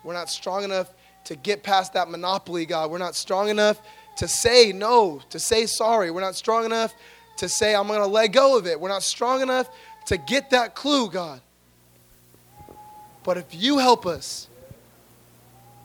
We're 0.05 0.14
not 0.14 0.30
strong 0.30 0.62
enough 0.62 0.92
to 1.24 1.34
get 1.34 1.64
past 1.64 1.94
that 1.94 2.09
monopoly, 2.09 2.66
God. 2.66 2.88
We're 2.88 2.99
not 2.99 3.16
strong 3.16 3.49
enough 3.49 3.80
to 4.18 4.28
say 4.28 4.70
no, 4.72 5.22
to 5.30 5.40
say 5.40 5.66
sorry. 5.66 6.12
We're 6.12 6.20
not 6.20 6.36
strong 6.36 6.64
enough 6.64 6.94
to 7.38 7.49
say, 7.49 7.74
I'm 7.74 7.88
going 7.88 7.99
to 7.99 8.07
let 8.07 8.28
go 8.28 8.57
of 8.57 8.68
it. 8.68 8.80
We're 8.80 8.90
not 8.90 9.03
strong 9.03 9.42
enough 9.42 9.68
to 10.07 10.16
get 10.16 10.51
that 10.51 10.76
clue, 10.76 11.11
God. 11.11 11.40
But 13.27 13.39
if 13.39 13.47
you 13.51 13.79
help 13.79 14.07
us, 14.07 14.49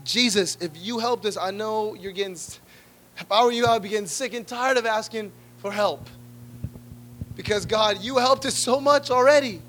Jesus, 0.04 0.60
if 0.62 0.72
you 0.76 1.00
helped 1.00 1.26
us, 1.26 1.38
I 1.38 1.50
know 1.50 1.96
you're 1.96 2.12
getting, 2.12 2.34
if 2.34 3.32
I 3.32 3.44
were 3.44 3.52
you, 3.52 3.66
I 3.66 3.74
would 3.74 3.82
be 3.82 3.90
getting 3.90 4.06
sick 4.06 4.36
and 4.36 4.46
tired 4.46 4.78
of 4.78 4.86
asking 4.86 5.32
for 5.58 5.72
help. 5.72 6.08
Because, 7.36 7.66
God, 7.66 8.00
you 8.00 8.20
helped 8.20 8.46
us 8.46 8.60
so 8.60 8.80
much 8.80 9.10
already. 9.10 9.60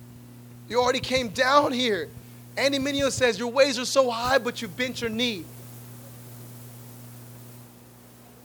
You 0.69 0.83
already 0.83 1.01
came 1.01 1.31
down 1.31 1.73
here. 1.73 2.11
Andy 2.59 2.79
Mineo 2.79 3.11
says, 3.11 3.39
Your 3.39 3.49
ways 3.49 3.79
are 3.79 3.87
so 3.87 4.11
high, 4.11 4.37
but 4.37 4.61
you 4.61 4.69
bent 4.69 5.01
your 5.01 5.09
knee. 5.09 5.47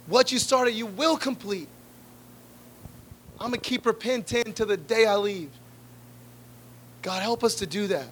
What 0.05 0.31
you 0.31 0.39
started, 0.39 0.71
you 0.71 0.85
will 0.85 1.17
complete. 1.17 1.67
I'm 3.41 3.49
going 3.49 3.59
to 3.59 3.69
keep 3.69 3.85
repenting 3.85 4.53
to 4.53 4.63
the 4.63 4.77
day 4.77 5.05
I 5.05 5.17
leave. 5.17 5.51
God, 7.01 7.21
help 7.21 7.43
us 7.43 7.55
to 7.55 7.65
do 7.65 7.87
that. 7.87 8.07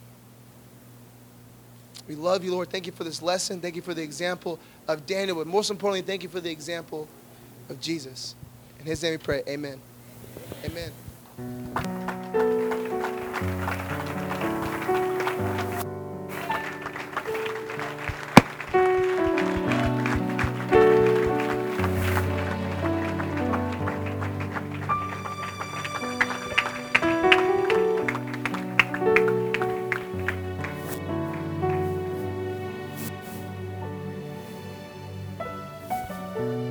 We 2.08 2.16
love 2.16 2.44
you, 2.44 2.52
Lord. 2.52 2.70
Thank 2.70 2.86
you 2.86 2.92
for 2.92 3.04
this 3.04 3.22
lesson. 3.22 3.62
Thank 3.62 3.76
you 3.76 3.82
for 3.82 3.94
the 3.94 4.04
example 4.04 4.60
of 4.88 5.06
Daniel. 5.06 5.38
But 5.38 5.48
most 5.48 5.72
importantly, 5.72 6.02
thank 6.02 6.24
you 6.24 6.30
for 6.30 6.40
the 6.40 6.52
example 6.52 7.08
of 7.70 7.80
Jesus. 7.82 8.36
In 8.80 8.86
his 8.86 9.02
name 9.02 9.14
we 9.14 9.18
pray. 9.18 9.44
Amen. 9.48 9.80
Amen. 10.64 12.15